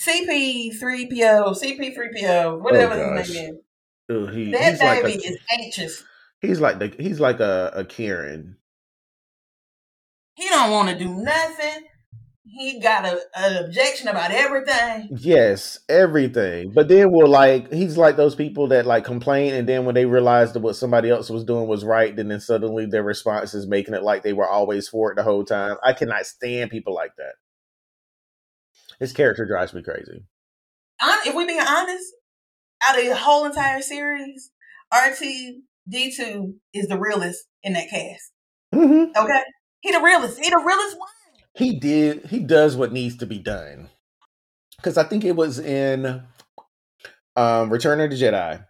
CP3PO, 0.00 1.56
CP3PO, 1.62 2.60
whatever 2.62 2.94
Oh, 2.94 3.16
his 3.18 3.34
name 3.34 3.58
is. 4.08 4.34
He, 4.34 4.52
That 4.52 4.70
he's 4.72 4.80
like 4.82 5.02
baby 5.02 5.24
a, 5.26 5.30
is 5.30 5.38
anxious. 5.52 6.04
he's 6.40 6.60
like 6.60 6.78
the 6.78 6.94
he's 6.98 7.18
like 7.20 7.40
a, 7.40 7.72
a 7.74 7.84
Karen. 7.84 8.56
He 10.34 10.48
don't 10.48 10.70
want 10.70 10.88
to 10.90 10.98
do 10.98 11.08
nothing. 11.12 11.86
He 12.48 12.80
got 12.80 13.04
a, 13.04 13.20
an 13.36 13.64
objection 13.64 14.08
about 14.08 14.30
everything. 14.30 15.08
Yes, 15.18 15.80
everything. 15.88 16.72
But 16.72 16.88
then 16.88 17.10
we'll 17.10 17.28
like 17.28 17.72
he's 17.72 17.96
like 17.96 18.16
those 18.16 18.34
people 18.34 18.68
that 18.68 18.86
like 18.86 19.04
complain 19.04 19.52
and 19.54 19.68
then 19.68 19.84
when 19.84 19.94
they 19.94 20.06
realize 20.06 20.52
that 20.52 20.60
what 20.60 20.76
somebody 20.76 21.10
else 21.10 21.28
was 21.28 21.44
doing 21.44 21.66
was 21.66 21.84
right, 21.84 22.14
then 22.14 22.28
then 22.28 22.40
suddenly 22.40 22.86
their 22.86 23.02
response 23.02 23.52
is 23.52 23.66
making 23.66 23.94
it 23.94 24.02
like 24.02 24.22
they 24.22 24.32
were 24.32 24.48
always 24.48 24.88
for 24.88 25.10
it 25.10 25.16
the 25.16 25.22
whole 25.22 25.44
time. 25.44 25.76
I 25.84 25.92
cannot 25.92 26.24
stand 26.26 26.70
people 26.70 26.94
like 26.94 27.12
that. 27.18 27.34
His 29.00 29.12
character 29.12 29.44
drives 29.44 29.74
me 29.74 29.82
crazy. 29.82 30.24
If 31.26 31.34
we 31.34 31.46
being 31.46 31.60
honest, 31.60 32.14
out 32.82 32.98
of 32.98 33.04
the 33.04 33.16
whole 33.16 33.44
entire 33.44 33.82
series, 33.82 34.50
R2-D2 34.92 36.54
is 36.72 36.86
the 36.86 36.98
realest 36.98 37.46
in 37.62 37.74
that 37.74 37.90
cast. 37.90 38.32
hmm 38.72 39.04
Okay? 39.16 39.42
He 39.80 39.92
the 39.92 40.00
realest. 40.00 40.38
He 40.38 40.48
the 40.48 40.62
realest 40.64 40.98
one. 40.98 41.08
He 41.56 41.78
did 41.78 42.26
he 42.26 42.40
does 42.40 42.76
what 42.76 42.92
needs 42.92 43.16
to 43.18 43.26
be 43.26 43.38
done. 43.38 43.88
Cause 44.82 44.98
I 44.98 45.04
think 45.04 45.24
it 45.24 45.36
was 45.36 45.58
in 45.58 46.22
um 47.34 47.70
Return 47.70 48.00
of 48.00 48.10
the 48.10 48.16
Jedi 48.16 48.64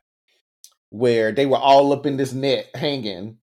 where 0.91 1.33
they 1.33 1.47
were 1.47 1.59
all 1.59 1.93
up 1.93 2.07
in 2.07 2.17
this 2.17 2.33
net 2.33 2.71
hanging 2.75 3.39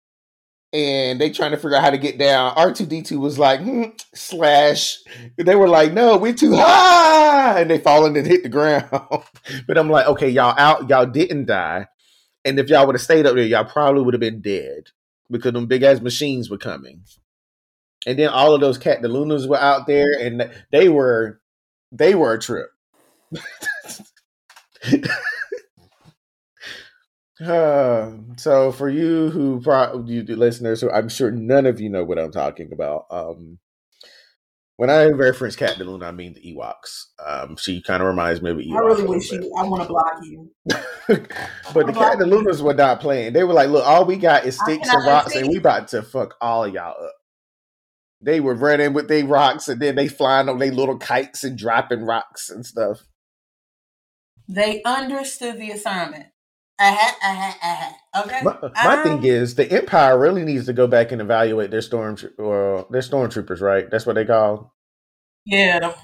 and 0.72 1.20
they 1.20 1.30
trying 1.30 1.52
to 1.52 1.56
figure 1.56 1.76
out 1.76 1.84
how 1.84 1.90
to 1.90 1.98
get 1.98 2.18
down. 2.18 2.54
R2D2 2.54 3.18
was 3.18 3.38
like, 3.38 3.60
hmm, 3.60 3.84
slash. 4.14 4.98
They 5.36 5.54
were 5.54 5.68
like, 5.68 5.92
no, 5.92 6.18
we're 6.18 6.34
too 6.34 6.54
high. 6.54 7.60
And 7.60 7.70
they 7.70 7.78
fallen 7.78 8.16
and 8.16 8.26
hit 8.26 8.42
the 8.42 8.48
ground. 8.50 8.90
but 9.66 9.78
I'm 9.78 9.88
like, 9.88 10.06
okay, 10.06 10.28
y'all 10.28 10.58
out, 10.58 10.88
y'all 10.88 11.06
didn't 11.06 11.46
die. 11.46 11.86
And 12.44 12.58
if 12.58 12.68
y'all 12.68 12.86
would 12.86 12.96
have 12.96 13.02
stayed 13.02 13.26
up 13.26 13.34
there, 13.34 13.44
y'all 13.44 13.64
probably 13.64 14.02
would 14.02 14.14
have 14.14 14.20
been 14.20 14.40
dead 14.40 14.90
because 15.30 15.52
them 15.52 15.66
big 15.66 15.82
ass 15.82 16.00
machines 16.00 16.50
were 16.50 16.58
coming. 16.58 17.02
And 18.06 18.18
then 18.18 18.28
all 18.28 18.54
of 18.54 18.60
those 18.60 18.78
cat 18.78 19.02
the 19.02 19.08
Lunas 19.08 19.46
were 19.46 19.58
out 19.58 19.86
there 19.86 20.12
and 20.20 20.50
they 20.70 20.88
were 20.88 21.40
they 21.92 22.14
were 22.14 22.34
a 22.34 22.40
trip. 22.40 22.70
Uh, 27.40 28.10
so 28.36 28.72
for 28.72 28.88
you 28.88 29.30
who 29.30 29.60
pro- 29.60 30.04
you 30.06 30.22
listeners 30.24 30.80
who 30.80 30.90
I'm 30.90 31.08
sure 31.08 31.30
none 31.30 31.66
of 31.66 31.80
you 31.80 31.88
know 31.88 32.04
what 32.04 32.18
I'm 32.18 32.32
talking 32.32 32.72
about. 32.72 33.06
Um, 33.10 33.58
when 34.76 34.90
I 34.90 35.06
reference 35.06 35.56
Cat 35.56 35.76
Dillon, 35.76 36.04
I 36.04 36.12
mean 36.12 36.34
the 36.34 36.54
Ewoks. 36.54 37.06
Um, 37.24 37.56
she 37.56 37.82
kind 37.82 38.00
of 38.00 38.06
reminds 38.06 38.40
me 38.40 38.50
of 38.52 38.58
Ewok. 38.58 38.76
I 38.76 38.78
really 38.78 39.06
wish 39.06 39.32
you. 39.32 39.52
I 39.58 39.64
want 39.64 39.82
to 39.82 39.88
block 39.88 40.12
you. 40.22 40.52
but 41.74 41.86
the 41.88 41.92
Cat 41.92 42.20
Lunas 42.20 42.62
were 42.62 42.74
not 42.74 43.00
playing. 43.00 43.32
They 43.32 43.42
were 43.42 43.54
like, 43.54 43.70
"Look, 43.70 43.84
all 43.84 44.04
we 44.04 44.16
got 44.16 44.44
is 44.44 44.56
sticks 44.56 44.88
and 44.88 45.04
rocks, 45.04 45.34
and 45.34 45.48
we 45.48 45.56
about 45.56 45.88
to 45.88 46.02
fuck 46.02 46.36
all 46.40 46.68
y'all 46.68 46.94
up." 47.04 47.17
They 48.20 48.40
were 48.40 48.54
running 48.54 48.94
with 48.94 49.08
their 49.08 49.24
rocks, 49.24 49.68
and 49.68 49.80
then 49.80 49.94
they 49.94 50.08
flying 50.08 50.48
on 50.48 50.58
their 50.58 50.72
little 50.72 50.98
kites 50.98 51.44
and 51.44 51.56
dropping 51.56 52.04
rocks 52.04 52.50
and 52.50 52.66
stuff. 52.66 53.04
They 54.48 54.82
understood 54.84 55.58
the 55.58 55.70
assignment. 55.70 56.26
Uh-huh, 56.80 57.12
uh-huh, 57.22 57.54
uh-huh. 57.62 58.24
Okay. 58.24 58.40
My, 58.42 58.70
my 58.84 58.96
Um, 58.96 59.02
thing 59.02 59.24
is, 59.24 59.56
the 59.56 59.70
Empire 59.70 60.18
really 60.18 60.44
needs 60.44 60.66
to 60.66 60.72
go 60.72 60.86
back 60.86 61.10
and 61.12 61.20
evaluate 61.20 61.70
their 61.70 61.82
storm 61.82 62.16
or 62.38 62.86
their 62.90 63.00
stormtroopers, 63.02 63.60
right? 63.60 63.90
That's 63.90 64.06
what 64.06 64.14
they 64.14 64.24
call. 64.24 64.74
Yeah. 65.44 65.94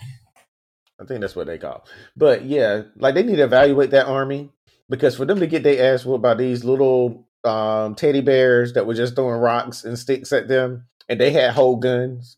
I 1.01 1.05
think 1.05 1.21
that's 1.21 1.37
what 1.37 1.47
they 1.47 1.59
call. 1.59 1.87
But 2.17 2.45
yeah, 2.45 2.83
like 2.97 3.15
they 3.15 3.23
need 3.23 3.37
to 3.37 3.45
evaluate 3.45 3.91
that 3.91 4.07
army 4.07 4.51
because 4.89 5.17
for 5.17 5.25
them 5.25 5.41
to 5.41 5.47
get 5.47 5.63
their 5.63 5.95
ass 5.95 6.05
whooped 6.05 6.23
by 6.23 6.35
these 6.35 6.65
little 6.65 7.29
um, 7.45 7.95
teddy 7.95 8.21
bears 8.21 8.73
that 8.73 8.87
were 8.87 8.95
just 8.95 9.15
throwing 9.15 9.41
rocks 9.41 9.85
and 9.85 9.99
sticks 9.99 10.33
at 10.33 10.49
them, 10.49 10.87
and 11.09 11.21
they 11.21 11.31
had 11.31 11.53
whole 11.53 11.77
guns, 11.77 12.37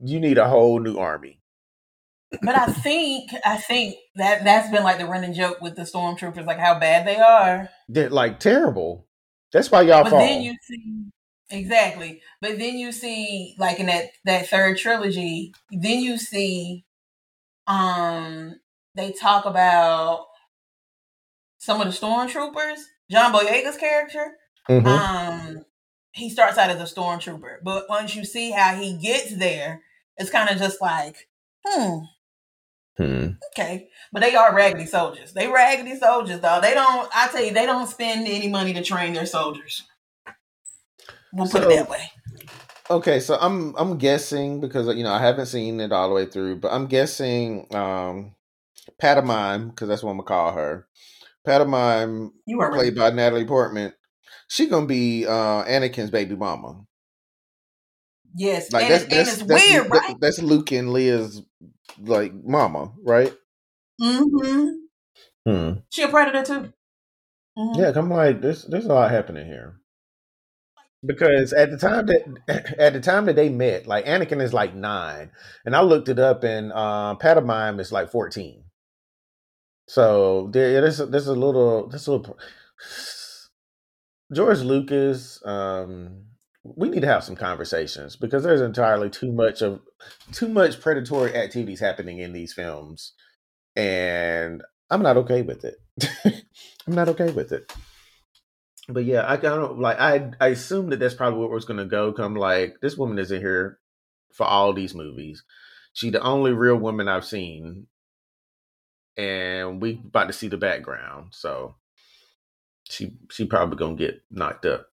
you 0.00 0.20
need 0.20 0.38
a 0.38 0.48
whole 0.48 0.80
new 0.80 0.96
army. 0.98 1.40
But 2.42 2.56
I 2.56 2.66
think 2.72 3.30
I 3.44 3.56
think 3.56 3.96
that 4.16 4.44
that's 4.44 4.70
been 4.70 4.84
like 4.84 4.98
the 4.98 5.06
running 5.06 5.34
joke 5.34 5.60
with 5.60 5.76
the 5.76 5.82
stormtroopers, 5.82 6.46
like 6.46 6.58
how 6.58 6.78
bad 6.78 7.06
they 7.06 7.16
are. 7.16 7.68
They're 7.88 8.10
like 8.10 8.40
terrible. 8.40 9.06
That's 9.52 9.70
why 9.70 9.82
y'all 9.82 10.04
But 10.04 10.10
fall. 10.10 10.20
then 10.20 10.42
you 10.42 10.54
see 10.62 11.10
exactly. 11.50 12.22
But 12.40 12.58
then 12.58 12.76
you 12.78 12.92
see 12.92 13.54
like 13.58 13.80
in 13.80 13.86
that 13.86 14.10
that 14.24 14.48
third 14.48 14.78
trilogy, 14.78 15.52
then 15.70 16.00
you 16.00 16.18
see 16.18 16.84
um 17.66 18.54
they 18.94 19.12
talk 19.12 19.44
about 19.44 20.26
some 21.58 21.80
of 21.80 21.86
the 21.86 21.92
stormtroopers. 22.06 22.80
John 23.10 23.32
Boyega's 23.32 23.76
character, 23.76 24.36
Mhm. 24.68 24.86
um, 24.86 25.64
he 26.12 26.28
starts 26.30 26.58
out 26.58 26.70
as 26.70 26.80
a 26.80 26.94
stormtrooper, 26.94 27.56
but 27.62 27.88
once 27.88 28.14
you 28.16 28.24
see 28.24 28.50
how 28.50 28.74
he 28.74 28.96
gets 28.96 29.36
there, 29.36 29.82
it's 30.16 30.30
kind 30.30 30.50
of 30.50 30.58
just 30.58 30.80
like, 30.80 31.28
hmm, 31.66 31.98
Hmm. 32.96 33.28
okay. 33.54 33.88
But 34.12 34.20
they 34.20 34.34
are 34.34 34.54
raggedy 34.54 34.84
soldiers. 34.86 35.32
They 35.32 35.46
raggedy 35.48 35.96
soldiers, 35.98 36.40
though. 36.40 36.60
They 36.60 36.74
don't. 36.74 37.08
I 37.14 37.28
tell 37.28 37.42
you, 37.42 37.52
they 37.54 37.64
don't 37.64 37.86
spend 37.88 38.26
any 38.28 38.48
money 38.48 38.74
to 38.74 38.82
train 38.82 39.14
their 39.14 39.24
soldiers. 39.26 39.84
We'll 41.32 41.46
put 41.48 41.62
So- 41.62 41.70
it 41.70 41.76
that 41.76 41.88
way. 41.88 42.10
Okay, 42.90 43.20
so 43.20 43.38
I'm 43.40 43.74
I'm 43.76 43.98
guessing 43.98 44.60
because 44.60 44.88
you 44.96 45.04
know 45.04 45.12
I 45.12 45.20
haven't 45.20 45.46
seen 45.46 45.80
it 45.80 45.92
all 45.92 46.08
the 46.08 46.14
way 46.14 46.26
through, 46.26 46.56
but 46.56 46.72
I'm 46.72 46.86
guessing 46.88 47.72
um 47.72 48.34
Patamime 49.00 49.70
because 49.70 49.88
that's 49.88 50.02
what 50.02 50.10
I'm 50.10 50.16
gonna 50.16 50.26
call 50.26 50.52
her. 50.54 50.88
Patamime, 51.46 52.30
You 52.46 52.60
are 52.60 52.72
played 52.72 52.96
by 52.96 53.10
Natalie 53.10 53.44
Portman, 53.46 53.92
she 54.50 54.66
gonna 54.66 54.86
be 54.86 55.26
uh 55.26 55.62
Anakin's 55.64 56.10
baby 56.10 56.34
mama. 56.34 56.84
yes, 58.34 58.72
Like 58.72 58.84
and, 58.84 58.92
that's 58.92 59.04
it- 59.04 59.12
and 59.12 59.18
that's 59.26 59.32
it's 59.38 59.42
that's, 59.46 59.68
weird, 59.70 59.84
that- 59.86 59.90
right? 59.90 60.16
that's 60.20 60.42
Luke 60.42 60.72
and 60.72 60.88
Leia's 60.88 61.42
like 61.98 62.32
mama, 62.34 62.92
right? 63.04 63.32
Mm-hmm. 64.02 64.68
Hmm. 65.48 65.72
She 65.90 66.02
a 66.02 66.08
predator 66.08 66.42
too. 66.44 66.72
Mhm. 67.58 67.76
Yeah, 67.76 67.92
I'm 67.94 68.10
like, 68.10 68.40
there's 68.40 68.64
there's 68.64 68.86
a 68.86 68.88
lot 68.94 69.10
happening 69.10 69.46
here. 69.46 69.76
Because 71.04 71.52
at 71.52 71.70
the 71.70 71.78
time 71.78 72.06
that 72.06 72.74
at 72.78 72.92
the 72.92 73.00
time 73.00 73.26
that 73.26 73.36
they 73.36 73.48
met, 73.48 73.86
like 73.86 74.04
Anakin 74.06 74.42
is 74.42 74.52
like 74.52 74.74
nine, 74.74 75.30
and 75.64 75.74
I 75.76 75.80
looked 75.82 76.08
it 76.08 76.18
up, 76.18 76.44
and 76.44 76.72
uh, 76.72 77.16
Patamime 77.20 77.80
is 77.80 77.92
like 77.92 78.10
fourteen. 78.10 78.64
So 79.88 80.48
there, 80.52 80.80
there's 80.82 81.00
a, 81.00 81.06
there's 81.06 81.26
a 81.26 81.34
little 81.34 81.88
there's 81.88 82.06
a 82.06 82.12
little. 82.12 82.38
George 84.32 84.60
Lucas, 84.60 85.44
um, 85.44 86.24
we 86.62 86.88
need 86.88 87.00
to 87.00 87.06
have 87.06 87.24
some 87.24 87.36
conversations 87.36 88.16
because 88.16 88.42
there's 88.42 88.60
entirely 88.60 89.10
too 89.10 89.32
much 89.32 89.62
of 89.62 89.80
too 90.32 90.48
much 90.48 90.80
predatory 90.80 91.34
activities 91.34 91.80
happening 91.80 92.18
in 92.18 92.32
these 92.32 92.52
films, 92.52 93.14
and 93.74 94.62
I'm 94.90 95.02
not 95.02 95.16
okay 95.18 95.42
with 95.42 95.64
it. 95.64 95.76
I'm 96.86 96.94
not 96.94 97.08
okay 97.08 97.32
with 97.32 97.52
it. 97.52 97.72
But 98.88 99.04
yeah, 99.04 99.28
I 99.28 99.36
don't 99.36 99.80
like. 99.80 99.98
I 99.98 100.30
I 100.40 100.48
assume 100.48 100.90
that 100.90 100.98
that's 100.98 101.14
probably 101.14 101.46
where 101.46 101.56
it's 101.56 101.66
going 101.66 101.78
to 101.78 101.84
go. 101.84 102.12
Come 102.12 102.36
like 102.36 102.76
this 102.80 102.96
woman 102.96 103.18
isn't 103.18 103.40
here 103.40 103.78
for 104.32 104.46
all 104.46 104.72
these 104.72 104.94
movies. 104.94 105.42
She 105.92 106.10
the 106.10 106.22
only 106.22 106.52
real 106.52 106.76
woman 106.76 107.08
I've 107.08 107.24
seen, 107.24 107.86
and 109.16 109.80
we 109.80 110.00
about 110.04 110.26
to 110.26 110.32
see 110.32 110.48
the 110.48 110.56
background. 110.56 111.28
So 111.32 111.74
she 112.90 113.16
she 113.30 113.44
probably 113.46 113.76
gonna 113.76 113.96
get 113.96 114.22
knocked 114.30 114.66
up. 114.66 114.86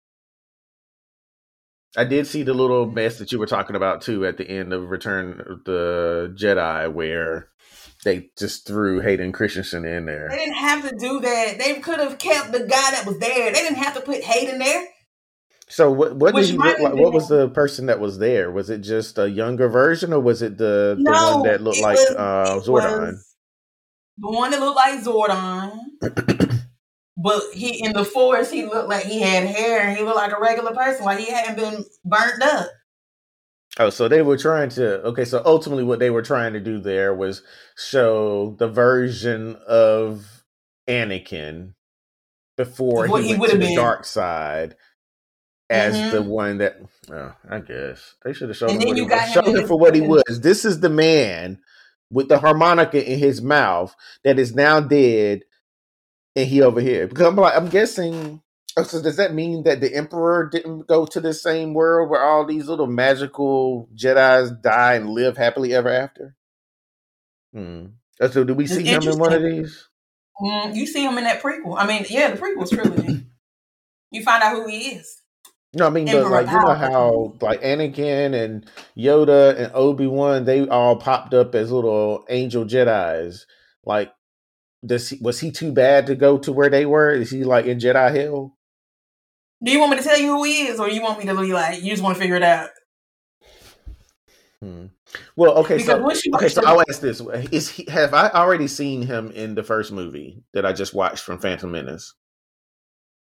I 1.97 2.03
did 2.03 2.27
see 2.27 2.43
the 2.43 2.53
little 2.53 2.85
mess 2.85 3.19
that 3.19 3.31
you 3.31 3.39
were 3.39 3.45
talking 3.45 3.75
about 3.75 4.01
too 4.01 4.25
at 4.25 4.37
the 4.37 4.49
end 4.49 4.73
of 4.73 4.89
Return 4.89 5.41
of 5.45 5.63
the 5.63 6.35
Jedi, 6.37 6.91
where 6.91 7.49
they 8.03 8.29
just 8.37 8.67
threw 8.67 8.99
Hayden 8.99 9.31
Christensen 9.31 9.85
in 9.85 10.05
there. 10.05 10.27
They 10.29 10.37
didn't 10.37 10.55
have 10.55 10.89
to 10.89 10.95
do 10.95 11.21
that. 11.21 11.57
They 11.57 11.79
could 11.79 11.99
have 11.99 12.17
kept 12.17 12.51
the 12.51 12.59
guy 12.59 12.91
that 12.91 13.05
was 13.05 13.17
there. 13.19 13.51
They 13.51 13.61
didn't 13.61 13.77
have 13.77 13.95
to 13.95 14.01
put 14.01 14.23
Hayden 14.23 14.59
there. 14.59 14.87
So 15.67 15.91
what? 15.91 16.15
What 16.15 16.33
Which 16.33 16.47
did 16.47 16.51
he 16.51 16.57
look 16.57 16.79
like? 16.79 16.93
What 16.95 17.13
was 17.13 17.29
the 17.29 17.49
person 17.49 17.87
that 17.87 17.99
was 17.99 18.19
there? 18.19 18.51
Was 18.51 18.69
it 18.69 18.79
just 18.79 19.17
a 19.17 19.29
younger 19.29 19.69
version, 19.69 20.13
or 20.13 20.19
was 20.19 20.41
it 20.41 20.57
the, 20.57 20.95
no, 20.99 21.11
the 21.11 21.37
one 21.37 21.47
that 21.47 21.61
looked 21.61 21.81
like 21.81 21.97
was, 21.97 22.15
uh, 22.15 22.61
Zordon? 22.63 23.17
The 24.17 24.29
one 24.29 24.51
that 24.51 24.59
looked 24.59 24.75
like 24.75 25.01
Zordon. 25.01 26.61
but 27.25 27.41
he 27.53 27.83
in 27.83 27.93
the 27.93 28.05
forest, 28.05 28.53
he 28.53 28.65
looked 28.65 28.87
like 28.87 29.03
he 29.03 29.19
had 29.19 29.47
hair, 29.47 29.81
and 29.81 29.97
he 29.97 30.03
looked 30.03 30.15
like 30.15 30.31
a 30.31 30.39
regular 30.39 30.75
person, 30.75 31.05
like 31.05 31.17
he 31.17 31.31
hadn't 31.31 31.55
been 31.55 31.83
burnt 32.05 32.43
up. 32.43 32.69
Oh, 33.79 33.89
so 33.89 34.07
they 34.07 34.21
were 34.21 34.37
trying 34.37 34.69
to 34.69 35.01
okay. 35.05 35.25
So 35.25 35.41
ultimately, 35.43 35.83
what 35.83 35.97
they 35.97 36.11
were 36.11 36.21
trying 36.21 36.53
to 36.53 36.59
do 36.59 36.79
there 36.79 37.15
was 37.15 37.41
show 37.75 38.55
the 38.59 38.67
version 38.67 39.55
of 39.67 40.43
Anakin 40.87 41.73
before 42.57 43.07
what 43.07 43.23
he, 43.23 43.29
he 43.29 43.35
went 43.35 43.53
to 43.53 43.57
the 43.57 43.65
been. 43.65 43.75
dark 43.75 44.05
side 44.05 44.75
as 45.67 45.95
mm-hmm. 45.95 46.11
the 46.11 46.21
one 46.21 46.59
that 46.59 46.77
oh, 47.11 47.33
I 47.49 47.57
guess 47.57 48.17
they 48.23 48.33
should 48.33 48.49
have 48.49 48.57
shown 48.57 48.69
him, 48.69 48.87
what 48.87 48.97
he 48.97 49.01
was. 49.01 49.31
Show 49.31 49.41
him 49.41 49.67
for 49.67 49.79
what 49.79 49.95
he 49.95 50.01
was. 50.01 50.41
This 50.41 50.63
is 50.63 50.79
the 50.79 50.89
man 50.89 51.57
with 52.11 52.27
the 52.27 52.37
harmonica 52.37 53.03
in 53.03 53.17
his 53.17 53.41
mouth 53.41 53.95
that 54.23 54.37
is 54.37 54.53
now 54.53 54.79
dead, 54.79 55.41
and 56.35 56.47
he 56.47 56.61
over 56.61 56.81
here. 56.81 57.07
Because 57.07 57.25
I'm 57.25 57.35
like, 57.35 57.55
I'm 57.55 57.69
guessing. 57.69 58.41
Oh, 58.77 58.83
so 58.83 59.01
does 59.01 59.15
that 59.15 59.33
mean 59.33 59.63
that 59.63 59.79
the 59.79 59.95
emperor 59.95 60.49
didn't 60.51 60.87
go 60.87 61.05
to 61.05 61.21
the 61.21 61.33
same 61.33 61.73
world 61.73 62.09
where 62.09 62.21
all 62.21 62.45
these 62.45 62.67
little 62.67 62.87
magical 62.87 63.87
Jedi's 63.95 64.51
die 64.51 64.95
and 64.95 65.09
live 65.09 65.37
happily 65.37 65.73
ever 65.73 65.89
after? 65.89 66.35
Hmm. 67.53 67.85
Oh, 68.19 68.29
so 68.29 68.43
do 68.43 68.53
we 68.53 68.67
see 68.67 68.83
him 68.83 69.01
in 69.03 69.17
one 69.17 69.33
of 69.33 69.41
these? 69.41 69.87
Mm, 70.41 70.75
you 70.75 70.85
see 70.85 71.05
him 71.05 71.17
in 71.17 71.23
that 71.23 71.41
prequel. 71.41 71.75
I 71.77 71.87
mean, 71.87 72.05
yeah, 72.09 72.31
the 72.31 72.37
prequel 72.37 72.69
trilogy. 72.69 73.25
you 74.11 74.23
find 74.23 74.43
out 74.43 74.55
who 74.55 74.67
he 74.67 74.95
is. 74.95 75.21
No, 75.73 75.87
I 75.87 75.89
mean, 75.89 76.05
but 76.05 76.29
like 76.31 76.47
you 76.47 76.59
know 76.59 76.73
how 76.73 77.33
like 77.41 77.61
Anakin 77.61 78.33
and 78.33 78.65
Yoda 78.97 79.57
and 79.57 79.71
Obi 79.73 80.07
Wan, 80.07 80.45
they 80.45 80.65
all 80.67 80.95
popped 80.95 81.33
up 81.33 81.53
as 81.53 81.71
little 81.71 82.25
angel 82.29 82.63
Jedi's. 82.63 83.45
Like, 83.83 84.13
does 84.85 85.09
he, 85.09 85.17
was 85.21 85.39
he 85.39 85.51
too 85.51 85.71
bad 85.71 86.07
to 86.07 86.15
go 86.15 86.37
to 86.39 86.51
where 86.51 86.69
they 86.69 86.85
were? 86.85 87.11
Is 87.11 87.31
he 87.31 87.43
like 87.43 87.65
in 87.65 87.79
Jedi 87.79 88.15
hell? 88.15 88.57
Do 89.63 89.71
you 89.71 89.79
want 89.79 89.91
me 89.91 89.97
to 89.97 90.03
tell 90.03 90.19
you 90.19 90.27
who 90.27 90.43
he 90.43 90.67
is, 90.67 90.79
or 90.79 90.89
you 90.89 91.01
want 91.01 91.19
me 91.19 91.25
to 91.25 91.35
be 91.35 91.53
like 91.53 91.81
you 91.81 91.89
just 91.89 92.03
want 92.03 92.15
to 92.15 92.21
figure 92.21 92.35
it 92.35 92.43
out? 92.43 92.69
Hmm. 94.61 94.85
Well, 95.35 95.57
okay, 95.59 95.77
because 95.77 96.21
so 96.21 96.35
okay, 96.35 96.49
so 96.49 96.61
I'll 96.65 96.81
ask 96.81 96.99
this: 96.99 97.21
Is 97.51 97.69
he 97.69 97.85
have 97.89 98.13
I 98.13 98.29
already 98.29 98.67
seen 98.67 99.01
him 99.01 99.31
in 99.31 99.55
the 99.55 99.63
first 99.63 99.91
movie 99.91 100.43
that 100.53 100.65
I 100.65 100.73
just 100.73 100.93
watched 100.93 101.23
from 101.23 101.39
Phantom 101.39 101.71
Menace? 101.71 102.13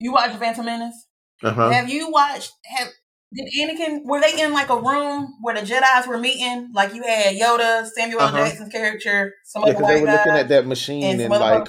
You 0.00 0.12
watched 0.12 0.36
Phantom 0.36 0.64
Menace? 0.64 1.06
Uh-huh. 1.42 1.70
Have 1.70 1.88
you 1.88 2.10
watched? 2.10 2.52
Have 2.64 2.88
did 3.34 3.48
Anakin? 3.60 4.04
Were 4.04 4.20
they 4.20 4.40
in 4.40 4.52
like 4.52 4.70
a 4.70 4.76
room 4.76 5.34
where 5.40 5.54
the 5.54 5.60
Jedi's 5.60 6.06
were 6.06 6.18
meeting? 6.18 6.70
Like 6.74 6.94
you 6.94 7.02
had 7.02 7.36
Yoda, 7.36 7.86
Samuel 7.86 8.20
uh-huh. 8.20 8.36
Jackson's 8.36 8.72
character, 8.72 9.34
some 9.44 9.64
yeah, 9.66 9.72
because 9.72 9.86
they 9.86 10.00
were 10.00 10.10
looking 10.10 10.32
at 10.32 10.48
that 10.48 10.66
machine 10.66 11.04
and, 11.04 11.20
and 11.20 11.30
like, 11.30 11.68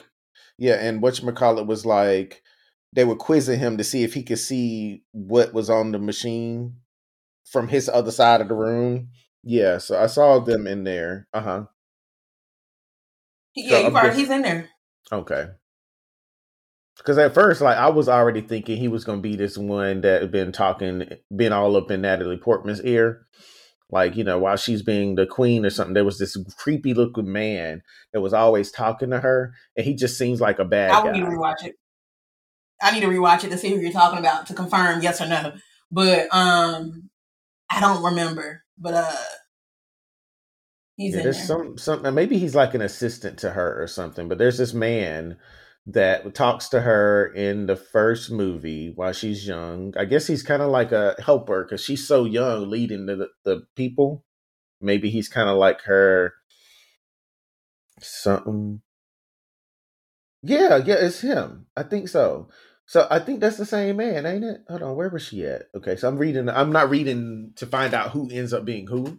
yeah, 0.58 0.76
and 0.76 1.02
what 1.02 1.22
you 1.22 1.32
call 1.32 1.60
it 1.60 1.68
was 1.68 1.86
like 1.86 2.42
they 2.94 3.04
were 3.04 3.16
quizzing 3.16 3.60
him 3.60 3.78
to 3.78 3.84
see 3.84 4.04
if 4.04 4.14
he 4.14 4.24
could 4.24 4.40
see 4.40 5.04
what 5.12 5.54
was 5.54 5.70
on 5.70 5.92
the 5.92 6.00
machine 6.00 6.76
from 7.46 7.68
his 7.68 7.90
other 7.90 8.12
side 8.12 8.42
of 8.42 8.48
the 8.48 8.56
room. 8.56 9.10
Yeah, 9.44 9.78
so 9.78 10.02
I 10.02 10.08
saw 10.08 10.40
them 10.40 10.66
in 10.66 10.84
there. 10.84 11.28
Uh 11.34 11.42
huh. 11.42 11.64
Yeah, 13.56 13.82
so 13.82 13.92
probably, 13.92 14.20
he's 14.20 14.30
in 14.30 14.42
there. 14.42 14.70
Okay. 15.12 15.48
Because 17.00 17.18
at 17.18 17.34
first, 17.34 17.62
like 17.62 17.78
I 17.78 17.90
was 17.90 18.10
already 18.10 18.42
thinking 18.42 18.78
he 18.78 18.90
was 18.90 19.06
going 19.06 19.20
to 19.20 19.24
be 19.24 19.36
this 19.36 19.58
one 19.58 20.02
that 20.02 20.22
had 20.22 20.32
been 20.32 20.52
talking, 20.52 21.10
been 21.36 21.54
all 21.54 21.76
up 21.78 21.90
in 21.90 22.02
Natalie 22.02 22.38
Portman's 22.38 22.84
ear. 22.84 23.26
Like 23.90 24.16
you 24.16 24.24
know, 24.24 24.38
while 24.38 24.58
she's 24.58 24.84
being 24.84 25.16
the 25.16 25.26
queen 25.26 25.66
or 25.66 25.70
something, 25.70 25.94
there 25.94 26.06
was 26.06 26.20
this 26.20 26.38
creepy 26.58 26.94
looking 26.94 27.32
man 27.32 27.82
that 28.14 28.22
was 28.22 28.34
always 28.34 28.70
talking 28.70 29.10
to 29.10 29.20
her, 29.20 29.54
and 29.76 29.86
he 29.86 29.96
just 29.96 30.18
seems 30.18 30.40
like 30.40 30.60
a 30.60 30.66
bad 30.66 30.92
I 30.92 31.12
need 31.12 31.22
to 31.22 31.26
rewatch 31.26 31.64
it. 31.64 31.76
I 32.82 32.92
need 32.92 33.02
to 33.02 33.08
rewatch 33.08 33.44
it 33.44 33.50
to 33.50 33.58
see 33.58 33.70
who 33.70 33.80
you're 33.80 33.92
talking 33.92 34.20
about 34.20 34.46
to 34.48 34.54
confirm 34.54 35.02
yes 35.02 35.22
or 35.22 35.28
no. 35.28 35.54
But 35.92 36.28
um, 36.34 37.10
I 37.72 37.80
don't 37.80 38.04
remember. 38.04 38.64
But 38.78 38.94
uh, 38.94 39.16
he's 40.98 41.16
yeah, 41.16 41.24
there's 41.24 41.38
there. 41.38 41.46
some 41.46 41.78
some 41.78 42.14
maybe 42.14 42.38
he's 42.38 42.56
like 42.56 42.74
an 42.74 42.82
assistant 42.82 43.40
to 43.40 43.52
her 43.52 43.82
or 43.82 43.88
something. 43.88 44.28
But 44.28 44.38
there's 44.38 44.58
this 44.58 44.74
man 44.74 45.38
that 45.92 46.36
talks 46.36 46.70
to 46.70 46.82
her 46.82 47.34
in 47.34 47.66
the 47.66 47.76
first 47.76 48.32
movie 48.32 48.92
while 48.94 49.14
she's 49.14 49.48
young. 49.48 49.94
I 49.98 50.06
guess 50.06 50.28
he's 50.28 50.44
kind 50.44 50.62
of 50.62 50.70
like 50.70 50.92
a 50.92 51.16
helper 51.24 51.64
because 51.64 51.84
she's 51.84 52.08
so 52.08 52.26
young, 52.26 52.70
leading 52.70 53.08
the, 53.08 53.30
the 53.44 53.64
people. 53.76 54.24
Maybe 54.82 55.10
he's 55.10 55.28
kind 55.28 55.50
of 55.50 55.58
like 55.58 55.82
her 55.82 56.34
something. 58.00 58.82
Yeah, 60.44 60.78
yeah, 60.78 60.96
it's 61.00 61.22
him. 61.22 61.66
I 61.76 61.84
think 61.84 62.08
so. 62.08 62.50
So 62.86 63.08
I 63.10 63.20
think 63.20 63.40
that's 63.40 63.58
the 63.58 63.66
same 63.66 63.98
man, 63.98 64.26
ain't 64.26 64.44
it? 64.44 64.62
Hold 64.68 64.82
on, 64.84 64.96
where 64.96 65.10
was 65.10 65.24
she 65.24 65.46
at? 65.46 65.64
Okay, 65.76 65.96
so 65.96 66.08
I'm 66.08 66.18
reading. 66.18 66.50
I'm 66.50 66.72
not 66.72 66.90
reading 66.90 67.54
to 67.58 67.66
find 67.66 67.94
out 67.94 68.12
who 68.12 68.30
ends 68.32 68.54
up 68.54 68.66
being 68.66 68.88
who, 68.88 69.18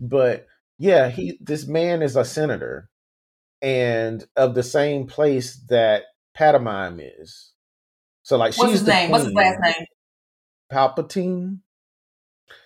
but 0.00 0.46
yeah, 0.78 1.08
he. 1.08 1.38
This 1.40 1.66
man 1.66 2.02
is 2.02 2.16
a 2.16 2.24
senator, 2.24 2.90
and 3.62 4.24
of 4.36 4.54
the 4.54 4.62
same 4.62 5.06
place 5.06 5.56
that 5.68 6.04
Padmé 6.36 7.10
is. 7.20 7.52
So 8.22 8.36
like 8.36 8.56
What's 8.56 8.72
she's 8.72 8.80
his 8.80 8.88
name? 8.88 9.10
What's 9.10 9.24
his 9.24 9.34
last 9.34 9.60
name? 9.60 9.86
Palpatine. 10.72 11.58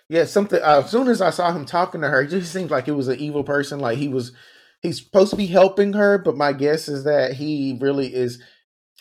Yeah, 0.08 0.24
something. 0.24 0.60
Uh, 0.60 0.82
as 0.84 0.90
soon 0.90 1.08
as 1.08 1.20
I 1.20 1.30
saw 1.30 1.52
him 1.52 1.64
talking 1.64 2.00
to 2.00 2.08
her, 2.08 2.22
it 2.22 2.28
just 2.28 2.52
seemed 2.52 2.70
like 2.70 2.88
it 2.88 2.92
was 2.92 3.08
an 3.08 3.18
evil 3.18 3.44
person. 3.44 3.78
Like 3.78 3.98
he 3.98 4.08
was, 4.08 4.32
he's 4.80 4.98
supposed 4.98 5.30
to 5.30 5.36
be 5.36 5.46
helping 5.46 5.92
her, 5.92 6.18
but 6.18 6.36
my 6.36 6.52
guess 6.52 6.88
is 6.88 7.04
that 7.04 7.34
he 7.34 7.78
really 7.80 8.12
is. 8.14 8.42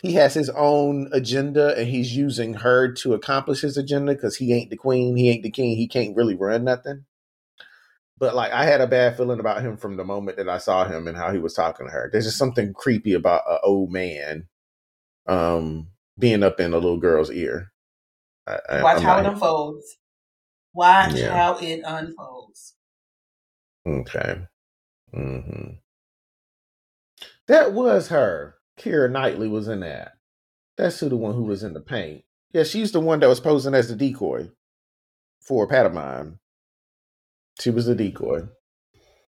He 0.02 0.14
has 0.14 0.32
his 0.32 0.48
own 0.50 1.10
agenda, 1.12 1.76
and 1.76 1.88
he's 1.88 2.16
using 2.16 2.54
her 2.54 2.90
to 2.92 3.12
accomplish 3.12 3.60
his 3.60 3.76
agenda 3.76 4.14
because 4.14 4.36
he 4.36 4.54
ain't 4.54 4.70
the 4.70 4.76
queen, 4.76 5.16
he 5.16 5.28
ain't 5.28 5.42
the 5.42 5.50
king, 5.50 5.76
he 5.76 5.88
can't 5.88 6.16
really 6.16 6.34
run 6.34 6.64
nothing 6.64 7.04
but 8.20 8.34
like 8.34 8.52
I 8.52 8.64
had 8.64 8.82
a 8.82 8.86
bad 8.86 9.16
feeling 9.16 9.40
about 9.40 9.62
him 9.62 9.76
from 9.78 9.96
the 9.96 10.04
moment 10.04 10.36
that 10.36 10.48
I 10.48 10.58
saw 10.58 10.84
him 10.84 11.08
and 11.08 11.16
how 11.16 11.32
he 11.32 11.38
was 11.38 11.54
talking 11.54 11.86
to 11.86 11.92
her. 11.92 12.10
There's 12.12 12.26
just 12.26 12.38
something 12.38 12.74
creepy 12.74 13.14
about 13.14 13.42
an 13.50 13.58
old 13.64 13.90
man 13.90 14.46
um 15.26 15.88
being 16.18 16.42
up 16.42 16.60
in 16.60 16.72
a 16.72 16.78
little 16.78 16.98
girl's 16.98 17.30
ear. 17.30 17.72
I, 18.46 18.82
Watch 18.82 18.98
I'm 18.98 19.02
how 19.02 19.18
it 19.18 19.26
unfolds. 19.26 19.96
Watch 20.74 21.14
yeah. 21.14 21.34
how 21.34 21.58
it 21.58 21.80
unfolds. 21.84 22.74
Okay. 23.86 24.42
Mm-hmm. 25.14 25.70
That 27.48 27.72
was 27.72 28.08
her. 28.08 28.56
Keira 28.78 29.10
Knightley 29.10 29.48
was 29.48 29.66
in 29.66 29.80
that. 29.80 30.12
That's 30.76 31.00
who 31.00 31.08
the 31.08 31.16
one 31.16 31.34
who 31.34 31.44
was 31.44 31.62
in 31.62 31.74
the 31.74 31.80
paint. 31.80 32.24
Yeah, 32.52 32.64
she's 32.64 32.92
the 32.92 33.00
one 33.00 33.20
that 33.20 33.28
was 33.28 33.40
posing 33.40 33.74
as 33.74 33.88
the 33.88 33.96
decoy 33.96 34.50
for 35.40 35.66
Padmé. 35.68 36.38
She 37.60 37.70
was 37.70 37.88
a 37.88 37.94
decoy. 37.94 38.42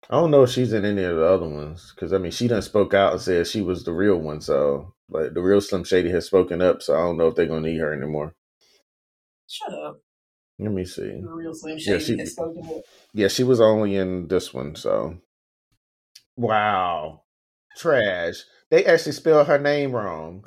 I 0.09 0.15
don't 0.15 0.31
know 0.31 0.43
if 0.43 0.51
she's 0.51 0.73
in 0.73 0.85
any 0.85 1.03
of 1.05 1.17
the 1.17 1.25
other 1.25 1.49
ones 1.49 1.93
because 1.95 2.13
I 2.13 2.19
mean 2.19 2.33
she 2.33 2.49
done 2.49 2.63
spoke 2.63 2.95
out 2.95 3.13
and 3.13 3.21
said 3.21 3.47
she 3.47 3.61
was 3.61 3.85
the 3.85 3.93
real 3.93 4.17
one. 4.17 4.41
So, 4.41 4.95
but 5.09 5.35
the 5.35 5.41
real 5.41 5.61
Slim 5.61 5.85
Shady 5.85 6.11
has 6.11 6.27
spoken 6.27 6.63
up. 6.63 6.83
So 6.83 6.95
I 6.95 6.99
don't 6.99 7.17
know 7.17 7.29
if 7.29 7.35
they're 7.35 7.47
gonna 7.47 7.69
need 7.69 7.79
her 7.79 7.93
anymore. 7.93 8.35
Shut 9.49 9.73
up. 9.73 10.01
Let 10.59 10.73
me 10.73 10.85
see. 10.85 11.21
The 11.21 11.29
real 11.29 11.55
Slim 11.55 11.79
Shady 11.79 11.93
yeah, 11.93 11.99
she, 11.99 12.19
has 12.19 12.33
spoken 12.33 12.65
up. 12.65 12.83
Yeah, 13.15 13.29
she 13.29 13.45
was 13.45 13.61
only 13.61 13.97
in 13.97 14.29
this 14.29 14.53
one. 14.53 14.75
So, 14.75 15.19
wow, 16.37 17.23
trash. 17.77 18.43
They 18.71 18.85
actually 18.85 19.13
spelled 19.13 19.47
her 19.49 19.59
name 19.59 19.93
wrong 19.93 20.45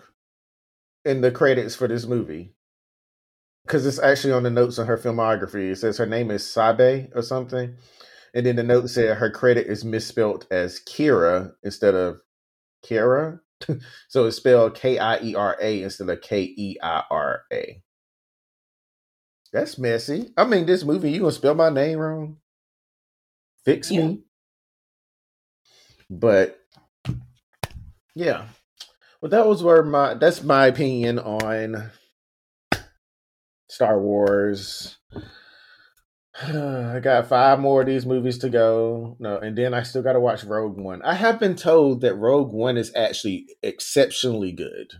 in 1.03 1.21
the 1.21 1.31
credits 1.31 1.75
for 1.75 1.87
this 1.87 2.05
movie 2.05 2.53
because 3.65 3.85
it's 3.85 3.99
actually 3.99 4.33
on 4.33 4.43
the 4.43 4.49
notes 4.49 4.79
on 4.79 4.87
her 4.87 4.97
filmography. 4.97 5.71
It 5.71 5.77
says 5.77 5.97
her 5.97 6.05
name 6.05 6.31
is 6.31 6.45
Sabe 6.45 7.09
or 7.15 7.21
something, 7.21 7.75
and 8.33 8.45
then 8.45 8.55
the 8.55 8.63
note 8.63 8.89
said 8.89 9.17
her 9.17 9.29
credit 9.29 9.67
is 9.67 9.85
misspelled 9.85 10.47
as 10.51 10.79
Kiera 10.79 11.51
instead 11.63 11.95
of 11.95 12.17
Keira, 12.85 13.39
so 14.07 14.25
it's 14.25 14.37
spelled 14.37 14.75
K 14.75 14.97
I 14.97 15.19
E 15.21 15.35
R 15.35 15.57
A 15.61 15.83
instead 15.83 16.09
of 16.09 16.21
K 16.21 16.41
E 16.43 16.77
I 16.81 17.03
R 17.09 17.43
A. 17.51 17.81
That's 19.51 19.77
messy. 19.77 20.33
I 20.35 20.45
mean, 20.45 20.65
this 20.65 20.83
movie, 20.83 21.11
you 21.11 21.19
gonna 21.19 21.31
spell 21.31 21.55
my 21.55 21.69
name 21.69 21.99
wrong? 21.99 22.37
Fix 23.63 23.91
yeah. 23.91 24.07
me. 24.07 24.23
But 26.09 26.59
Yeah. 28.15 28.47
Well, 29.21 29.29
that 29.29 29.47
was 29.47 29.63
where 29.63 29.83
my 29.83 30.15
that's 30.15 30.43
my 30.43 30.67
opinion 30.67 31.17
on 31.19 31.91
Star 33.73 33.99
Wars. 33.99 34.97
I 36.41 36.99
got 37.01 37.27
five 37.27 37.59
more 37.59 37.81
of 37.81 37.87
these 37.87 38.05
movies 38.05 38.37
to 38.39 38.49
go. 38.49 39.17
No, 39.19 39.39
and 39.39 39.57
then 39.57 39.73
I 39.73 39.81
still 39.81 40.03
got 40.03 40.13
to 40.13 40.19
watch 40.19 40.43
Rogue 40.43 40.77
One. 40.77 41.01
I 41.01 41.15
have 41.15 41.39
been 41.39 41.55
told 41.55 42.01
that 42.01 42.13
Rogue 42.15 42.53
One 42.53 42.77
is 42.77 42.91
actually 42.95 43.47
exceptionally 43.63 44.51
good. 44.51 44.93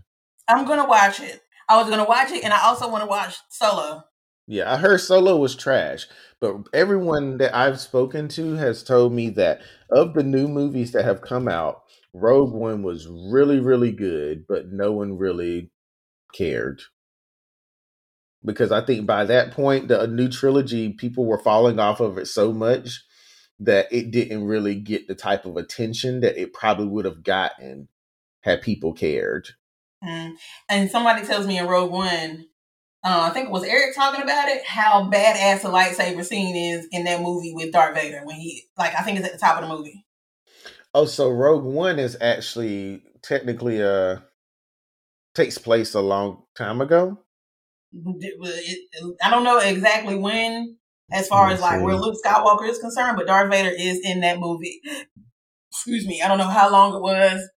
I'm 0.48 0.66
gonna 0.66 0.88
watch 0.88 1.20
it. 1.20 1.40
I 1.68 1.80
was 1.80 1.88
gonna 1.88 2.04
watch 2.04 2.32
it, 2.32 2.42
and 2.42 2.52
I 2.52 2.64
also 2.64 2.90
want 2.90 3.02
to 3.02 3.08
watch 3.08 3.36
Solo. 3.48 4.02
Yeah, 4.48 4.72
I 4.72 4.76
heard 4.76 5.00
Solo 5.00 5.36
was 5.36 5.54
trash, 5.54 6.06
but 6.40 6.56
everyone 6.74 7.38
that 7.38 7.54
I've 7.54 7.80
spoken 7.80 8.26
to 8.30 8.54
has 8.54 8.82
told 8.82 9.12
me 9.12 9.30
that 9.30 9.60
of 9.90 10.14
the 10.14 10.24
new 10.24 10.48
movies 10.48 10.90
that 10.92 11.04
have 11.04 11.22
come 11.22 11.46
out, 11.46 11.82
Rogue 12.12 12.52
One 12.52 12.82
was 12.82 13.06
really, 13.06 13.60
really 13.60 13.92
good, 13.92 14.46
but 14.48 14.72
no 14.72 14.90
one 14.92 15.16
really 15.16 15.70
cared 16.34 16.82
because 18.44 18.70
I 18.72 18.80
think 18.80 19.06
by 19.06 19.24
that 19.24 19.52
point, 19.52 19.88
the 19.88 20.06
new 20.06 20.28
trilogy, 20.28 20.92
people 20.92 21.24
were 21.24 21.38
falling 21.38 21.78
off 21.78 22.00
of 22.00 22.18
it 22.18 22.26
so 22.26 22.52
much 22.52 23.02
that 23.60 23.86
it 23.92 24.10
didn't 24.10 24.44
really 24.44 24.74
get 24.74 25.06
the 25.08 25.14
type 25.14 25.44
of 25.46 25.56
attention 25.56 26.20
that 26.20 26.36
it 26.36 26.52
probably 26.52 26.86
would 26.86 27.04
have 27.04 27.22
gotten 27.22 27.88
had 28.42 28.62
people 28.62 28.92
cared. 28.92 29.48
Mm. 30.04 30.34
And 30.68 30.90
somebody 30.90 31.24
tells 31.24 31.46
me 31.46 31.58
in 31.58 31.66
Rogue 31.66 31.90
One, 31.90 32.46
uh, 33.02 33.28
I 33.28 33.30
think 33.30 33.46
it 33.46 33.52
was 33.52 33.64
Eric 33.64 33.94
talking 33.94 34.22
about 34.22 34.48
it, 34.48 34.64
how 34.64 35.10
badass 35.10 35.62
the 35.62 35.68
lightsaber 35.68 36.24
scene 36.24 36.56
is 36.56 36.86
in 36.90 37.04
that 37.04 37.22
movie 37.22 37.52
with 37.54 37.72
Darth 37.72 37.94
Vader 37.94 38.22
when 38.24 38.36
he, 38.36 38.64
like, 38.76 38.94
I 38.94 39.02
think 39.02 39.18
it's 39.18 39.26
at 39.26 39.32
the 39.32 39.38
top 39.38 39.62
of 39.62 39.68
the 39.68 39.74
movie. 39.74 40.04
Oh, 40.94 41.06
so 41.06 41.30
Rogue 41.30 41.64
One 41.64 41.98
is 41.98 42.16
actually 42.20 43.02
technically 43.22 43.82
uh 43.82 44.18
takes 45.34 45.58
place 45.58 45.94
a 45.94 46.00
long 46.00 46.42
time 46.54 46.80
ago. 46.80 47.18
I 49.22 49.30
don't 49.30 49.44
know 49.44 49.58
exactly 49.58 50.16
when, 50.16 50.76
as 51.12 51.28
far 51.28 51.50
as 51.50 51.60
like 51.60 51.82
where 51.82 51.96
Luke 51.96 52.16
Skywalker 52.24 52.68
is 52.68 52.78
concerned, 52.78 53.16
but 53.16 53.26
Darth 53.26 53.50
Vader 53.50 53.70
is 53.70 54.00
in 54.04 54.20
that 54.20 54.38
movie. 54.38 54.80
Excuse 55.70 56.06
me, 56.06 56.22
I 56.22 56.28
don't 56.28 56.38
know 56.38 56.48
how 56.48 56.70
long 56.70 56.94
it 56.94 57.02
was. 57.02 57.48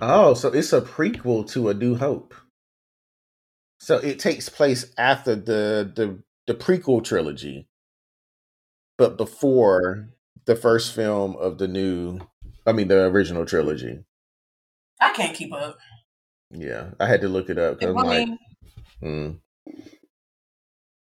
Oh, 0.00 0.34
so 0.34 0.48
it's 0.48 0.72
a 0.72 0.80
prequel 0.80 1.48
to 1.52 1.68
A 1.68 1.74
New 1.74 1.94
Hope. 1.94 2.34
So 3.78 3.98
it 3.98 4.18
takes 4.18 4.48
place 4.48 4.92
after 4.98 5.34
the 5.34 5.90
the 5.94 6.22
the 6.46 6.54
prequel 6.54 7.04
trilogy, 7.04 7.68
but 8.98 9.16
before 9.16 10.08
the 10.44 10.56
first 10.56 10.94
film 10.94 11.36
of 11.36 11.58
the 11.58 11.68
new, 11.68 12.20
I 12.66 12.72
mean 12.72 12.88
the 12.88 13.04
original 13.04 13.46
trilogy. 13.46 14.00
I 15.00 15.12
can't 15.12 15.36
keep 15.36 15.52
up. 15.52 15.78
Yeah, 16.50 16.90
I 17.00 17.06
had 17.06 17.22
to 17.22 17.28
look 17.28 17.48
it 17.48 17.58
up. 17.58 17.82
I 17.82 17.86
like, 17.86 18.26
mean, 18.28 18.38
Mm. 19.02 19.40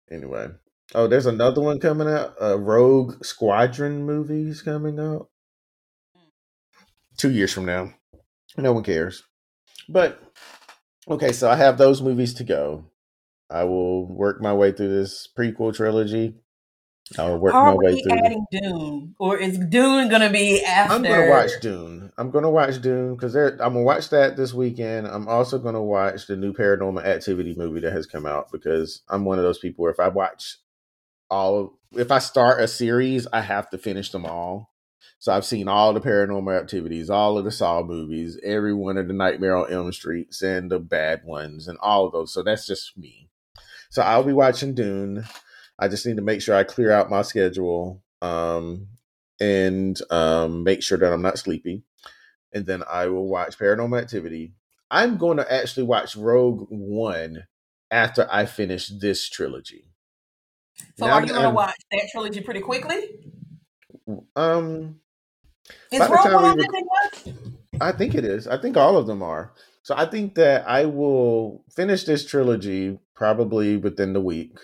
Anyway, 0.09 0.47
oh, 0.95 1.07
there's 1.07 1.25
another 1.25 1.61
one 1.61 1.79
coming 1.79 2.07
out. 2.07 2.35
A 2.39 2.57
Rogue 2.57 3.23
Squadron 3.23 4.05
movies 4.05 4.61
coming 4.61 4.99
out 4.99 5.29
two 7.17 7.31
years 7.31 7.53
from 7.53 7.65
now. 7.65 7.93
No 8.57 8.73
one 8.73 8.83
cares. 8.83 9.23
But 9.87 10.21
okay, 11.07 11.31
so 11.31 11.49
I 11.49 11.55
have 11.55 11.77
those 11.77 12.01
movies 12.01 12.33
to 12.35 12.43
go. 12.43 12.85
I 13.49 13.65
will 13.65 14.07
work 14.07 14.41
my 14.41 14.53
way 14.53 14.71
through 14.71 14.89
this 14.89 15.27
prequel 15.37 15.75
trilogy. 15.75 16.35
I'll 17.17 17.37
work 17.37 17.53
Are 17.53 17.65
my 17.65 17.75
way 17.75 17.93
we 17.93 18.03
through. 18.03 18.17
adding 18.17 18.45
Dune, 18.51 19.15
or 19.19 19.37
is 19.37 19.57
Dune 19.57 20.09
going 20.09 20.21
to 20.21 20.29
be 20.29 20.63
after? 20.63 20.93
I'm 20.93 21.03
going 21.03 21.21
to 21.21 21.29
watch 21.29 21.51
Dune. 21.61 22.11
I'm 22.17 22.31
going 22.31 22.43
to 22.43 22.49
watch 22.49 22.81
Dune 22.81 23.15
because 23.15 23.35
I'm 23.35 23.57
going 23.57 23.73
to 23.73 23.79
watch 23.81 24.09
that 24.09 24.37
this 24.37 24.53
weekend. 24.53 25.07
I'm 25.07 25.27
also 25.27 25.59
going 25.59 25.75
to 25.75 25.81
watch 25.81 26.27
the 26.27 26.35
new 26.35 26.53
Paranormal 26.53 27.03
Activity 27.05 27.55
movie 27.57 27.81
that 27.81 27.93
has 27.93 28.05
come 28.05 28.25
out 28.25 28.51
because 28.51 29.01
I'm 29.09 29.25
one 29.25 29.37
of 29.39 29.43
those 29.43 29.59
people 29.59 29.83
where 29.83 29.91
if 29.91 29.99
I 29.99 30.07
watch 30.07 30.57
all, 31.29 31.79
if 31.93 32.11
I 32.11 32.19
start 32.19 32.61
a 32.61 32.67
series, 32.67 33.27
I 33.33 33.41
have 33.41 33.69
to 33.71 33.77
finish 33.77 34.11
them 34.11 34.25
all. 34.25 34.69
So 35.19 35.31
I've 35.31 35.45
seen 35.45 35.67
all 35.67 35.93
the 35.93 36.01
Paranormal 36.01 36.59
Activities, 36.59 37.09
all 37.09 37.37
of 37.37 37.45
the 37.45 37.51
Saw 37.51 37.83
movies, 37.83 38.39
every 38.43 38.73
one 38.73 38.97
of 38.97 39.07
the 39.07 39.13
Nightmare 39.13 39.55
on 39.55 39.71
Elm 39.71 39.91
Streets, 39.91 40.41
and 40.41 40.71
the 40.71 40.79
bad 40.79 41.23
ones, 41.23 41.67
and 41.67 41.77
all 41.79 42.07
of 42.07 42.11
those. 42.11 42.33
So 42.33 42.41
that's 42.41 42.65
just 42.65 42.97
me. 42.97 43.29
So 43.91 44.01
I'll 44.01 44.23
be 44.23 44.33
watching 44.33 44.73
Dune. 44.73 45.25
I 45.79 45.87
just 45.87 46.05
need 46.05 46.17
to 46.17 46.21
make 46.21 46.41
sure 46.41 46.55
I 46.55 46.63
clear 46.63 46.91
out 46.91 47.09
my 47.09 47.21
schedule 47.21 48.03
um, 48.21 48.87
and 49.39 49.99
um, 50.11 50.63
make 50.63 50.83
sure 50.83 50.97
that 50.97 51.11
I'm 51.11 51.21
not 51.21 51.39
sleepy. 51.39 51.83
And 52.53 52.65
then 52.65 52.83
I 52.89 53.07
will 53.07 53.27
watch 53.27 53.57
Paranormal 53.57 54.01
Activity. 54.01 54.53
I'm 54.89 55.17
going 55.17 55.37
to 55.37 55.53
actually 55.53 55.83
watch 55.83 56.15
Rogue 56.15 56.67
One 56.69 57.45
after 57.89 58.27
I 58.29 58.45
finish 58.45 58.89
this 58.89 59.29
trilogy. 59.29 59.85
So 60.97 61.05
now, 61.05 61.13
are 61.13 61.21
you 61.21 61.27
going 61.27 61.43
to 61.43 61.49
watch 61.49 61.75
that 61.91 62.09
trilogy 62.11 62.41
pretty 62.41 62.59
quickly? 62.61 63.31
Um, 64.35 64.99
is 65.91 65.99
Rogue 66.01 66.33
One 66.33 66.57
rec- 66.57 67.35
I 67.79 67.91
think 67.91 68.15
it 68.15 68.25
is. 68.25 68.47
I 68.47 68.57
think 68.57 68.77
all 68.77 68.97
of 68.97 69.07
them 69.07 69.23
are. 69.23 69.53
So 69.83 69.95
I 69.97 70.05
think 70.05 70.35
that 70.35 70.67
I 70.67 70.85
will 70.85 71.63
finish 71.75 72.03
this 72.03 72.25
trilogy 72.25 72.99
probably 73.15 73.77
within 73.77 74.13
the 74.13 74.21
week 74.21 74.57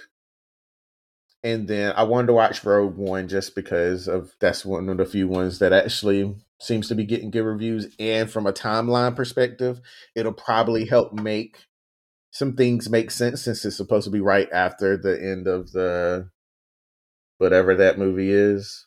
and 1.47 1.65
then 1.65 1.93
I 1.95 2.03
wanted 2.03 2.27
to 2.27 2.33
watch 2.33 2.61
Rogue 2.65 2.97
One 2.97 3.29
just 3.29 3.55
because 3.55 4.09
of 4.09 4.33
that's 4.41 4.65
one 4.65 4.89
of 4.89 4.97
the 4.97 5.05
few 5.05 5.29
ones 5.29 5.59
that 5.59 5.71
actually 5.71 6.35
seems 6.59 6.89
to 6.89 6.95
be 6.95 7.05
getting 7.05 7.31
good 7.31 7.45
reviews. 7.45 7.87
And 7.99 8.29
from 8.29 8.45
a 8.45 8.51
timeline 8.51 9.15
perspective, 9.15 9.79
it'll 10.13 10.33
probably 10.33 10.85
help 10.85 11.13
make 11.13 11.59
some 12.31 12.57
things 12.57 12.89
make 12.89 13.11
sense 13.11 13.43
since 13.43 13.63
it's 13.63 13.77
supposed 13.77 14.03
to 14.03 14.11
be 14.11 14.19
right 14.19 14.49
after 14.51 14.97
the 14.97 15.13
end 15.13 15.47
of 15.47 15.71
the 15.71 16.29
whatever 17.37 17.75
that 17.75 17.97
movie 17.97 18.31
is 18.31 18.85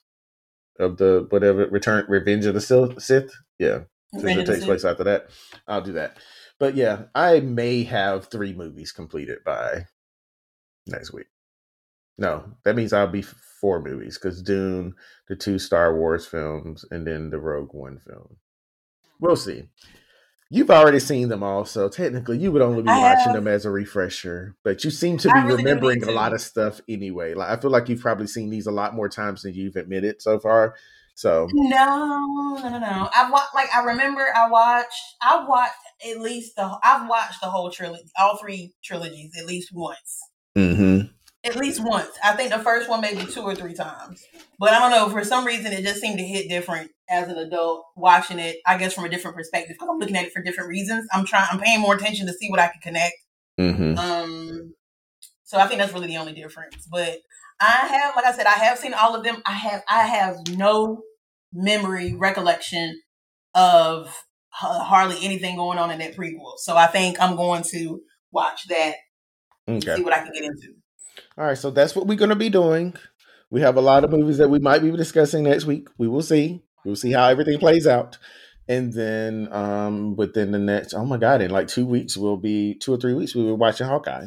of 0.79 0.99
the 0.99 1.27
whatever 1.31 1.67
Return 1.67 2.05
Revenge 2.11 2.45
of 2.45 2.53
the 2.53 2.61
Sith. 2.99 3.33
Yeah, 3.59 3.85
since 4.13 4.37
it 4.37 4.45
takes 4.45 4.67
place 4.67 4.85
after 4.85 5.05
that, 5.05 5.31
I'll 5.67 5.81
do 5.81 5.93
that. 5.93 6.19
But 6.59 6.75
yeah, 6.75 7.05
I 7.15 7.41
may 7.41 7.85
have 7.85 8.27
three 8.27 8.53
movies 8.53 8.93
completed 8.93 9.39
by 9.47 9.87
next 10.87 11.11
week. 11.15 11.30
No, 12.21 12.45
that 12.65 12.77
means 12.77 12.93
I'll 12.93 13.07
be 13.07 13.23
four 13.23 13.81
movies 13.81 14.19
because 14.19 14.43
Dune, 14.43 14.95
the 15.27 15.35
two 15.35 15.59
Star 15.59 15.97
Wars 15.97 16.27
films, 16.27 16.85
and 16.91 17.07
then 17.07 17.31
the 17.31 17.39
Rogue 17.39 17.73
One 17.73 17.99
film. 17.99 18.37
We'll 19.19 19.37
see. 19.37 19.65
You've 20.51 20.71
already 20.71 21.01
seen 21.01 21.29
them 21.29 21.43
all, 21.43 21.65
so 21.65 21.89
technically 21.89 22.37
you 22.37 22.53
would 22.53 22.61
only 22.61 22.83
be 22.83 22.91
I 22.91 22.99
watching 22.99 23.33
have. 23.33 23.35
them 23.35 23.49
as 23.49 23.65
a 23.65 23.71
refresher. 23.71 24.57
But 24.65 24.85
you 24.85 24.91
seem 24.91 25.17
to 25.19 25.33
be 25.33 25.41
really 25.41 25.65
remembering 25.65 26.05
a 26.05 26.11
lot 26.11 26.35
of 26.35 26.43
stuff 26.43 26.81
anyway. 26.89 27.33
Like 27.35 27.49
I 27.49 27.61
feel 27.61 27.71
like 27.71 27.89
you've 27.89 28.01
probably 28.01 28.27
seen 28.27 28.51
these 28.51 28.67
a 28.67 28.73
lot 28.73 28.95
more 28.95 29.09
times 29.09 29.43
than 29.43 29.55
you've 29.55 29.77
admitted 29.77 30.21
so 30.21 30.39
far. 30.39 30.75
So 31.15 31.49
no, 31.53 32.57
no, 32.63 32.69
no, 32.69 32.79
no. 32.79 33.11
I 33.15 33.31
watched 33.31 33.55
like 33.55 33.69
I 33.75 33.83
remember 33.85 34.27
I 34.35 34.51
watched 34.51 35.17
I 35.23 35.45
watched 35.47 35.73
at 36.07 36.21
least 36.21 36.57
the 36.57 36.79
I've 36.83 37.09
watched 37.09 37.41
the 37.41 37.49
whole 37.49 37.71
trilogy, 37.71 38.11
all 38.19 38.37
three 38.37 38.75
trilogies 38.85 39.33
at 39.39 39.47
least 39.47 39.71
once. 39.73 40.21
Mm-hmm. 40.59 41.07
At 41.43 41.57
least 41.57 41.83
once. 41.83 42.11
I 42.23 42.35
think 42.35 42.51
the 42.53 42.59
first 42.59 42.89
one 42.91 43.01
maybe 43.01 43.25
two 43.25 43.41
or 43.41 43.55
three 43.55 43.73
times. 43.73 44.23
But 44.59 44.73
I 44.73 44.79
don't 44.79 44.91
know. 44.91 45.09
For 45.09 45.25
some 45.25 45.47
reason, 45.47 45.73
it 45.73 45.83
just 45.83 46.01
seemed 46.01 46.19
to 46.19 46.25
hit 46.25 46.51
different 46.51 46.91
as 47.09 47.29
an 47.29 47.39
adult 47.39 47.85
watching 47.97 48.39
it. 48.39 48.57
I 48.67 48.77
guess 48.77 48.93
from 48.93 49.05
a 49.05 49.09
different 49.09 49.37
perspective 49.37 49.77
because 49.77 49.89
I'm 49.91 49.99
looking 49.99 50.17
at 50.17 50.27
it 50.27 50.33
for 50.33 50.43
different 50.43 50.69
reasons. 50.69 51.09
I'm 51.13 51.25
trying. 51.25 51.49
I'm 51.51 51.59
paying 51.59 51.81
more 51.81 51.95
attention 51.95 52.27
to 52.27 52.35
see 52.35 52.51
what 52.51 52.61
I 52.61 52.69
can 52.69 52.81
connect. 52.83 53.15
Mm-hmm. 53.59 53.99
Um. 53.99 54.75
So 55.45 55.59
I 55.59 55.67
think 55.67 55.81
that's 55.81 55.95
really 55.95 56.09
the 56.09 56.19
only 56.19 56.35
difference. 56.35 56.87
But 56.91 57.19
I 57.59 57.87
have, 57.87 58.17
like 58.17 58.27
I 58.27 58.33
said, 58.33 58.47
I 58.47 58.51
have 58.51 58.79
seen 58.79 58.93
all 58.93 59.15
of 59.17 59.25
them. 59.25 59.43
I 59.47 59.53
have. 59.53 59.83
I 59.89 60.03
have 60.03 60.37
no 60.51 61.03
memory 61.55 62.15
recollection 62.15 63.01
of 63.55 64.15
hardly 64.51 65.17
anything 65.25 65.57
going 65.57 65.79
on 65.79 65.91
in 65.91 66.01
that 66.01 66.17
prequel. 66.17 66.59
So 66.59 66.77
I 66.77 66.87
think 66.87 67.21
I'm 67.21 67.37
going 67.37 67.63
to 67.71 68.03
watch 68.31 68.69
that. 68.69 68.97
Okay. 69.67 69.97
See 69.97 70.03
what 70.03 70.13
I 70.13 70.23
can 70.23 70.33
get 70.33 70.45
into. 70.45 70.75
All 71.41 71.47
right, 71.47 71.57
so 71.57 71.71
that's 71.71 71.97
what 71.97 72.07
we're 72.07 72.19
going 72.19 72.29
to 72.29 72.37
be 72.37 72.51
doing. 72.51 72.93
We 73.49 73.63
have 73.63 73.79
a 73.79 73.81
lot 73.81 74.05
of 74.05 74.11
movies 74.11 74.37
that 74.37 74.51
we 74.51 74.59
might 74.59 74.83
be 74.83 74.91
discussing 74.91 75.45
next 75.45 75.65
week. 75.65 75.89
We 75.97 76.07
will 76.07 76.21
see. 76.21 76.61
We'll 76.85 76.97
see 76.97 77.13
how 77.13 77.29
everything 77.29 77.59
plays 77.59 77.87
out. 77.87 78.19
And 78.69 78.93
then 78.93 79.51
um 79.51 80.17
within 80.17 80.51
the 80.51 80.59
next, 80.59 80.93
oh 80.93 81.07
my 81.07 81.17
God, 81.17 81.41
in 81.41 81.51
like 81.51 81.67
two 81.67 81.87
weeks, 81.87 82.15
we'll 82.15 82.37
be 82.37 82.75
two 82.75 82.93
or 82.93 82.99
three 82.99 83.15
weeks, 83.15 83.35
we 83.35 83.43
will 83.43 83.57
be 83.57 83.61
watching 83.61 83.87
Hawkeye. 83.87 84.27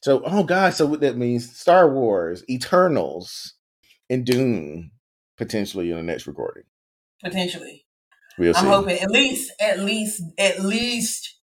So, 0.00 0.22
oh 0.24 0.44
God, 0.44 0.74
so 0.74 0.86
what 0.86 1.00
that 1.00 1.16
means 1.16 1.58
Star 1.58 1.92
Wars, 1.92 2.44
Eternals, 2.48 3.54
and 4.08 4.24
Dune 4.24 4.92
potentially 5.36 5.90
in 5.90 5.96
the 5.96 6.04
next 6.04 6.28
recording. 6.28 6.62
Potentially. 7.24 7.84
We'll 8.38 8.56
I'm 8.56 8.66
hoping 8.66 9.00
at 9.00 9.10
least, 9.10 9.52
at 9.60 9.80
least, 9.80 10.22
at 10.38 10.60
least 10.60 11.36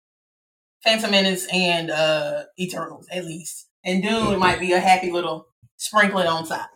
Phantom 0.84 1.10
Menace 1.10 1.46
and 1.50 1.90
uh 1.90 2.42
Eternals, 2.58 3.08
at 3.10 3.24
least 3.24 3.69
and 3.84 4.02
Dune 4.02 4.38
might 4.38 4.60
be 4.60 4.72
a 4.72 4.80
happy 4.80 5.10
little 5.10 5.46
sprinkling 5.76 6.26
on 6.26 6.46
top. 6.46 6.70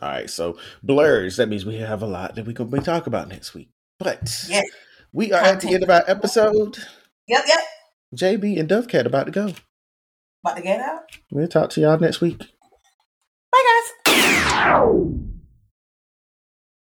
All 0.00 0.08
right, 0.08 0.30
so 0.30 0.56
Blerds. 0.86 1.36
That 1.36 1.48
means 1.48 1.66
we 1.66 1.76
have 1.76 2.02
a 2.02 2.06
lot 2.06 2.34
that 2.36 2.46
we 2.46 2.54
can 2.54 2.70
talk 2.82 3.06
about 3.06 3.28
next 3.28 3.54
week. 3.54 3.70
But 3.98 4.46
yes. 4.48 4.64
we 5.12 5.32
are 5.32 5.40
Content. 5.40 5.56
at 5.56 5.68
the 5.68 5.74
end 5.74 5.82
of 5.84 5.90
our 5.90 6.04
episode. 6.06 6.78
Yep, 7.28 7.44
yep. 7.46 7.60
JB 8.14 8.58
and 8.58 8.68
Dovekat 8.68 9.06
about 9.06 9.26
to 9.26 9.32
go. 9.32 9.52
About 10.44 10.56
to 10.56 10.62
get 10.62 10.80
out. 10.80 11.02
We'll 11.30 11.48
talk 11.48 11.70
to 11.70 11.80
y'all 11.80 11.98
next 11.98 12.20
week. 12.20 12.38
Bye, 13.52 13.82
guys. 14.06 15.29